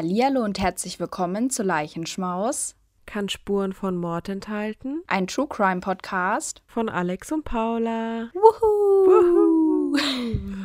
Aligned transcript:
Hallihallo 0.00 0.42
und 0.42 0.58
herzlich 0.58 0.98
willkommen 0.98 1.50
zu 1.50 1.62
Leichenschmaus. 1.62 2.74
Kann 3.04 3.28
Spuren 3.28 3.74
von 3.74 3.98
Mord 3.98 4.30
enthalten. 4.30 5.02
Ein 5.08 5.26
True 5.26 5.46
Crime 5.46 5.82
Podcast 5.82 6.62
von 6.66 6.88
Alex 6.88 7.30
und 7.32 7.44
Paula. 7.44 8.30
Wuhu! 8.32 9.92
Wuhu. 9.92 9.98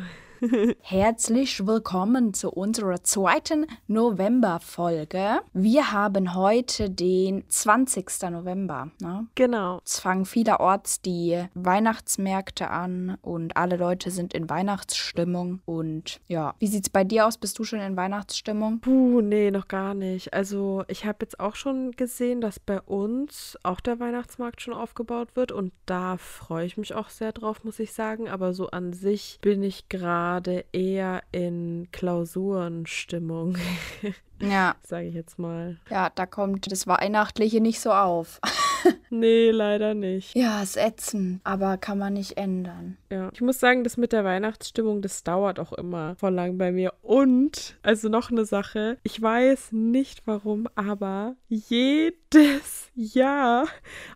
Herzlich 0.80 1.66
willkommen 1.66 2.34
zu 2.34 2.50
unserer 2.50 3.02
zweiten 3.02 3.66
November-Folge. 3.86 5.40
Wir 5.54 5.92
haben 5.92 6.34
heute 6.34 6.90
den 6.90 7.44
20. 7.48 8.06
November. 8.30 8.90
Ne? 9.00 9.26
Genau. 9.34 9.80
Es 9.84 9.98
fangen 9.98 10.26
vielerorts 10.26 11.00
die 11.00 11.42
Weihnachtsmärkte 11.54 12.70
an 12.70 13.16
und 13.22 13.56
alle 13.56 13.76
Leute 13.76 14.10
sind 14.10 14.34
in 14.34 14.50
Weihnachtsstimmung. 14.50 15.60
Und 15.64 16.20
ja, 16.26 16.54
wie 16.58 16.66
sieht 16.66 16.84
es 16.84 16.90
bei 16.90 17.04
dir 17.04 17.26
aus? 17.26 17.38
Bist 17.38 17.58
du 17.58 17.64
schon 17.64 17.80
in 17.80 17.96
Weihnachtsstimmung? 17.96 18.80
Puh, 18.80 19.22
nee, 19.22 19.50
noch 19.50 19.68
gar 19.68 19.94
nicht. 19.94 20.34
Also, 20.34 20.84
ich 20.88 21.06
habe 21.06 21.18
jetzt 21.22 21.40
auch 21.40 21.54
schon 21.54 21.92
gesehen, 21.92 22.40
dass 22.40 22.60
bei 22.60 22.80
uns 22.82 23.58
auch 23.62 23.80
der 23.80 24.00
Weihnachtsmarkt 24.00 24.60
schon 24.60 24.74
aufgebaut 24.74 25.28
wird 25.34 25.52
und 25.52 25.72
da 25.86 26.18
freue 26.18 26.66
ich 26.66 26.76
mich 26.76 26.94
auch 26.94 27.08
sehr 27.08 27.32
drauf, 27.32 27.64
muss 27.64 27.78
ich 27.78 27.92
sagen. 27.92 28.28
Aber 28.28 28.52
so 28.52 28.68
an 28.68 28.92
sich 28.92 29.38
bin 29.40 29.62
ich 29.62 29.88
gerade 29.88 30.26
gerade 30.36 30.66
eher 30.72 31.22
in 31.32 31.88
Klausurenstimmung. 31.92 33.56
Ja. 34.40 34.76
Sage 34.82 35.06
ich 35.06 35.14
jetzt 35.14 35.38
mal. 35.38 35.76
Ja, 35.90 36.10
da 36.14 36.26
kommt 36.26 36.70
das 36.70 36.86
Weihnachtliche 36.86 37.60
nicht 37.60 37.80
so 37.80 37.92
auf. 37.92 38.40
nee, 39.10 39.50
leider 39.50 39.94
nicht. 39.94 40.34
Ja, 40.34 40.62
ist 40.62 40.76
ätzend, 40.76 41.40
aber 41.44 41.76
kann 41.76 41.98
man 41.98 42.12
nicht 42.14 42.36
ändern. 42.36 42.96
Ja, 43.10 43.30
ich 43.32 43.40
muss 43.40 43.60
sagen, 43.60 43.84
das 43.84 43.96
mit 43.96 44.12
der 44.12 44.24
Weihnachtsstimmung, 44.24 45.02
das 45.02 45.22
dauert 45.24 45.58
auch 45.58 45.72
immer 45.72 46.16
voll 46.16 46.34
lang 46.34 46.58
bei 46.58 46.72
mir. 46.72 46.92
Und, 47.02 47.76
also 47.82 48.08
noch 48.08 48.30
eine 48.30 48.44
Sache, 48.44 48.98
ich 49.02 49.20
weiß 49.20 49.72
nicht 49.72 50.26
warum, 50.26 50.68
aber 50.74 51.36
jedes 51.48 52.90
Jahr 52.94 53.66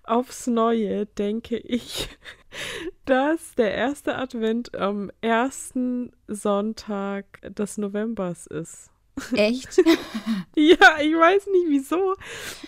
aufs 0.05 0.47
Neue 0.47 1.07
denke 1.07 1.57
ich, 1.57 2.09
dass 3.05 3.55
der 3.55 3.75
erste 3.75 4.17
Advent 4.17 4.75
am 4.75 5.11
ersten 5.21 6.13
Sonntag 6.27 7.41
des 7.43 7.79
Novembers 7.79 8.47
ist. 8.47 8.91
Echt? 9.33 9.79
ja, 10.57 10.99
ich 11.01 11.15
weiß 11.15 11.47
nicht 11.47 11.67
wieso. 11.69 12.15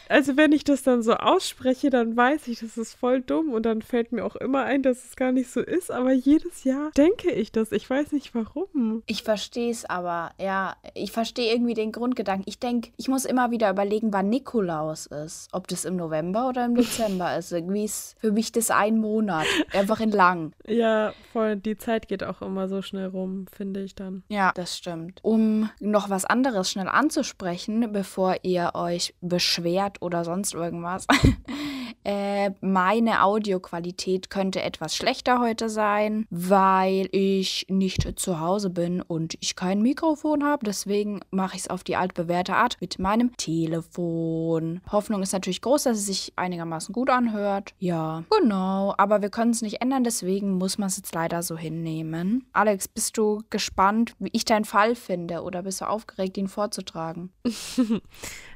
Also 0.09 0.37
wenn 0.37 0.53
ich 0.53 0.65
das 0.65 0.83
dann 0.83 1.03
so 1.03 1.15
ausspreche, 1.15 1.91
dann 1.91 2.17
weiß 2.17 2.49
ich, 2.49 2.61
das 2.61 2.77
ist 2.77 2.95
voll 2.95 3.23
dumm 3.23 3.53
und 3.53 3.65
dann 3.65 3.83
fällt 3.83 4.13
mir 4.13 4.25
auch 4.25 4.37
immer 4.37 4.65
ein, 4.65 4.83
dass 4.83 5.05
es 5.05 5.17
gar 5.17 5.33
nicht 5.33 5.51
so 5.51 5.61
ist. 5.61 5.91
Aber 5.91 6.13
jedes 6.13 6.65
Jahr 6.65 6.91
denke 6.97 7.31
ich 7.31 7.53
das. 7.53 7.73
Ich 7.73 7.89
weiß 7.89 8.13
nicht 8.13 8.35
warum. 8.35 9.03
Ich 9.07 9.23
verstehe 9.23 9.71
es 9.71 9.85
aber, 9.85 10.33
ja. 10.39 10.77
Ich 10.95 11.13
verstehe 11.13 11.53
irgendwie 11.53 11.75
den 11.75 11.93
Grundgedanken. 11.93 12.45
Ich 12.47 12.59
denke, 12.59 12.91
ich 12.97 13.09
muss 13.09 13.25
immer 13.25 13.51
wieder 13.51 13.71
überlegen, 13.71 14.13
wann 14.13 14.29
Nikolaus 14.29 15.07
ist. 15.07 15.49
Ob 15.53 15.69
das 15.69 15.85
im 15.85 15.97
November 15.97 16.49
oder 16.49 16.65
im 16.65 16.75
Dezember 16.75 17.37
ist. 17.37 17.53
Irgendwie 17.53 17.85
ist 17.85 18.17
für 18.21 18.33
mich 18.33 18.53
das 18.53 18.71
ein 18.71 18.99
Monat. 18.99 19.47
Einfach 19.73 20.01
in 20.01 20.11
lang. 20.11 20.53
Ja, 20.67 21.15
voll. 21.33 21.57
Die 21.57 21.79
Zeit 21.79 22.09
geht 22.09 22.23
auch 22.25 22.43
immer 22.43 22.69
so 22.69 22.83
schnell 22.83 23.07
rum, 23.07 23.47
finde 23.51 23.83
ich 23.83 23.95
dann. 23.95 24.23
Ja, 24.29 24.53
das 24.55 24.77
stimmt. 24.77 25.21
Um 25.23 25.71
noch 25.81 26.11
was 26.11 26.25
anderes 26.25 26.42
anderes 26.43 26.73
schnell 26.73 26.89
anzusprechen, 26.89 27.93
bevor 27.93 28.35
ihr 28.43 28.73
euch 28.75 29.15
beschwert 29.21 30.03
oder 30.03 30.25
sonst 30.25 30.55
irgendwas. 30.55 31.07
äh, 32.05 32.51
meine 32.61 33.23
Audioqualität 33.23 34.29
könnte 34.29 34.63
etwas 34.63 34.97
schlechter 34.97 35.41
heute 35.41 35.69
sein, 35.69 36.27
weil 36.31 37.09
ich 37.13 37.67
nicht 37.69 38.19
zu 38.19 38.41
Hause 38.41 38.71
bin 38.71 39.01
und 39.01 39.35
ich 39.41 39.57
kein 39.57 39.83
Mikrofon 39.83 40.45
habe. 40.45 40.67
Deswegen 40.67 41.21
mache 41.31 41.57
ich 41.57 41.63
es 41.63 41.71
auf 41.71 41.85
die 41.85 41.97
altbewährte 41.97 42.55
Art 42.55 42.77
mit 42.81 42.99
meinem 42.99 43.37
Telefon. 43.37 44.81
Hoffnung 44.91 45.23
ist 45.23 45.33
natürlich 45.33 45.63
groß, 45.63 45.85
dass 45.85 45.99
es 45.99 46.07
sich 46.07 46.33
einigermaßen 46.37 46.93
gut 46.93 47.09
anhört. 47.09 47.75
Ja, 47.79 48.25
genau. 48.31 48.95
Aber 48.99 49.23
wir 49.23 49.31
können 49.31 49.53
es 49.53 49.63
nicht 49.63 49.81
ändern, 49.81 50.05
deswegen 50.05 50.59
muss 50.59 50.77
man 50.77 50.89
es 50.89 50.97
jetzt 50.97 51.15
leider 51.15 51.43
so 51.43 51.57
hinnehmen. 51.57 52.47
Alex, 52.53 52.89
bist 52.89 53.17
du 53.17 53.43
gespannt, 53.49 54.15
wie 54.19 54.31
ich 54.33 54.45
deinen 54.45 54.65
Fall 54.65 54.95
finde 54.95 55.43
oder 55.43 55.63
bist 55.63 55.81
du 55.81 55.89
aufgeregt? 55.89 56.33
ihn 56.37 56.49
vorzutragen? 56.49 57.31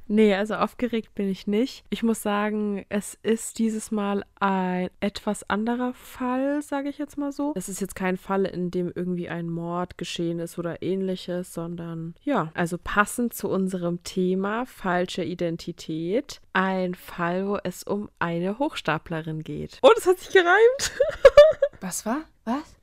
nee, 0.06 0.34
also 0.34 0.54
aufgeregt 0.54 1.14
bin 1.14 1.28
ich 1.28 1.46
nicht. 1.46 1.84
Ich 1.90 2.02
muss 2.02 2.22
sagen, 2.22 2.84
es 2.88 3.18
ist 3.22 3.35
dieses 3.58 3.90
Mal 3.90 4.24
ein 4.40 4.90
etwas 5.00 5.48
anderer 5.48 5.94
Fall, 5.94 6.62
sage 6.62 6.88
ich 6.88 6.98
jetzt 6.98 7.18
mal 7.18 7.32
so. 7.32 7.52
Es 7.54 7.68
ist 7.68 7.80
jetzt 7.80 7.94
kein 7.94 8.16
Fall, 8.16 8.44
in 8.44 8.70
dem 8.70 8.92
irgendwie 8.94 9.28
ein 9.28 9.48
Mord 9.48 9.98
geschehen 9.98 10.38
ist 10.38 10.58
oder 10.58 10.82
ähnliches, 10.82 11.52
sondern 11.52 12.14
ja, 12.22 12.50
also 12.54 12.78
passend 12.78 13.34
zu 13.34 13.48
unserem 13.48 14.02
Thema 14.02 14.66
falsche 14.66 15.24
Identität. 15.24 16.40
Ein 16.52 16.94
Fall, 16.94 17.46
wo 17.46 17.58
es 17.62 17.82
um 17.82 18.08
eine 18.18 18.58
Hochstaplerin 18.58 19.42
geht. 19.42 19.78
Oh, 19.82 19.90
das 19.94 20.06
hat 20.06 20.18
sich 20.18 20.32
gereimt. 20.32 20.92
Was 21.80 22.06
war? 22.06 22.22
Was? 22.44 22.76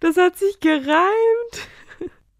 Das 0.00 0.16
hat 0.16 0.36
sich 0.36 0.60
gereimt. 0.60 1.68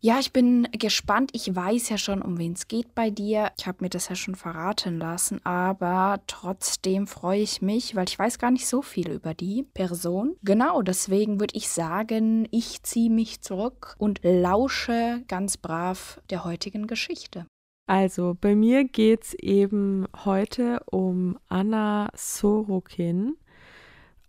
Ja, 0.05 0.19
ich 0.21 0.35
bin 0.35 0.69
gespannt. 0.71 1.31
Ich 1.33 1.57
weiß 1.57 1.89
ja 1.89 1.97
schon, 1.97 2.21
um 2.21 2.37
wen 2.37 2.53
es 2.53 2.69
geht 2.69 2.95
bei 2.95 3.09
dir. 3.09 3.53
Ich 3.59 3.67
habe 3.67 3.79
mir 3.81 3.89
das 3.89 4.11
ja 4.11 4.15
schon 4.15 4.35
verraten 4.35 4.99
lassen, 4.99 5.41
aber 5.47 6.21
trotzdem 6.27 7.07
freue 7.07 7.41
ich 7.41 7.63
mich, 7.63 7.97
weil 7.97 8.05
ich 8.07 8.19
weiß 8.19 8.39
gar 8.39 8.51
nicht 8.51 8.67
so 8.67 8.83
viel 8.83 9.11
über 9.11 9.33
die 9.33 9.63
Person. 9.63 10.37
Genau, 10.43 10.83
deswegen 10.83 11.41
würde 11.41 11.57
ich 11.57 11.71
sagen, 11.71 12.47
ich 12.51 12.83
ziehe 12.83 13.09
mich 13.09 13.41
zurück 13.41 13.95
und 13.97 14.21
lausche 14.23 15.25
ganz 15.27 15.57
brav 15.57 16.21
der 16.29 16.45
heutigen 16.45 16.87
Geschichte. 16.87 17.47
Also, 17.87 18.37
bei 18.39 18.55
mir 18.55 18.85
geht 18.85 19.23
es 19.23 19.33
eben 19.33 20.05
heute 20.27 20.81
um 20.85 21.39
Anna 21.49 22.11
Sorokin, 22.15 23.39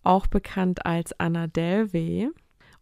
auch 0.04 0.28
bekannt 0.28 0.86
als 0.86 1.20
Anna 1.20 1.48
Delvey. 1.48 2.30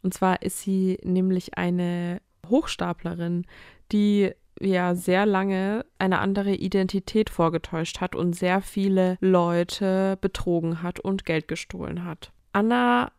Und 0.03 0.13
zwar 0.13 0.43
ist 0.43 0.59
sie 0.59 0.99
nämlich 1.03 1.57
eine 1.57 2.21
Hochstaplerin, 2.49 3.45
die 3.91 4.31
ja 4.59 4.95
sehr 4.95 5.25
lange 5.25 5.85
eine 5.97 6.19
andere 6.19 6.53
Identität 6.53 7.29
vorgetäuscht 7.29 8.01
hat 8.01 8.15
und 8.15 8.33
sehr 8.33 8.61
viele 8.61 9.17
Leute 9.19 10.17
betrogen 10.21 10.81
hat 10.81 10.99
und 10.99 11.25
Geld 11.25 11.47
gestohlen 11.47 12.05
hat. 12.05 12.31
Anna 12.53 13.11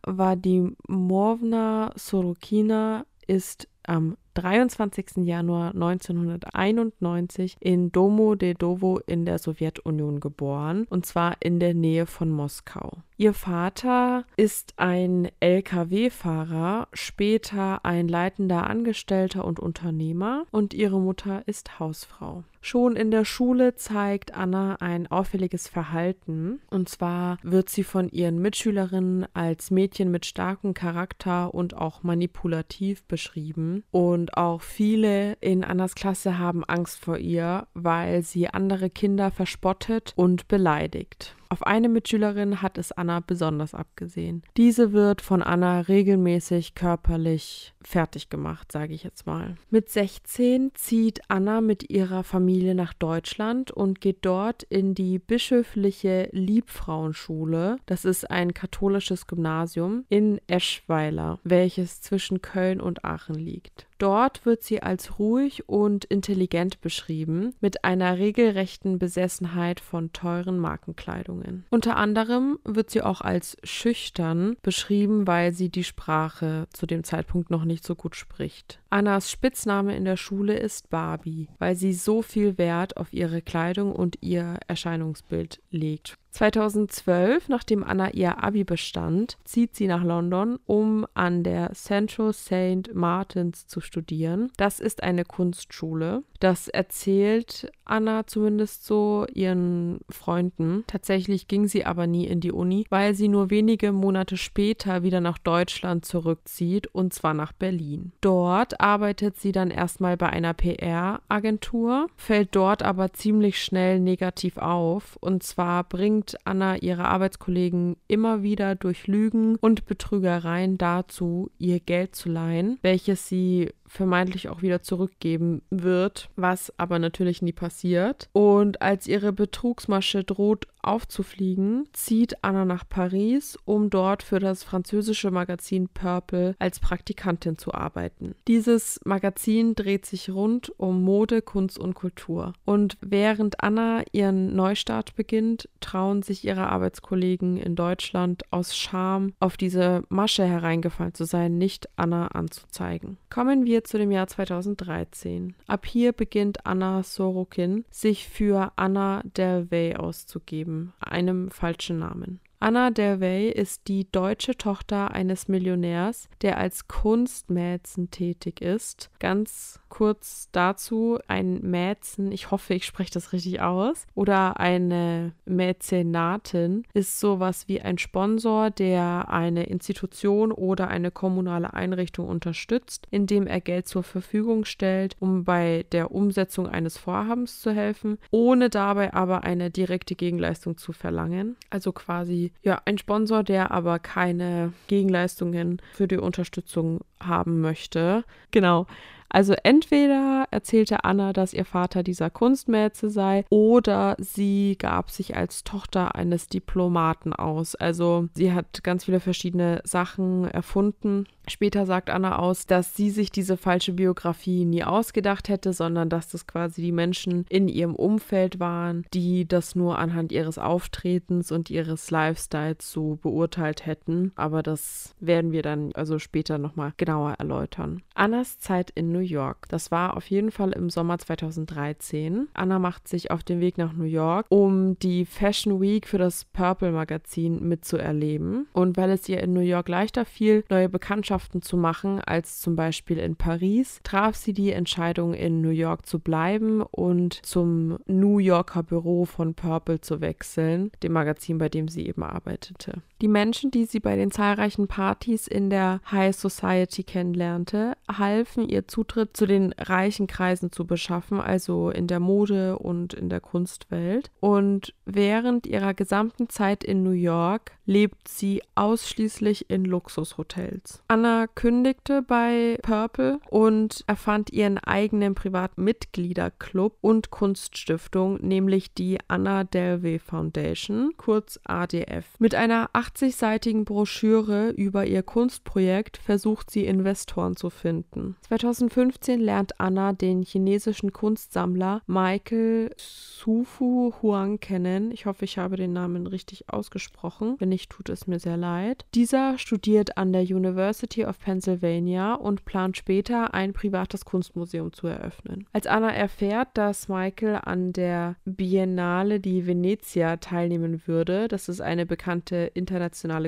Morvna 0.87 1.93
Sorokina, 1.97 3.05
ist 3.27 3.69
am 3.87 4.17
23. 4.34 5.25
Januar 5.25 5.73
1991 5.73 7.57
in 7.61 7.93
Domo 7.93 8.34
de 8.34 8.55
Dovo 8.55 8.99
in 9.07 9.25
der 9.25 9.39
Sowjetunion 9.39 10.21
geboren, 10.21 10.87
und 10.91 11.07
zwar 11.07 11.37
in 11.41 11.61
der 11.61 11.75
Nähe 11.75 12.07
von 12.07 12.31
Moskau. 12.31 12.99
Ihr 13.17 13.33
Vater 13.33 14.25
ist 14.37 14.75
ein 14.77 15.29
Lkw-Fahrer, 15.39 16.89
später 16.93 17.85
ein 17.85 18.09
leitender 18.09 18.69
Angestellter 18.69 19.45
und 19.45 19.61
Unternehmer, 19.61 20.47
und 20.51 20.75
ihre 20.75 20.99
Mutter 20.99 21.45
ist 21.47 21.79
Hausfrau. 21.79 22.43
Schon 22.61 22.97
in 22.97 23.11
der 23.11 23.27
Schule 23.27 23.77
zeigt 23.77 24.35
Anna 24.35 24.77
ein 24.81 25.07
auffälliges 25.07 25.69
Verhalten. 25.69 26.61
Und 26.71 26.89
zwar 26.89 27.37
wird 27.43 27.69
sie 27.69 27.85
von 27.85 28.09
ihren 28.09 28.41
Mitschülerinnen 28.41 29.27
als 29.35 29.71
Mädchen 29.71 30.11
mit 30.11 30.25
starkem 30.25 30.73
Charakter 30.73 31.53
und 31.53 31.77
auch 31.77 32.03
manipulativ 32.03 33.05
beschrieben. 33.05 33.84
Und 33.91 34.39
auch 34.39 34.63
viele 34.63 35.34
in 35.41 35.63
Annas 35.63 35.95
Klasse 35.95 36.39
haben 36.39 36.65
Angst 36.65 36.99
vor 37.05 37.19
ihr, 37.19 37.67
weil 37.75 38.22
sie 38.22 38.49
andere 38.49 38.89
Kinder 38.89 39.31
verspottet 39.31 40.15
und 40.17 40.49
beleidigt. 40.49 41.37
Auf 41.54 41.65
eine 41.65 41.89
Mitschülerin 41.89 42.62
hat 42.62 42.78
es 42.78 42.91
Anna 42.91 43.21
besonders 43.21 43.77
abgesehen. 43.77 44.42
Diese 44.56 44.92
wird 44.92 45.22
von 45.22 45.41
Anna 45.41 45.83
regelmäßig 45.83 46.74
körperlich 46.74 47.73
fertig 47.86 48.31
gemacht, 48.31 48.72
sage 48.72 48.95
ich 48.95 49.03
jetzt 49.03 49.27
mal. 49.27 49.57
Mit 49.71 49.89
16 49.89 50.72
zieht 50.75 51.21
Anna 51.28 51.60
mit 51.60 51.91
ihrer 51.91 52.25
Familie 52.25 52.75
nach 52.75 52.92
Deutschland 52.92 53.71
und 53.71 54.01
geht 54.01 54.19
dort 54.22 54.63
in 54.65 54.95
die 54.95 55.19
bischöfliche 55.19 56.28
Liebfrauenschule. 56.33 57.77
Das 57.86 58.04
ist 58.04 58.31
ein 58.31 58.54
katholisches 58.54 59.27
Gymnasium 59.27 60.04
in 60.09 60.41
Eschweiler, 60.47 61.39
welches 61.45 62.01
zwischen 62.01 62.42
Köln 62.42 62.81
und 62.81 63.04
Aachen 63.04 63.34
liegt. 63.34 63.86
Dort 63.98 64.45
wird 64.45 64.63
sie 64.63 64.83
als 64.83 65.19
ruhig 65.19 65.69
und 65.69 66.04
intelligent 66.04 66.81
beschrieben, 66.81 67.54
mit 67.60 67.84
einer 67.84 68.19
regelrechten 68.19 68.98
Besessenheit 68.98 69.81
von 69.81 70.13
teuren 70.13 70.59
Markenkleidungen. 70.59 71.65
Unter 71.71 71.97
anderem 71.97 72.59
wird 72.65 72.91
sie 72.91 73.03
auch 73.03 73.21
als 73.21 73.57
schüchtern 73.63 74.57
beschrieben, 74.63 75.27
weil 75.27 75.53
sie 75.53 75.71
die 75.71 75.84
Sprache 75.84 76.66
zu 76.72 76.86
dem 76.86 77.04
Zeitpunkt 77.04 77.51
noch 77.51 77.65
nicht 77.65 77.73
so 77.82 77.94
gut 77.94 78.15
spricht. 78.15 78.80
Annas 78.95 79.29
Spitzname 79.29 79.97
in 79.97 80.05
der 80.05 80.17
Schule 80.17 80.57
ist 80.57 80.89
Barbie, 80.89 81.49
weil 81.59 81.75
sie 81.75 81.93
so 81.93 82.23
viel 82.23 82.59
Wert 82.59 82.97
auf 82.97 83.13
ihre 83.13 83.43
Kleidung 83.43 83.93
und 83.93 84.19
ihr 84.21 84.61
Erscheinungsbild 84.69 85.61
legt. 85.73 86.17
2012, 86.35 87.49
nachdem 87.49 87.85
Anna 87.85 88.11
ihr 88.11 88.43
Abi 88.43 88.65
bestand, 88.65 89.39
zieht 89.45 89.77
sie 89.77 89.87
nach 89.87 90.03
London, 90.03 90.59
um 90.67 91.07
an 91.15 91.45
der 91.45 91.73
Central 91.75 92.33
St. 92.33 92.93
Martins 92.93 93.69
zu 93.69 93.81
studieren. 93.81 94.51
Das 94.57 94.81
ist 94.81 95.03
eine 95.05 95.25
Kunstschule. 95.25 96.25
Das 96.41 96.69
erzählt 96.69 97.71
Anna 97.85 98.27
zumindest 98.27 98.85
so 98.85 99.27
ihren 99.33 100.01
Freunden. 100.11 100.83
Tatsächlich 100.89 101.47
ging 101.47 101.69
sie 101.69 101.87
aber 101.87 102.09
nie 102.09 102.27
in 102.27 102.41
die 102.41 102.53
Uni, 102.53 102.85
weil 102.91 103.15
sie 103.15 103.29
nur 103.29 103.51
wenige 103.51 103.93
Monate 103.93 104.37
später 104.37 105.05
wieder 105.05 105.21
nach 105.21 105.39
Deutschland 105.39 106.05
zurückzieht 106.05 106.89
und 106.89 107.15
zwar 107.15 107.35
nach 107.35 107.53
Berlin. 107.53 108.13
Dort 108.21 108.81
arbeitet 108.84 109.41
sie 109.41 109.51
dann 109.51 109.71
erstmal 109.71 110.19
bei 110.19 110.28
einer 110.28 110.53
PR-Agentur, 110.53 112.09
fällt 112.16 112.54
dort 112.54 112.83
aber 112.83 113.15
ziemlich 113.15 113.63
schnell 113.65 113.98
negativ 113.98 114.59
auf. 114.59 115.16
Und 115.21 115.42
zwar 115.42 115.84
bringt 115.84 116.36
Anna 116.45 116.77
ihre 116.77 117.07
Arbeitskollegen 117.07 117.97
immer 118.09 118.42
wieder 118.42 118.75
durch 118.75 119.07
Lügen 119.07 119.57
und 119.57 119.86
Betrügereien 119.86 120.77
dazu, 120.77 121.51
ihr 121.59 121.81
Geld 121.81 122.15
zu 122.15 122.28
leihen, 122.28 122.78
welches 122.83 123.27
sie 123.27 123.71
vermeintlich 123.95 124.49
auch 124.49 124.63
wieder 124.63 124.83
zurückgeben 124.83 125.63
wird, 125.71 126.29
was 126.37 126.73
aber 126.79 126.99
natürlich 126.99 127.43
nie 127.43 127.53
passiert. 127.53 128.29
Und 128.33 128.83
als 128.83 129.07
ihre 129.07 129.33
Betrugsmasche 129.33 130.25
droht 130.25 130.67
aufzufliegen, 130.85 131.89
zieht 131.93 132.45
Anna 132.45 132.65
nach 132.65 132.87
Paris, 132.89 133.57
um 133.65 133.91
dort 133.91 134.23
für 134.23 134.39
das 134.39 134.63
französische 134.65 135.31
Magazin 135.31 135.89
Purple 135.89 136.55
als 136.59 136.79
Praktikantin 136.81 137.59
zu 137.59 137.73
arbeiten. 137.73 138.35
Dieses 138.49 139.01
Magazin 139.05 139.75
dreht 139.75 140.07
sich 140.07 140.31
rund 140.31 140.73
um 140.79 141.03
Mode, 141.03 141.43
Kunst 141.43 141.79
und 141.79 141.95
Kultur. 141.95 142.53
Und 142.65 142.99
während 143.01 143.63
Anna 143.63 144.03
ihren 144.13 144.55
Neustart 144.55 145.15
beginnt, 145.17 145.69
trauen 145.81 146.23
sich 146.23 146.45
ihre 146.45 146.69
Arbeitskollegen 146.69 147.57
in 147.57 147.77
Deutschland 147.77 148.43
aus 148.51 148.77
Scham 148.77 149.33
auf 149.41 149.57
diese 149.57 150.05
Masche 150.09 150.45
hereingefallen 150.45 151.15
zu 151.15 151.25
sein, 151.25 151.59
nicht 151.59 151.89
Anna 151.97 152.29
anzuzeigen. 152.29 153.17
Kommen 153.31 153.65
wir 153.65 153.84
zu 153.84 153.98
dem 153.98 154.10
Jahr 154.10 154.27
2013. 154.27 155.54
Ab 155.66 155.86
hier 155.86 156.13
beginnt 156.13 156.66
Anna 156.66 157.03
Sorokin, 157.03 157.84
sich 157.91 158.28
für 158.28 158.72
Anna 158.77 159.22
Delvey 159.25 159.97
auszugeben, 159.97 160.92
einem 161.01 161.51
falschen 161.51 161.98
Namen. 161.98 162.41
Anna 162.60 162.91
Delvey 162.91 163.51
ist 163.51 163.89
die 163.89 164.10
deutsche 164.10 164.56
Tochter 164.56 165.10
eines 165.10 165.48
Millionärs, 165.48 166.28
der 166.41 166.56
als 166.56 166.89
Kunstmäzen 166.89 168.10
tätig 168.10 168.62
ist. 168.62 169.10
Ganz 169.18 169.80
kurz 169.91 170.48
dazu, 170.51 171.18
ein 171.28 171.60
Mäzen, 171.60 172.33
ich 172.33 172.51
hoffe, 172.51 172.74
ich 172.74 172.84
spreche 172.84 173.12
das 173.12 173.33
richtig 173.33 173.60
aus, 173.60 174.06
oder 174.15 174.59
eine 174.59 175.33
Mäzenatin 175.45 176.84
ist 176.95 177.21
sowas 177.21 177.68
wie 177.68 177.80
ein 177.80 177.98
Sponsor, 177.98 178.71
der 178.71 179.28
eine 179.28 179.65
Institution 179.65 180.50
oder 180.50 180.89
eine 180.89 181.10
kommunale 181.10 181.74
Einrichtung 181.74 182.28
unterstützt, 182.28 183.07
indem 183.10 183.47
er 183.47 183.60
Geld 183.60 183.86
zur 183.86 184.03
Verfügung 184.03 184.65
stellt, 184.65 185.16
um 185.21 185.45
bei 185.45 185.84
der 185.92 186.10
Umsetzung 186.10 186.66
eines 186.66 186.98
Vorhabens 186.98 187.60
zu 187.60 187.71
helfen, 187.71 188.18
ohne 188.30 188.71
dabei 188.71 189.12
aber 189.15 189.45
eine 189.45 189.71
direkte 189.71 190.15
Gegenleistung 190.16 190.77
zu 190.77 190.92
verlangen. 190.92 191.57
Also 191.71 191.92
quasi 191.92 192.53
ja, 192.62 192.80
ein 192.84 192.98
Sponsor, 192.98 193.42
der 193.42 193.71
aber 193.71 193.98
keine 193.98 194.72
Gegenleistungen 194.86 195.80
für 195.92 196.09
die 196.09 196.16
Unterstützung 196.16 197.01
haben 197.21 197.60
möchte. 197.60 198.24
Genau. 198.51 198.86
Also 199.34 199.54
entweder 199.65 200.47
erzählte 200.53 201.03
Anna, 201.03 201.33
dass 201.33 201.54
ihr 201.54 201.65
Vater 201.65 202.04
dieser 202.04 202.30
Kunstmäze 202.30 203.10
sei, 203.10 203.45
oder 203.51 204.15
sie 204.21 204.77
gab 204.78 205.10
sich 205.10 205.36
als 205.36 205.65
Tochter 205.65 206.15
eines 206.15 206.47
Diplomaten 206.47 207.33
aus. 207.33 207.74
Also 207.74 208.28
sie 208.34 208.53
hat 208.53 208.84
ganz 208.84 209.07
viele 209.07 209.18
verschiedene 209.18 209.80
Sachen 209.83 210.48
erfunden. 210.48 211.27
Später 211.47 211.85
sagt 211.87 212.11
Anna 212.11 212.39
aus, 212.39 212.67
dass 212.67 212.97
sie 212.97 213.11
sich 213.11 213.31
diese 213.31 213.57
falsche 213.57 213.93
Biografie 213.93 214.65
nie 214.65 214.83
ausgedacht 214.83 215.49
hätte, 215.49 215.73
sondern 215.73 216.09
dass 216.09 216.29
das 216.29 216.47
quasi 216.47 216.83
die 216.83 216.93
Menschen 216.93 217.45
in 217.49 217.69
ihrem 217.69 217.95
Umfeld 217.95 218.61
waren, 218.61 219.05
die 219.13 219.47
das 219.47 219.75
nur 219.75 219.99
anhand 219.99 220.33
ihres 220.33 220.59
Auftretens 220.59 221.53
und 221.53 221.71
ihres 221.71 222.11
Lifestyles 222.11 222.91
so 222.91 223.19
beurteilt 223.21 223.87
hätten. 223.87 224.33
Aber 224.37 224.63
das 224.63 225.15
werden 225.21 225.53
wir 225.53 225.63
dann 225.63 225.93
also 225.93 226.19
später 226.19 226.59
nochmal 226.59 226.93
genauer 226.97 227.35
erläutern. 227.39 228.03
Annas 228.15 228.59
Zeit 228.59 228.91
in 228.95 229.13
New 229.13 229.19
York. 229.19 229.69
Das 229.69 229.91
war 229.91 230.17
auf 230.17 230.31
jeden 230.31 230.51
Fall 230.51 230.73
im 230.73 230.89
Sommer 230.89 231.19
2013. 231.19 232.49
Anna 232.55 232.79
macht 232.79 233.07
sich 233.07 233.31
auf 233.31 233.43
den 233.43 233.61
Weg 233.61 233.77
nach 233.77 233.93
New 233.93 234.05
York, 234.05 234.47
um 234.49 234.99
die 235.01 235.27
Fashion 235.27 235.81
Week 235.81 236.07
für 236.07 236.19
das 236.19 236.45
Purple 236.47 236.93
Magazin 236.93 237.69
mitzuerleben. 237.69 238.67
Und 238.73 238.97
weil 238.97 239.11
es 239.11 239.29
ihr 239.29 239.41
in 239.41 239.53
New 239.53 239.61
York 239.61 239.89
leichter 239.89 240.25
fiel, 240.25 240.65
neue 240.71 240.89
Bekanntschaften 240.89 241.34
zu 241.41 241.77
machen 241.77 242.21
als 242.21 242.60
zum 242.60 242.77
Beispiel 242.77 243.19
in 243.19 243.36
Paris, 243.36 244.01
traf 244.03 244.36
sie 244.36 244.53
die 244.53 244.72
Entscheidung, 244.72 245.34
in 245.34 245.60
New 245.60 245.71
York 245.71 246.07
zu 246.07 246.19
bleiben 246.19 246.83
und 246.83 247.34
zum 247.45 247.98
New 248.07 248.39
Yorker 248.39 248.83
Büro 248.83 249.25
von 249.25 249.54
Purple 249.54 250.01
zu 250.01 250.21
wechseln, 250.21 250.91
dem 251.03 251.13
Magazin, 251.13 251.59
bei 251.59 251.69
dem 251.69 251.89
sie 251.89 252.07
eben 252.07 252.22
arbeitete. 252.22 253.03
Die 253.21 253.28
Menschen, 253.28 253.71
die 253.71 253.84
sie 253.84 254.01
bei 254.01 254.16
den 254.16 254.31
zahlreichen 254.31 254.89
Partys 254.89 255.47
in 255.47 255.71
der 255.71 256.00
High 256.11 256.35
Society 256.35 257.05
kennenlernte, 257.05 257.95
halfen 258.11 258.69
ihr 258.69 258.88
Zutritt 258.88 259.37
zu 259.37 259.47
den 259.47 259.73
reichen 259.78 260.26
Kreisen 260.26 260.73
zu 260.73 260.87
beschaffen, 260.87 261.40
also 261.40 261.90
in 261.90 262.07
der 262.07 262.21
Mode 262.21 262.78
und 262.78 263.14
in 263.14 263.28
der 263.28 263.40
Kunstwelt. 263.40 264.31
Und 264.40 264.95
während 265.05 265.66
ihrer 265.66 265.95
gesamten 265.95 266.49
Zeit 266.49 266.83
in 266.83 267.02
New 267.02 267.11
York 267.11 267.73
lebt 267.87 268.28
sie 268.28 268.62
ausschließlich 268.75 269.71
in 269.71 269.85
Luxushotels. 269.85 271.02
Anna 271.09 271.47
kündigte 271.47 272.23
bei 272.23 272.78
Purple 272.83 273.40
und 273.50 274.05
erfand 274.07 274.52
ihren 274.52 274.78
eigenen 274.78 275.35
privaten 275.35 275.85
Mitgliederclub 275.85 276.97
und 277.00 277.31
Kunststiftung, 277.31 278.38
nämlich 278.40 278.95
die 278.95 279.19
Anna 279.28 279.64
Delvey 279.64 280.19
Foundation, 280.19 281.12
kurz 281.17 281.61
ADF. 281.64 282.25
Mit 282.38 282.55
einer 282.55 282.90
80-seitigen 283.04 283.85
Broschüre 283.85 284.71
über 284.71 285.04
ihr 285.04 285.23
Kunstprojekt 285.23 286.16
versucht 286.16 286.71
sie 286.71 286.87
Investoren 286.87 287.56
zu 287.56 287.68
finden. 287.68 288.37
2015 288.49 289.40
lernt 289.40 289.79
Anna 289.81 290.12
den 290.12 290.43
chinesischen 290.43 291.12
Kunstsammler 291.12 292.02
Michael 292.07 292.90
Sufu 292.97 294.12
Huang 294.23 294.59
kennen. 294.59 295.11
Ich 295.11 295.26
hoffe, 295.26 295.45
ich 295.45 295.59
habe 295.59 295.76
den 295.76 295.93
Namen 295.93 296.26
richtig 296.26 296.69
ausgesprochen. 296.69 297.57
Wenn 297.59 297.69
nicht, 297.69 297.90
tut 297.90 298.09
es 298.09 298.26
mir 298.26 298.38
sehr 298.38 298.57
leid. 298.57 299.05
Dieser 299.14 299.59
studiert 299.59 300.17
an 300.17 300.33
der 300.33 300.43
University 300.43 301.25
of 301.25 301.38
Pennsylvania 301.38 302.35
und 302.35 302.64
plant 302.64 302.97
später 302.97 303.52
ein 303.52 303.73
privates 303.73 304.25
Kunstmuseum 304.25 304.93
zu 304.93 305.07
eröffnen. 305.09 305.67
Als 305.73 305.87
Anna 305.87 306.11
erfährt, 306.11 306.69
dass 306.75 307.09
Michael 307.09 307.61
an 307.62 307.93
der 307.93 308.37
Biennale 308.45 309.40
di 309.40 309.67
Venezia 309.67 310.38
teilnehmen 310.38 311.02
würde, 311.07 311.49
das 311.49 311.69
ist 311.69 311.81
eine 311.81 312.07
bekannte 312.07 312.71
internationale 312.73 312.94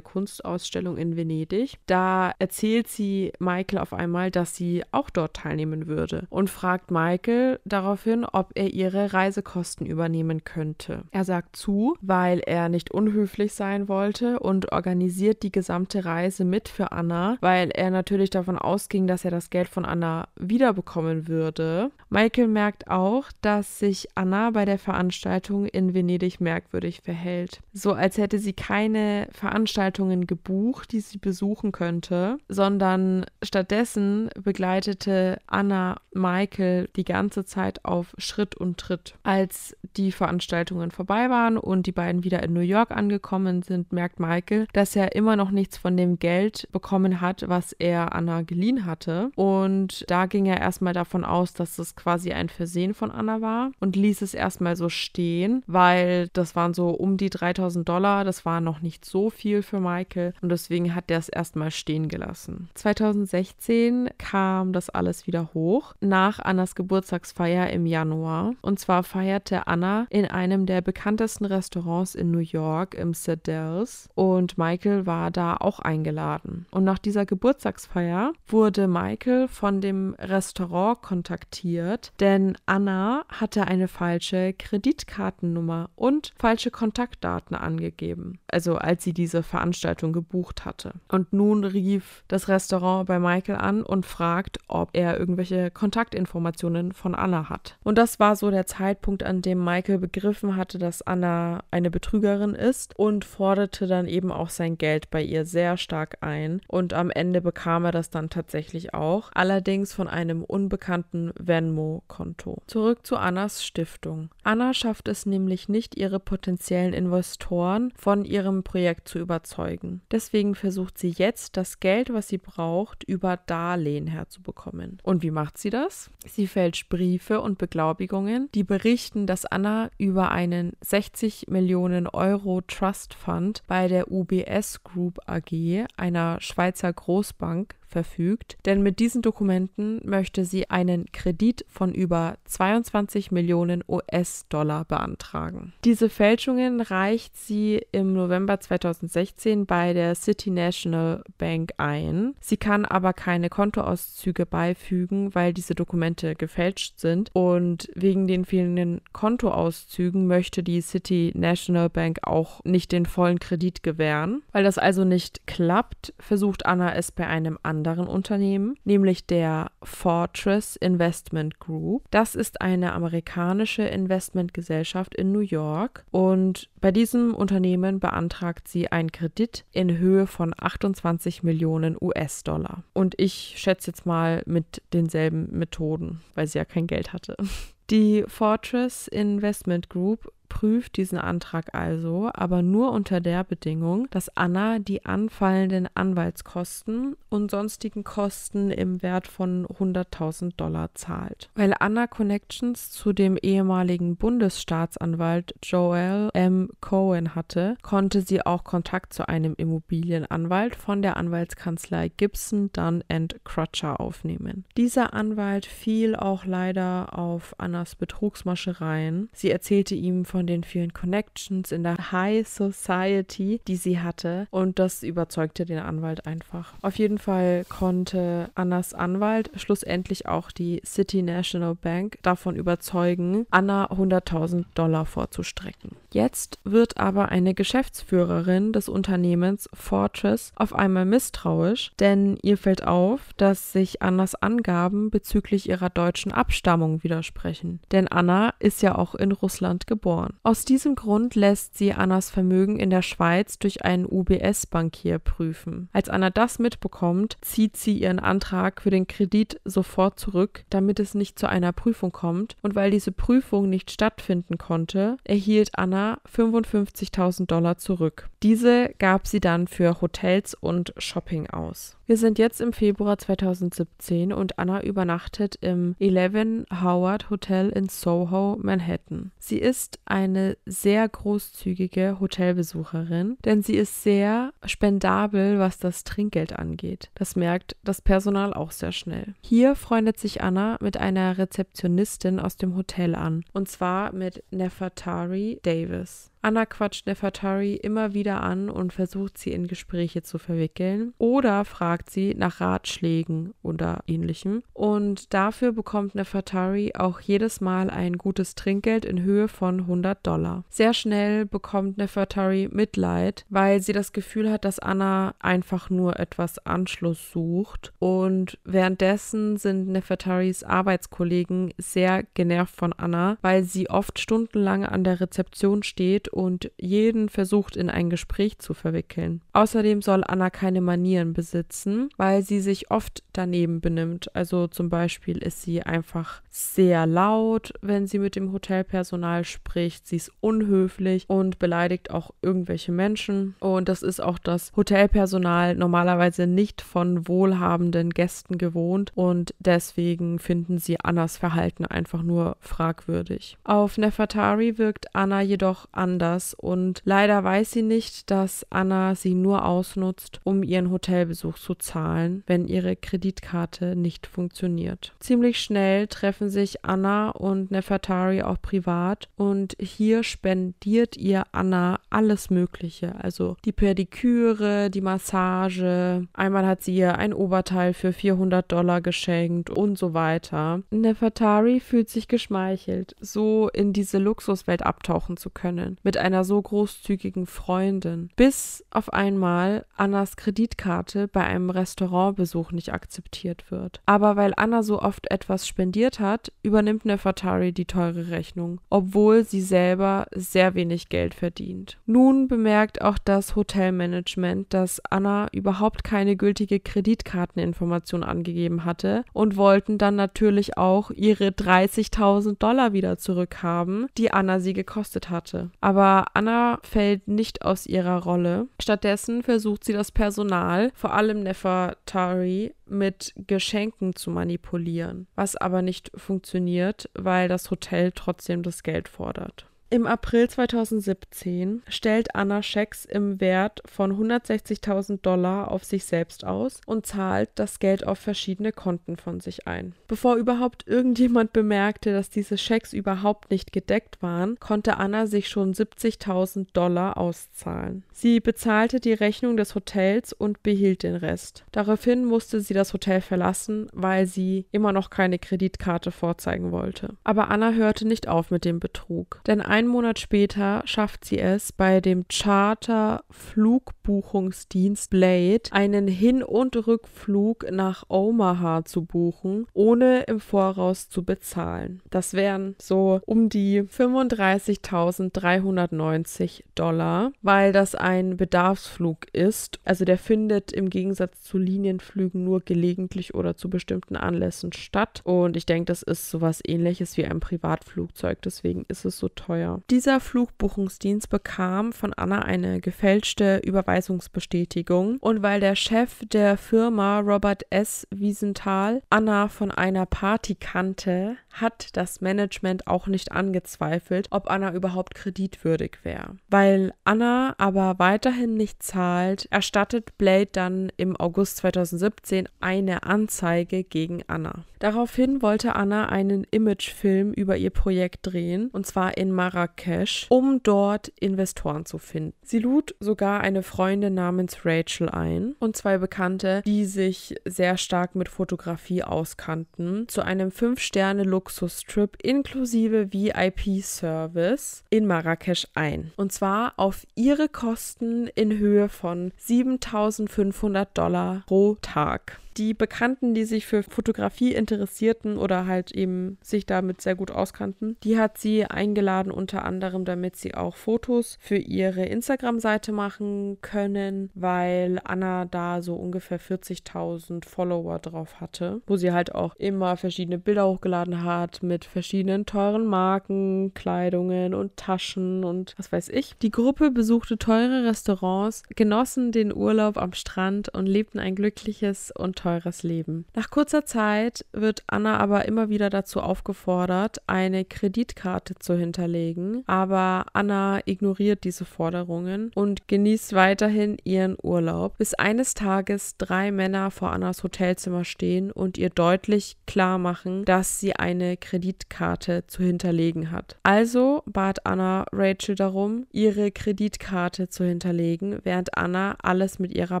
Kunstausstellung 0.02 0.96
in 0.96 1.16
Venedig. 1.16 1.78
Da 1.86 2.32
erzählt 2.38 2.88
sie 2.88 3.32
Michael 3.38 3.78
auf 3.78 3.92
einmal, 3.92 4.30
dass 4.30 4.56
sie 4.56 4.82
auch 4.92 5.10
dort 5.10 5.34
teilnehmen 5.34 5.86
würde 5.86 6.26
und 6.30 6.50
fragt 6.50 6.90
Michael 6.90 7.60
daraufhin, 7.64 8.24
ob 8.24 8.52
er 8.54 8.72
ihre 8.72 9.12
Reisekosten 9.12 9.86
übernehmen 9.86 10.44
könnte. 10.44 11.04
Er 11.10 11.24
sagt 11.24 11.56
zu, 11.56 11.96
weil 12.00 12.40
er 12.40 12.68
nicht 12.68 12.90
unhöflich 12.90 13.54
sein 13.54 13.88
wollte 13.88 14.40
und 14.40 14.72
organisiert 14.72 15.42
die 15.42 15.52
gesamte 15.52 16.04
Reise 16.04 16.44
mit 16.44 16.68
für 16.68 16.92
Anna, 16.92 17.36
weil 17.40 17.70
er 17.70 17.90
natürlich 17.90 18.30
davon 18.30 18.58
ausging, 18.58 19.06
dass 19.06 19.24
er 19.24 19.30
das 19.30 19.50
Geld 19.50 19.68
von 19.68 19.84
Anna 19.84 20.28
wiederbekommen 20.36 21.28
würde. 21.28 21.90
Michael 22.08 22.48
merkt 22.48 22.88
auch, 22.88 23.24
dass 23.40 23.78
sich 23.78 24.08
Anna 24.14 24.50
bei 24.50 24.64
der 24.64 24.78
Veranstaltung 24.78 25.66
in 25.66 25.94
Venedig 25.94 26.40
merkwürdig 26.40 27.00
verhält. 27.02 27.60
So 27.72 27.92
als 27.92 28.18
hätte 28.18 28.38
sie 28.38 28.52
keine 28.52 29.28
Veranstaltungen 29.36 30.26
gebucht, 30.26 30.92
die 30.92 31.00
sie 31.00 31.18
besuchen 31.18 31.72
könnte, 31.72 32.38
sondern 32.48 33.26
stattdessen 33.42 34.30
begleitete 34.42 35.38
Anna 35.46 36.00
Michael 36.12 36.88
die 36.96 37.04
ganze 37.04 37.44
Zeit 37.44 37.84
auf 37.84 38.14
Schritt 38.18 38.56
und 38.56 38.78
Tritt. 38.78 39.14
Als 39.22 39.76
die 39.96 40.12
Veranstaltungen 40.12 40.90
vorbei 40.90 41.30
waren 41.30 41.58
und 41.58 41.86
die 41.86 41.92
beiden 41.92 42.24
wieder 42.24 42.42
in 42.42 42.52
New 42.52 42.60
York 42.60 42.90
angekommen 42.90 43.62
sind, 43.62 43.92
merkt 43.92 44.18
Michael, 44.18 44.66
dass 44.72 44.96
er 44.96 45.14
immer 45.14 45.36
noch 45.36 45.50
nichts 45.50 45.76
von 45.76 45.96
dem 45.96 46.18
Geld 46.18 46.68
bekommen 46.72 47.20
hat, 47.20 47.44
was 47.48 47.72
er 47.72 48.14
Anna 48.14 48.42
geliehen 48.42 48.86
hatte. 48.86 49.30
Und 49.36 50.04
da 50.08 50.26
ging 50.26 50.46
er 50.46 50.60
erstmal 50.60 50.94
davon 50.94 51.24
aus, 51.24 51.52
dass 51.52 51.76
das 51.76 51.96
quasi 51.96 52.32
ein 52.32 52.48
Versehen 52.48 52.94
von 52.94 53.10
Anna 53.10 53.40
war 53.40 53.70
und 53.80 53.96
ließ 53.96 54.22
es 54.22 54.34
erstmal 54.34 54.76
so 54.76 54.88
stehen, 54.88 55.62
weil 55.66 56.28
das 56.32 56.56
waren 56.56 56.74
so 56.74 56.90
um 56.90 57.16
die 57.16 57.30
3000 57.30 57.88
Dollar. 57.88 58.24
Das 58.24 58.44
war 58.44 58.60
noch 58.60 58.80
nicht 58.80 59.04
so 59.04 59.25
viel 59.30 59.62
für 59.62 59.80
Michael 59.80 60.34
und 60.40 60.50
deswegen 60.50 60.94
hat 60.94 61.10
er 61.10 61.18
es 61.18 61.28
erstmal 61.28 61.70
stehen 61.70 62.08
gelassen. 62.08 62.68
2016 62.74 64.10
kam 64.18 64.72
das 64.72 64.90
alles 64.90 65.26
wieder 65.26 65.50
hoch 65.54 65.94
nach 66.00 66.38
Annas 66.38 66.74
Geburtstagsfeier 66.74 67.70
im 67.70 67.86
Januar. 67.86 68.54
Und 68.62 68.78
zwar 68.78 69.02
feierte 69.02 69.66
Anna 69.66 70.06
in 70.10 70.26
einem 70.26 70.66
der 70.66 70.80
bekanntesten 70.80 71.44
Restaurants 71.44 72.14
in 72.14 72.30
New 72.30 72.38
York 72.38 72.94
im 72.94 73.14
Sadells 73.14 74.08
und 74.14 74.58
Michael 74.58 75.06
war 75.06 75.30
da 75.30 75.56
auch 75.56 75.78
eingeladen. 75.78 76.66
Und 76.70 76.84
nach 76.84 76.98
dieser 76.98 77.26
Geburtstagsfeier 77.26 78.32
wurde 78.46 78.88
Michael 78.88 79.48
von 79.48 79.80
dem 79.80 80.14
Restaurant 80.18 81.02
kontaktiert, 81.02 82.12
denn 82.20 82.56
Anna 82.66 83.24
hatte 83.28 83.66
eine 83.66 83.88
falsche 83.88 84.52
Kreditkartennummer 84.52 85.90
und 85.96 86.32
falsche 86.36 86.70
Kontaktdaten 86.70 87.56
angegeben, 87.56 88.38
also 88.48 88.76
als 88.76 89.04
sie 89.04 89.12
diese 89.16 89.42
Veranstaltung 89.42 90.12
gebucht 90.12 90.64
hatte. 90.64 90.92
Und 91.08 91.32
nun 91.32 91.64
rief 91.64 92.24
das 92.28 92.48
Restaurant 92.48 93.06
bei 93.06 93.18
Michael 93.18 93.56
an 93.56 93.82
und 93.82 94.06
fragt, 94.06 94.58
ob 94.68 94.90
er 94.92 95.18
irgendwelche 95.18 95.70
Kontaktinformationen 95.70 96.92
von 96.92 97.14
Anna 97.14 97.48
hat. 97.48 97.78
Und 97.82 97.98
das 97.98 98.20
war 98.20 98.36
so 98.36 98.50
der 98.50 98.66
Zeitpunkt, 98.66 99.22
an 99.22 99.42
dem 99.42 99.62
Michael 99.62 99.98
begriffen 99.98 100.56
hatte, 100.56 100.78
dass 100.78 101.02
Anna 101.02 101.62
eine 101.70 101.90
Betrügerin 101.90 102.54
ist 102.54 102.96
und 102.98 103.24
forderte 103.24 103.86
dann 103.86 104.06
eben 104.06 104.30
auch 104.30 104.50
sein 104.50 104.78
Geld 104.78 105.10
bei 105.10 105.22
ihr 105.22 105.44
sehr 105.44 105.76
stark 105.76 106.18
ein. 106.20 106.60
Und 106.68 106.92
am 106.92 107.10
Ende 107.10 107.40
bekam 107.40 107.84
er 107.84 107.92
das 107.92 108.10
dann 108.10 108.30
tatsächlich 108.30 108.94
auch, 108.94 109.30
allerdings 109.34 109.92
von 109.92 110.08
einem 110.08 110.44
unbekannten 110.44 111.32
Venmo-Konto. 111.38 112.62
Zurück 112.66 113.06
zu 113.06 113.16
Annas 113.16 113.64
Stiftung. 113.64 114.30
Anna 114.42 114.74
schafft 114.74 115.08
es 115.08 115.26
nämlich 115.26 115.68
nicht, 115.68 115.96
ihre 115.96 116.20
potenziellen 116.20 116.92
Investoren 116.92 117.92
von 117.96 118.24
ihrem 118.24 118.62
Projekt 118.62 119.05
zu 119.06 119.18
überzeugen. 119.18 120.02
Deswegen 120.10 120.54
versucht 120.54 120.98
sie 120.98 121.10
jetzt, 121.10 121.56
das 121.56 121.80
Geld, 121.80 122.12
was 122.12 122.28
sie 122.28 122.38
braucht, 122.38 123.04
über 123.04 123.36
Darlehen 123.36 124.06
herzubekommen. 124.06 124.98
Und 125.02 125.22
wie 125.22 125.30
macht 125.30 125.58
sie 125.58 125.70
das? 125.70 126.10
Sie 126.26 126.46
fälscht 126.46 126.88
Briefe 126.88 127.40
und 127.40 127.58
Beglaubigungen, 127.58 128.48
die 128.54 128.64
berichten, 128.64 129.26
dass 129.26 129.46
Anna 129.46 129.90
über 129.98 130.30
einen 130.30 130.72
60 130.80 131.46
Millionen 131.48 132.06
Euro 132.06 132.60
Trust 132.60 133.14
Fund 133.14 133.62
bei 133.66 133.88
der 133.88 134.10
UBS 134.10 134.82
Group 134.82 135.20
AG, 135.26 135.86
einer 135.96 136.40
Schweizer 136.40 136.92
Großbank, 136.92 137.74
verfügt, 137.88 138.56
denn 138.66 138.82
mit 138.82 138.98
diesen 138.98 139.22
Dokumenten 139.22 140.00
möchte 140.04 140.44
sie 140.44 140.70
einen 140.70 141.06
Kredit 141.12 141.64
von 141.68 141.94
über 141.94 142.36
22 142.44 143.30
Millionen 143.30 143.82
US-Dollar 143.88 144.84
beantragen. 144.84 145.72
Diese 145.84 146.08
Fälschungen 146.08 146.80
reicht 146.80 147.36
sie 147.36 147.80
im 147.92 148.12
November 148.12 148.60
2016 148.60 149.66
bei 149.66 149.92
der 149.92 150.14
City 150.14 150.50
National 150.50 151.22
Bank 151.38 151.72
ein. 151.76 152.34
Sie 152.40 152.56
kann 152.56 152.84
aber 152.84 153.12
keine 153.12 153.48
Kontoauszüge 153.48 154.46
beifügen, 154.46 155.34
weil 155.34 155.52
diese 155.52 155.74
Dokumente 155.74 156.34
gefälscht 156.34 156.98
sind 156.98 157.30
und 157.32 157.88
wegen 157.94 158.26
den 158.26 158.44
fehlenden 158.44 159.00
Kontoauszügen 159.12 160.26
möchte 160.26 160.62
die 160.62 160.80
City 160.80 161.32
National 161.34 161.88
Bank 161.88 162.18
auch 162.22 162.64
nicht 162.64 162.92
den 162.92 163.06
vollen 163.06 163.38
Kredit 163.38 163.82
gewähren. 163.82 164.42
Weil 164.52 164.64
das 164.64 164.78
also 164.78 165.04
nicht 165.04 165.46
klappt, 165.46 166.12
versucht 166.18 166.66
Anna 166.66 166.94
es 166.94 167.12
bei 167.12 167.26
einem 167.26 167.58
anderen 167.62 167.85
anderen 167.86 168.08
Unternehmen, 168.08 168.76
nämlich 168.84 169.26
der 169.26 169.70
Fortress 169.82 170.76
Investment 170.76 171.60
Group. 171.60 172.04
Das 172.10 172.34
ist 172.34 172.60
eine 172.60 172.92
amerikanische 172.92 173.82
Investmentgesellschaft 173.82 175.14
in 175.14 175.30
New 175.32 175.40
York 175.40 176.04
und 176.10 176.68
bei 176.80 176.90
diesem 176.90 177.34
Unternehmen 177.34 178.00
beantragt 178.00 178.68
sie 178.68 178.90
einen 178.90 179.12
Kredit 179.12 179.64
in 179.72 179.98
Höhe 179.98 180.26
von 180.26 180.52
28 180.56 181.42
Millionen 181.42 181.96
US-Dollar. 182.00 182.82
Und 182.92 183.14
ich 183.18 183.54
schätze 183.56 183.90
jetzt 183.90 184.06
mal 184.06 184.42
mit 184.46 184.82
denselben 184.92 185.48
Methoden, 185.56 186.20
weil 186.34 186.46
sie 186.46 186.58
ja 186.58 186.64
kein 186.64 186.86
Geld 186.86 187.12
hatte. 187.12 187.36
Die 187.90 188.24
Fortress 188.26 189.06
Investment 189.06 189.88
Group 189.88 190.32
prüft 190.56 190.96
diesen 190.96 191.18
Antrag 191.18 191.74
also, 191.74 192.30
aber 192.32 192.62
nur 192.62 192.90
unter 192.90 193.20
der 193.20 193.44
Bedingung, 193.44 194.08
dass 194.08 194.34
Anna 194.38 194.78
die 194.78 195.04
anfallenden 195.04 195.86
Anwaltskosten 195.94 197.14
und 197.28 197.50
sonstigen 197.50 198.04
Kosten 198.04 198.70
im 198.70 199.02
Wert 199.02 199.26
von 199.26 199.66
100.000 199.66 200.56
Dollar 200.56 200.94
zahlt. 200.94 201.50
Weil 201.56 201.74
Anna 201.78 202.06
Connections 202.06 202.90
zu 202.90 203.12
dem 203.12 203.36
ehemaligen 203.36 204.16
Bundesstaatsanwalt 204.16 205.54
Joel 205.62 206.30
M. 206.32 206.70
Cohen 206.80 207.34
hatte, 207.34 207.76
konnte 207.82 208.22
sie 208.22 208.40
auch 208.40 208.64
Kontakt 208.64 209.12
zu 209.12 209.28
einem 209.28 209.52
Immobilienanwalt 209.58 210.74
von 210.74 211.02
der 211.02 211.18
Anwaltskanzlei 211.18 212.10
Gibson, 212.16 212.70
Dunn 212.72 213.04
Crutcher 213.44 214.00
aufnehmen. 214.00 214.64
Dieser 214.78 215.12
Anwalt 215.12 215.66
fiel 215.66 216.16
auch 216.16 216.46
leider 216.46 217.18
auf 217.18 217.54
Annas 217.58 217.94
Betrugsmaschereien. 217.94 219.28
Sie 219.34 219.50
erzählte 219.50 219.94
ihm 219.94 220.24
von 220.24 220.45
von 220.46 220.54
den 220.54 220.62
vielen 220.62 220.92
Connections 220.92 221.72
in 221.72 221.82
der 221.82 222.12
High 222.12 222.46
Society, 222.46 223.60
die 223.66 223.74
sie 223.74 223.98
hatte. 223.98 224.46
Und 224.52 224.78
das 224.78 225.02
überzeugte 225.02 225.64
den 225.64 225.80
Anwalt 225.80 226.24
einfach. 226.24 226.72
Auf 226.82 226.98
jeden 226.98 227.18
Fall 227.18 227.64
konnte 227.68 228.50
Annas 228.54 228.94
Anwalt 228.94 229.50
schlussendlich 229.56 230.28
auch 230.28 230.52
die 230.52 230.80
City 230.86 231.22
National 231.22 231.74
Bank 231.74 232.18
davon 232.22 232.54
überzeugen, 232.54 233.46
Anna 233.50 233.90
100.000 233.90 234.66
Dollar 234.76 235.04
vorzustrecken. 235.04 235.96
Jetzt 236.12 236.60
wird 236.62 236.96
aber 236.96 237.30
eine 237.30 237.52
Geschäftsführerin 237.52 238.72
des 238.72 238.88
Unternehmens 238.88 239.68
Fortress 239.74 240.52
auf 240.54 240.74
einmal 240.74 241.06
misstrauisch, 241.06 241.90
denn 241.98 242.38
ihr 242.42 242.56
fällt 242.56 242.86
auf, 242.86 243.32
dass 243.36 243.72
sich 243.72 244.00
Annas 244.00 244.36
Angaben 244.36 245.10
bezüglich 245.10 245.68
ihrer 245.68 245.90
deutschen 245.90 246.30
Abstammung 246.30 247.02
widersprechen. 247.02 247.80
Denn 247.90 248.06
Anna 248.06 248.54
ist 248.60 248.80
ja 248.82 248.94
auch 248.94 249.16
in 249.16 249.32
Russland 249.32 249.88
geboren 249.88 250.25
verloren. 250.26 250.38
Aus 250.42 250.64
diesem 250.64 250.94
Grund 250.94 251.34
lässt 251.34 251.76
sie 251.76 251.92
Annas 251.92 252.30
Vermögen 252.30 252.78
in 252.78 252.90
der 252.90 253.02
Schweiz 253.02 253.58
durch 253.58 253.84
einen 253.84 254.06
UBS-Bankier 254.06 255.18
prüfen. 255.18 255.88
Als 255.92 256.08
Anna 256.08 256.30
das 256.30 256.58
mitbekommt, 256.58 257.36
zieht 257.40 257.76
sie 257.76 257.98
ihren 257.98 258.18
Antrag 258.18 258.82
für 258.82 258.90
den 258.90 259.06
Kredit 259.06 259.60
sofort 259.64 260.18
zurück, 260.18 260.64
damit 260.70 261.00
es 261.00 261.14
nicht 261.14 261.38
zu 261.38 261.48
einer 261.48 261.72
Prüfung 261.72 262.12
kommt. 262.12 262.56
Und 262.62 262.74
weil 262.74 262.90
diese 262.90 263.12
Prüfung 263.12 263.68
nicht 263.68 263.90
stattfinden 263.90 264.58
konnte, 264.58 265.16
erhielt 265.24 265.70
Anna 265.74 266.18
55.000 266.32 267.46
Dollar 267.46 267.78
zurück. 267.78 268.28
Diese 268.42 268.90
gab 268.98 269.26
sie 269.26 269.40
dann 269.40 269.66
für 269.66 270.00
Hotels 270.00 270.54
und 270.54 270.92
Shopping 270.98 271.48
aus. 271.48 271.96
Wir 272.06 272.16
sind 272.16 272.38
jetzt 272.38 272.60
im 272.60 272.72
Februar 272.72 273.18
2017 273.18 274.32
und 274.32 274.60
Anna 274.60 274.80
übernachtet 274.82 275.56
im 275.60 275.96
11 275.98 276.66
Howard 276.80 277.30
Hotel 277.30 277.70
in 277.70 277.88
Soho, 277.88 278.56
Manhattan. 278.62 279.32
Sie 279.40 279.58
ist 279.58 279.98
eine 280.16 280.56
sehr 280.64 281.06
großzügige 281.06 282.18
Hotelbesucherin, 282.20 283.36
denn 283.44 283.62
sie 283.62 283.76
ist 283.76 284.02
sehr 284.02 284.54
spendabel, 284.64 285.58
was 285.58 285.78
das 285.78 286.04
Trinkgeld 286.04 286.54
angeht. 286.58 287.10
Das 287.14 287.36
merkt 287.36 287.76
das 287.84 288.00
Personal 288.00 288.54
auch 288.54 288.70
sehr 288.70 288.92
schnell. 288.92 289.34
Hier 289.42 289.74
freundet 289.74 290.18
sich 290.18 290.42
Anna 290.42 290.78
mit 290.80 290.96
einer 290.96 291.36
Rezeptionistin 291.36 292.40
aus 292.40 292.56
dem 292.56 292.76
Hotel 292.76 293.14
an, 293.14 293.44
und 293.52 293.68
zwar 293.68 294.14
mit 294.14 294.42
Nefertari 294.50 295.60
Davis. 295.62 296.30
Anna 296.42 296.66
quatscht 296.66 297.06
Nefertari 297.06 297.74
immer 297.74 298.14
wieder 298.14 298.42
an 298.42 298.70
und 298.70 298.92
versucht 298.92 299.36
sie 299.38 299.50
in 299.50 299.66
Gespräche 299.66 300.22
zu 300.22 300.38
verwickeln 300.38 301.12
oder 301.18 301.64
fragt 301.64 302.10
sie 302.10 302.34
nach 302.34 302.60
Ratschlägen 302.60 303.54
oder 303.62 304.00
ähnlichem. 304.06 304.62
Und 304.72 305.34
dafür 305.34 305.72
bekommt 305.72 306.14
Nefertari 306.14 306.92
auch 306.96 307.20
jedes 307.20 307.60
Mal 307.60 307.90
ein 307.90 308.16
gutes 308.16 308.54
Trinkgeld 308.54 309.04
in 309.04 309.22
Höhe 309.22 309.48
von 309.48 309.80
100 309.80 310.24
Dollar. 310.26 310.64
Sehr 310.68 310.94
schnell 310.94 311.46
bekommt 311.46 311.98
Nefertari 311.98 312.68
Mitleid, 312.70 313.44
weil 313.48 313.80
sie 313.80 313.92
das 313.92 314.12
Gefühl 314.12 314.50
hat, 314.50 314.64
dass 314.64 314.78
Anna 314.78 315.34
einfach 315.40 315.90
nur 315.90 316.18
etwas 316.20 316.64
Anschluss 316.64 317.32
sucht. 317.32 317.92
Und 317.98 318.58
währenddessen 318.64 319.56
sind 319.56 319.88
Nefertaris 319.88 320.62
Arbeitskollegen 320.62 321.72
sehr 321.78 322.24
genervt 322.34 322.76
von 322.76 322.92
Anna, 322.92 323.38
weil 323.42 323.64
sie 323.64 323.90
oft 323.90 324.18
stundenlang 324.18 324.84
an 324.84 325.04
der 325.04 325.20
Rezeption 325.20 325.82
steht 325.82 326.25
und 326.32 326.70
jeden 326.78 327.28
versucht, 327.28 327.76
in 327.76 327.90
ein 327.90 328.10
Gespräch 328.10 328.58
zu 328.58 328.74
verwickeln. 328.74 329.42
Außerdem 329.52 330.02
soll 330.02 330.24
Anna 330.26 330.50
keine 330.50 330.80
Manieren 330.80 331.32
besitzen, 331.32 332.08
weil 332.16 332.42
sie 332.42 332.60
sich 332.60 332.90
oft 332.90 333.22
daneben 333.32 333.80
benimmt. 333.80 334.34
Also 334.34 334.66
zum 334.66 334.88
Beispiel 334.88 335.38
ist 335.38 335.62
sie 335.62 335.82
einfach 335.82 336.42
sehr 336.50 337.06
laut, 337.06 337.72
wenn 337.82 338.06
sie 338.06 338.18
mit 338.18 338.36
dem 338.36 338.52
Hotelpersonal 338.52 339.44
spricht. 339.44 340.06
Sie 340.06 340.16
ist 340.16 340.32
unhöflich 340.40 341.24
und 341.28 341.58
beleidigt 341.58 342.10
auch 342.10 342.30
irgendwelche 342.42 342.92
Menschen. 342.92 343.54
Und 343.60 343.88
das 343.88 344.02
ist 344.02 344.20
auch 344.20 344.38
das 344.38 344.72
Hotelpersonal 344.76 345.74
normalerweise 345.74 346.46
nicht 346.46 346.80
von 346.80 347.28
wohlhabenden 347.28 348.10
Gästen 348.10 348.58
gewohnt 348.58 349.12
und 349.14 349.54
deswegen 349.58 350.38
finden 350.38 350.78
sie 350.78 350.98
Annas 351.00 351.36
Verhalten 351.36 351.84
einfach 351.84 352.22
nur 352.22 352.56
fragwürdig. 352.60 353.56
Auf 353.64 353.98
Nefertari 353.98 354.78
wirkt 354.78 355.14
Anna 355.14 355.42
jedoch 355.42 355.88
anders 356.16 356.54
und 356.54 357.02
leider 357.04 357.44
weiß 357.44 357.72
sie 357.72 357.82
nicht, 357.82 358.30
dass 358.30 358.66
Anna 358.70 359.14
sie 359.14 359.34
nur 359.34 359.66
ausnutzt, 359.66 360.40
um 360.44 360.62
ihren 360.62 360.90
Hotelbesuch 360.90 361.58
zu 361.58 361.74
zahlen, 361.74 362.42
wenn 362.46 362.66
ihre 362.66 362.96
Kreditkarte 362.96 363.96
nicht 363.96 364.26
funktioniert. 364.26 365.12
Ziemlich 365.20 365.60
schnell 365.60 366.06
treffen 366.06 366.48
sich 366.48 366.84
Anna 366.84 367.30
und 367.30 367.70
Nefertari 367.70 368.42
auch 368.42 368.60
privat 368.62 369.28
und 369.36 369.76
hier 369.78 370.22
spendiert 370.22 371.18
ihr 371.18 371.44
Anna 371.52 372.00
alles 372.08 372.48
Mögliche, 372.48 373.14
also 373.22 373.56
die 373.66 373.72
Pediküre, 373.72 374.90
die 374.90 375.02
Massage, 375.02 376.26
einmal 376.32 376.66
hat 376.66 376.82
sie 376.82 376.96
ihr 376.96 377.18
ein 377.18 377.34
Oberteil 377.34 377.92
für 377.92 378.12
400 378.12 378.72
Dollar 378.72 379.02
geschenkt 379.02 379.68
und 379.68 379.98
so 379.98 380.14
weiter. 380.14 380.80
Nefertari 380.90 381.80
fühlt 381.80 382.08
sich 382.08 382.26
geschmeichelt, 382.26 383.14
so 383.20 383.68
in 383.68 383.92
diese 383.92 384.18
Luxuswelt 384.18 384.82
abtauchen 384.82 385.36
zu 385.36 385.50
können, 385.50 385.98
mit 386.06 386.16
einer 386.16 386.44
so 386.44 386.62
großzügigen 386.62 387.46
Freundin, 387.46 388.30
bis 388.36 388.84
auf 388.92 389.12
einmal 389.12 389.84
Annas 389.96 390.36
Kreditkarte 390.36 391.26
bei 391.26 391.42
einem 391.42 391.68
Restaurantbesuch 391.68 392.70
nicht 392.70 392.92
akzeptiert 392.92 393.72
wird. 393.72 394.00
Aber 394.06 394.36
weil 394.36 394.52
Anna 394.56 394.84
so 394.84 395.02
oft 395.02 395.28
etwas 395.32 395.66
spendiert 395.66 396.20
hat, 396.20 396.52
übernimmt 396.62 397.06
Nefertari 397.06 397.72
die 397.72 397.86
teure 397.86 398.28
Rechnung, 398.30 398.80
obwohl 398.88 399.42
sie 399.42 399.60
selber 399.60 400.28
sehr 400.32 400.76
wenig 400.76 401.08
Geld 401.08 401.34
verdient. 401.34 401.98
Nun 402.06 402.46
bemerkt 402.46 403.02
auch 403.02 403.18
das 403.18 403.56
Hotelmanagement, 403.56 404.72
dass 404.72 405.02
Anna 405.10 405.48
überhaupt 405.50 406.04
keine 406.04 406.36
gültige 406.36 406.78
Kreditkarteninformation 406.78 408.22
angegeben 408.22 408.84
hatte 408.84 409.24
und 409.32 409.56
wollten 409.56 409.98
dann 409.98 410.14
natürlich 410.14 410.78
auch 410.78 411.10
ihre 411.10 411.48
30.000 411.48 412.60
Dollar 412.60 412.92
wieder 412.92 413.18
zurückhaben, 413.18 414.06
die 414.16 414.30
Anna 414.30 414.60
sie 414.60 414.72
gekostet 414.72 415.30
hatte. 415.30 415.70
Aber 415.80 415.95
Anna 416.02 416.78
fällt 416.82 417.28
nicht 417.28 417.62
aus 417.62 417.86
ihrer 417.86 418.22
Rolle. 418.22 418.68
Stattdessen 418.80 419.42
versucht 419.42 419.84
sie 419.84 419.92
das 419.92 420.12
Personal, 420.12 420.90
vor 420.94 421.14
allem 421.14 421.42
Nefertari, 421.42 422.74
mit 422.86 423.32
Geschenken 423.36 424.14
zu 424.14 424.30
manipulieren, 424.30 425.26
was 425.34 425.56
aber 425.56 425.82
nicht 425.82 426.10
funktioniert, 426.14 427.10
weil 427.14 427.48
das 427.48 427.70
Hotel 427.70 428.12
trotzdem 428.12 428.62
das 428.62 428.82
Geld 428.82 429.08
fordert. 429.08 429.66
Im 429.88 430.04
April 430.04 430.50
2017 430.50 431.82
stellt 431.88 432.34
Anna 432.34 432.60
Schecks 432.64 433.04
im 433.04 433.40
Wert 433.40 433.82
von 433.86 434.20
160.000 434.20 435.20
Dollar 435.22 435.70
auf 435.70 435.84
sich 435.84 436.04
selbst 436.04 436.44
aus 436.44 436.80
und 436.86 437.06
zahlt 437.06 437.50
das 437.54 437.78
Geld 437.78 438.04
auf 438.04 438.18
verschiedene 438.18 438.72
Konten 438.72 439.16
von 439.16 439.38
sich 439.38 439.68
ein. 439.68 439.94
Bevor 440.08 440.34
überhaupt 440.36 440.88
irgendjemand 440.88 441.52
bemerkte, 441.52 442.12
dass 442.12 442.30
diese 442.30 442.58
Schecks 442.58 442.92
überhaupt 442.92 443.52
nicht 443.52 443.72
gedeckt 443.72 444.20
waren, 444.22 444.58
konnte 444.58 444.96
Anna 444.96 445.28
sich 445.28 445.48
schon 445.48 445.72
70.000 445.72 446.66
Dollar 446.72 447.16
auszahlen. 447.16 448.02
Sie 448.12 448.40
bezahlte 448.40 448.98
die 448.98 449.12
Rechnung 449.12 449.56
des 449.56 449.76
Hotels 449.76 450.32
und 450.32 450.64
behielt 450.64 451.04
den 451.04 451.14
Rest. 451.14 451.64
Daraufhin 451.70 452.24
musste 452.24 452.60
sie 452.60 452.74
das 452.74 452.92
Hotel 452.92 453.20
verlassen, 453.20 453.88
weil 453.92 454.26
sie 454.26 454.66
immer 454.72 454.92
noch 454.92 455.10
keine 455.10 455.38
Kreditkarte 455.38 456.10
vorzeigen 456.10 456.72
wollte. 456.72 457.14
Aber 457.22 457.50
Anna 457.50 457.70
hörte 457.70 458.04
nicht 458.04 458.26
auf 458.26 458.50
mit 458.50 458.64
dem 458.64 458.80
Betrug, 458.80 459.40
denn 459.46 459.60
einen 459.86 459.92
Monat 459.92 460.18
später 460.18 460.82
schafft 460.84 461.24
sie 461.24 461.38
es, 461.38 461.72
bei 461.72 462.00
dem 462.00 462.24
Charter-Flugbuchungsdienst 462.28 465.10
Blade 465.10 465.62
einen 465.70 466.08
Hin- 466.08 466.42
und 466.42 466.88
Rückflug 466.88 467.70
nach 467.70 468.02
Omaha 468.08 468.84
zu 468.84 469.04
buchen, 469.04 469.68
ohne 469.74 470.24
im 470.24 470.40
Voraus 470.40 471.08
zu 471.08 471.24
bezahlen. 471.24 472.02
Das 472.10 472.34
wären 472.34 472.74
so 472.80 473.20
um 473.26 473.48
die 473.48 473.82
35.390 473.82 476.64
Dollar, 476.74 477.30
weil 477.42 477.70
das 477.72 477.94
ein 477.94 478.36
Bedarfsflug 478.36 479.32
ist. 479.32 479.78
Also 479.84 480.04
der 480.04 480.18
findet 480.18 480.72
im 480.72 480.90
Gegensatz 480.90 481.42
zu 481.42 481.58
Linienflügen 481.58 482.42
nur 482.42 482.58
gelegentlich 482.60 483.34
oder 483.34 483.56
zu 483.56 483.70
bestimmten 483.70 484.16
Anlässen 484.16 484.72
statt. 484.72 485.20
Und 485.22 485.56
ich 485.56 485.66
denke, 485.66 485.84
das 485.86 486.02
ist 486.02 486.28
sowas 486.28 486.60
ähnliches 486.66 487.16
wie 487.16 487.24
ein 487.24 487.38
Privatflugzeug. 487.38 488.42
Deswegen 488.42 488.84
ist 488.88 489.04
es 489.04 489.18
so 489.18 489.28
teuer 489.28 489.65
teuer. 489.66 489.80
Dieser 489.90 490.20
Flugbuchungsdienst 490.20 491.28
bekam 491.28 491.92
von 491.92 492.12
Anna 492.14 492.40
eine 492.40 492.80
gefälschte 492.80 493.60
Überweisungsbestätigung 493.64 495.18
und 495.20 495.42
weil 495.42 495.60
der 495.60 495.76
Chef 495.76 496.20
der 496.26 496.56
Firma 496.56 497.20
Robert 497.20 497.64
S. 497.70 498.06
Wiesenthal 498.10 499.02
Anna 499.10 499.48
von 499.48 499.70
einer 499.70 500.06
Party 500.06 500.54
kannte, 500.54 501.36
hat 501.50 501.96
das 501.96 502.20
Management 502.20 502.86
auch 502.86 503.06
nicht 503.06 503.32
angezweifelt, 503.32 504.28
ob 504.30 504.50
Anna 504.50 504.72
überhaupt 504.72 505.14
kreditwürdig 505.14 505.98
wäre. 506.02 506.36
Weil 506.48 506.92
Anna 507.04 507.54
aber 507.58 507.98
weiterhin 507.98 508.54
nicht 508.54 508.82
zahlt, 508.82 509.46
erstattet 509.50 510.18
Blade 510.18 510.50
dann 510.52 510.92
im 510.96 511.16
August 511.16 511.58
2017 511.58 512.48
eine 512.60 513.04
Anzeige 513.04 513.84
gegen 513.84 514.22
Anna. 514.26 514.64
Daraufhin 514.78 515.40
wollte 515.40 515.74
Anna 515.74 516.10
einen 516.10 516.44
Imagefilm 516.50 517.32
über 517.32 517.56
ihr 517.56 517.70
Projekt 517.70 518.26
drehen, 518.26 518.68
und 518.68 518.86
zwar 518.86 519.16
in 519.16 519.32
Marrakesch, 519.56 520.26
um 520.28 520.62
dort 520.62 521.08
Investoren 521.18 521.86
zu 521.86 521.98
finden. 521.98 522.34
Sie 522.42 522.58
lud 522.58 522.94
sogar 523.00 523.40
eine 523.40 523.62
Freundin 523.62 524.14
namens 524.14 524.64
Rachel 524.64 525.08
ein 525.08 525.54
und 525.58 525.76
zwei 525.76 525.98
Bekannte, 525.98 526.62
die 526.66 526.84
sich 526.84 527.34
sehr 527.44 527.78
stark 527.78 528.14
mit 528.14 528.28
Fotografie 528.28 529.02
auskannten, 529.02 530.08
zu 530.08 530.22
einem 530.22 530.50
5-Sterne-Look 530.50 531.46
Luxustrip 531.46 532.16
inklusive 532.22 533.12
VIP-Service 533.12 534.84
in 534.90 535.06
Marrakesch 535.06 535.66
ein. 535.74 536.12
Und 536.16 536.32
zwar 536.32 536.74
auf 536.76 537.06
ihre 537.14 537.48
Kosten 537.48 538.26
in 538.34 538.58
Höhe 538.58 538.88
von 538.88 539.32
7500 539.36 540.96
Dollar 540.96 541.44
pro 541.46 541.76
Tag 541.82 542.40
die 542.56 542.74
Bekannten, 542.74 543.34
die 543.34 543.44
sich 543.44 543.66
für 543.66 543.82
Fotografie 543.82 544.54
interessierten 544.54 545.38
oder 545.38 545.66
halt 545.66 545.92
eben 545.92 546.38
sich 546.42 546.66
damit 546.66 547.00
sehr 547.00 547.14
gut 547.14 547.30
auskannten, 547.30 547.96
die 548.02 548.18
hat 548.18 548.38
sie 548.38 548.64
eingeladen, 548.64 549.30
unter 549.30 549.64
anderem, 549.64 550.04
damit 550.04 550.36
sie 550.36 550.54
auch 550.54 550.76
Fotos 550.76 551.36
für 551.40 551.56
ihre 551.56 552.04
Instagram-Seite 552.04 552.92
machen 552.92 553.58
können, 553.60 554.30
weil 554.34 555.00
Anna 555.04 555.44
da 555.44 555.82
so 555.82 555.94
ungefähr 555.94 556.40
40.000 556.40 557.46
Follower 557.46 557.98
drauf 557.98 558.40
hatte, 558.40 558.80
wo 558.86 558.96
sie 558.96 559.12
halt 559.12 559.34
auch 559.34 559.54
immer 559.56 559.96
verschiedene 559.96 560.38
Bilder 560.38 560.66
hochgeladen 560.66 561.24
hat 561.24 561.62
mit 561.62 561.84
verschiedenen 561.84 562.46
teuren 562.46 562.86
Marken, 562.86 563.74
Kleidungen 563.74 564.54
und 564.54 564.76
Taschen 564.76 565.44
und 565.44 565.74
was 565.76 565.92
weiß 565.92 566.08
ich. 566.08 566.36
Die 566.38 566.50
Gruppe 566.50 566.90
besuchte 566.90 567.38
teure 567.38 567.84
Restaurants, 567.84 568.62
genossen 568.74 569.32
den 569.32 569.54
Urlaub 569.54 569.96
am 569.96 570.12
Strand 570.12 570.68
und 570.68 570.86
lebten 570.86 571.18
ein 571.18 571.34
glückliches 571.34 572.10
und 572.10 572.36
teures 572.46 572.84
Leben. 572.84 573.24
Nach 573.34 573.50
kurzer 573.50 573.84
Zeit 573.84 574.44
wird 574.52 574.84
Anna 574.86 575.18
aber 575.18 575.46
immer 575.46 575.68
wieder 575.68 575.90
dazu 575.90 576.20
aufgefordert, 576.20 577.18
eine 577.26 577.64
Kreditkarte 577.64 578.54
zu 578.60 578.74
hinterlegen, 578.76 579.64
aber 579.66 580.26
Anna 580.32 580.80
ignoriert 580.84 581.42
diese 581.42 581.64
Forderungen 581.64 582.52
und 582.54 582.86
genießt 582.86 583.32
weiterhin 583.32 583.96
ihren 584.04 584.36
Urlaub, 584.40 584.96
bis 584.98 585.14
eines 585.14 585.54
Tages 585.54 586.16
drei 586.18 586.52
Männer 586.52 586.92
vor 586.92 587.10
Annas 587.10 587.42
Hotelzimmer 587.42 588.04
stehen 588.04 588.52
und 588.52 588.78
ihr 588.78 588.90
deutlich 588.90 589.56
klar 589.66 589.98
machen, 589.98 590.44
dass 590.44 590.78
sie 590.78 590.94
eine 590.94 591.36
Kreditkarte 591.36 592.44
zu 592.46 592.62
hinterlegen 592.62 593.32
hat. 593.32 593.56
Also 593.64 594.22
bat 594.26 594.64
Anna 594.64 595.04
Rachel 595.10 595.56
darum, 595.56 596.06
ihre 596.12 596.52
Kreditkarte 596.52 597.48
zu 597.48 597.64
hinterlegen, 597.64 598.38
während 598.44 598.76
Anna 598.78 599.16
alles 599.20 599.58
mit 599.58 599.74
ihrer 599.74 600.00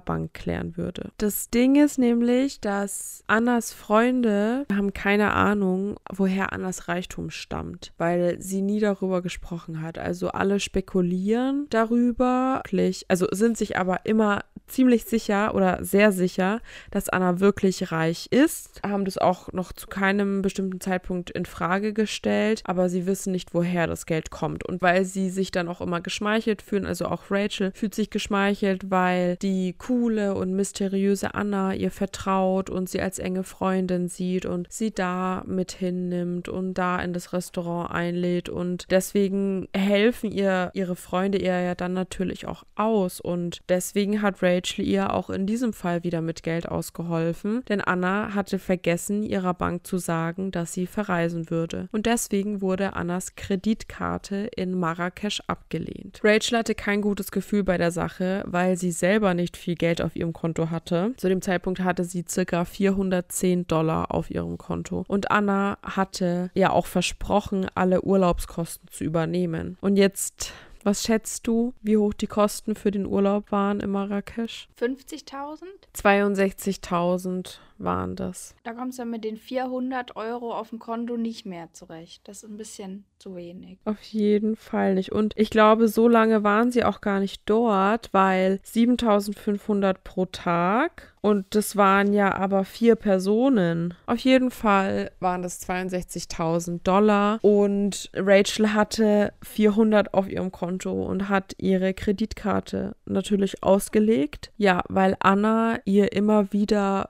Bank 0.00 0.32
klären 0.32 0.76
würde. 0.76 1.10
Das 1.18 1.50
Ding 1.50 1.74
ist 1.74 1.98
nämlich, 1.98 2.35
nämlich, 2.36 2.60
dass 2.60 3.24
Annas 3.26 3.72
Freunde 3.72 4.66
haben 4.72 4.92
keine 4.92 5.32
Ahnung, 5.32 5.96
woher 6.12 6.52
Annas 6.52 6.88
Reichtum 6.88 7.30
stammt, 7.30 7.92
weil 7.98 8.40
sie 8.40 8.62
nie 8.62 8.80
darüber 8.80 9.22
gesprochen 9.22 9.82
hat. 9.82 9.98
Also 9.98 10.28
alle 10.28 10.60
spekulieren 10.60 11.66
darüber, 11.70 12.62
also 13.08 13.26
sind 13.30 13.56
sich 13.56 13.78
aber 13.78 14.00
immer 14.04 14.44
ziemlich 14.66 15.04
sicher 15.04 15.54
oder 15.54 15.84
sehr 15.84 16.10
sicher, 16.10 16.60
dass 16.90 17.08
Anna 17.08 17.38
wirklich 17.38 17.92
reich 17.92 18.26
ist, 18.30 18.80
haben 18.84 19.04
das 19.04 19.16
auch 19.16 19.52
noch 19.52 19.72
zu 19.72 19.86
keinem 19.86 20.42
bestimmten 20.42 20.80
Zeitpunkt 20.80 21.30
in 21.30 21.46
Frage 21.46 21.92
gestellt, 21.92 22.62
aber 22.64 22.88
sie 22.88 23.06
wissen 23.06 23.30
nicht, 23.32 23.54
woher 23.54 23.86
das 23.86 24.06
Geld 24.06 24.30
kommt. 24.30 24.66
Und 24.66 24.82
weil 24.82 25.04
sie 25.04 25.30
sich 25.30 25.52
dann 25.52 25.68
auch 25.68 25.80
immer 25.80 26.00
geschmeichelt 26.00 26.62
fühlen, 26.62 26.84
also 26.84 27.06
auch 27.06 27.30
Rachel 27.30 27.70
fühlt 27.74 27.94
sich 27.94 28.10
geschmeichelt, 28.10 28.90
weil 28.90 29.36
die 29.36 29.74
coole 29.78 30.34
und 30.34 30.54
mysteriöse 30.54 31.34
Anna 31.34 31.72
ihr 31.72 31.92
vertraut 31.92 32.25
und 32.26 32.88
sie 32.88 33.00
als 33.00 33.18
enge 33.18 33.44
Freundin 33.44 34.08
sieht 34.08 34.46
und 34.46 34.66
sie 34.70 34.90
da 34.90 35.42
mit 35.46 35.72
hinnimmt 35.72 36.48
und 36.48 36.74
da 36.74 37.00
in 37.00 37.12
das 37.12 37.32
Restaurant 37.32 37.90
einlädt 37.90 38.48
und 38.48 38.86
deswegen 38.90 39.68
helfen 39.74 40.30
ihr 40.30 40.70
ihre 40.74 40.96
Freunde 40.96 41.38
ihr 41.38 41.60
ja 41.60 41.74
dann 41.74 41.92
natürlich 41.92 42.46
auch 42.46 42.64
aus 42.74 43.20
und 43.20 43.60
deswegen 43.68 44.22
hat 44.22 44.42
Rachel 44.42 44.56
Rachel 44.56 44.86
ihr 44.86 45.12
auch 45.12 45.30
in 45.30 45.46
diesem 45.46 45.72
Fall 45.72 46.02
wieder 46.02 46.20
mit 46.20 46.42
Geld 46.42 46.68
ausgeholfen, 46.68 47.62
denn 47.68 47.80
Anna 47.80 48.34
hatte 48.34 48.58
vergessen, 48.58 49.22
ihrer 49.22 49.54
Bank 49.54 49.86
zu 49.86 49.98
sagen, 49.98 50.50
dass 50.50 50.72
sie 50.72 50.86
verreisen 50.86 51.50
würde. 51.50 51.88
Und 51.92 52.06
deswegen 52.06 52.60
wurde 52.60 52.94
Annas 52.94 53.36
Kreditkarte 53.36 54.48
in 54.56 54.78
Marrakesch 54.78 55.42
abgelehnt. 55.46 56.20
Rachel 56.22 56.58
hatte 56.58 56.74
kein 56.74 57.02
gutes 57.02 57.30
Gefühl 57.30 57.64
bei 57.64 57.78
der 57.78 57.90
Sache, 57.90 58.42
weil 58.46 58.76
sie 58.76 58.90
selber 58.90 59.34
nicht 59.34 59.56
viel 59.56 59.74
Geld 59.74 60.00
auf 60.02 60.16
ihrem 60.16 60.32
Konto 60.32 60.70
hatte. 60.70 61.12
Zu 61.16 61.28
dem 61.28 61.42
Zeitpunkt 61.42 61.80
hatte 61.80 62.04
sie 62.04 62.15
circa 62.26 62.64
410 62.64 63.66
Dollar 63.66 64.14
auf 64.14 64.30
ihrem 64.30 64.58
Konto. 64.58 65.04
Und 65.08 65.30
Anna 65.30 65.78
hatte 65.82 66.50
ja 66.54 66.70
auch 66.70 66.86
versprochen, 66.86 67.66
alle 67.74 68.02
Urlaubskosten 68.02 68.88
zu 68.90 69.04
übernehmen. 69.04 69.76
Und 69.80 69.96
jetzt 69.96 70.52
was 70.86 71.02
schätzt 71.02 71.48
du, 71.48 71.74
wie 71.82 71.96
hoch 71.96 72.14
die 72.14 72.28
Kosten 72.28 72.76
für 72.76 72.92
den 72.92 73.06
Urlaub 73.06 73.50
waren 73.50 73.80
in 73.80 73.90
Marrakesch? 73.90 74.68
50.000? 74.78 75.64
62.000 75.92 77.58
waren 77.78 78.16
das. 78.16 78.54
Da 78.64 78.72
kommst 78.72 78.98
du 78.98 79.02
ja 79.02 79.06
mit 79.06 79.24
den 79.24 79.36
400 79.36 80.16
Euro 80.16 80.54
auf 80.54 80.70
dem 80.70 80.78
Konto 80.78 81.16
nicht 81.16 81.46
mehr 81.46 81.72
zurecht. 81.72 82.26
Das 82.28 82.42
ist 82.42 82.50
ein 82.50 82.56
bisschen 82.56 83.04
zu 83.18 83.34
wenig. 83.36 83.78
Auf 83.84 84.00
jeden 84.02 84.56
Fall 84.56 84.94
nicht. 84.94 85.12
Und 85.12 85.32
ich 85.36 85.50
glaube, 85.50 85.88
so 85.88 86.08
lange 86.08 86.44
waren 86.44 86.70
sie 86.70 86.84
auch 86.84 87.00
gar 87.00 87.20
nicht 87.20 87.42
dort, 87.46 88.12
weil 88.12 88.60
7500 88.62 90.04
pro 90.04 90.26
Tag 90.26 91.16
und 91.26 91.56
das 91.56 91.74
waren 91.74 92.12
ja 92.12 92.36
aber 92.36 92.64
vier 92.64 92.94
Personen. 92.94 93.94
Auf 94.06 94.18
jeden 94.18 94.52
Fall 94.52 95.10
waren 95.18 95.42
das 95.42 95.60
62.000 95.68 96.84
Dollar 96.84 97.40
und 97.42 98.10
Rachel 98.14 98.74
hatte 98.74 99.32
400 99.42 100.14
auf 100.14 100.30
ihrem 100.30 100.52
Konto 100.52 100.92
und 100.92 101.28
hat 101.28 101.56
ihre 101.58 101.94
Kreditkarte 101.94 102.94
natürlich 103.06 103.64
ausgelegt. 103.64 104.52
Ja, 104.56 104.84
weil 104.88 105.16
Anna 105.18 105.80
ihr 105.84 106.12
immer 106.12 106.52
wieder 106.52 107.08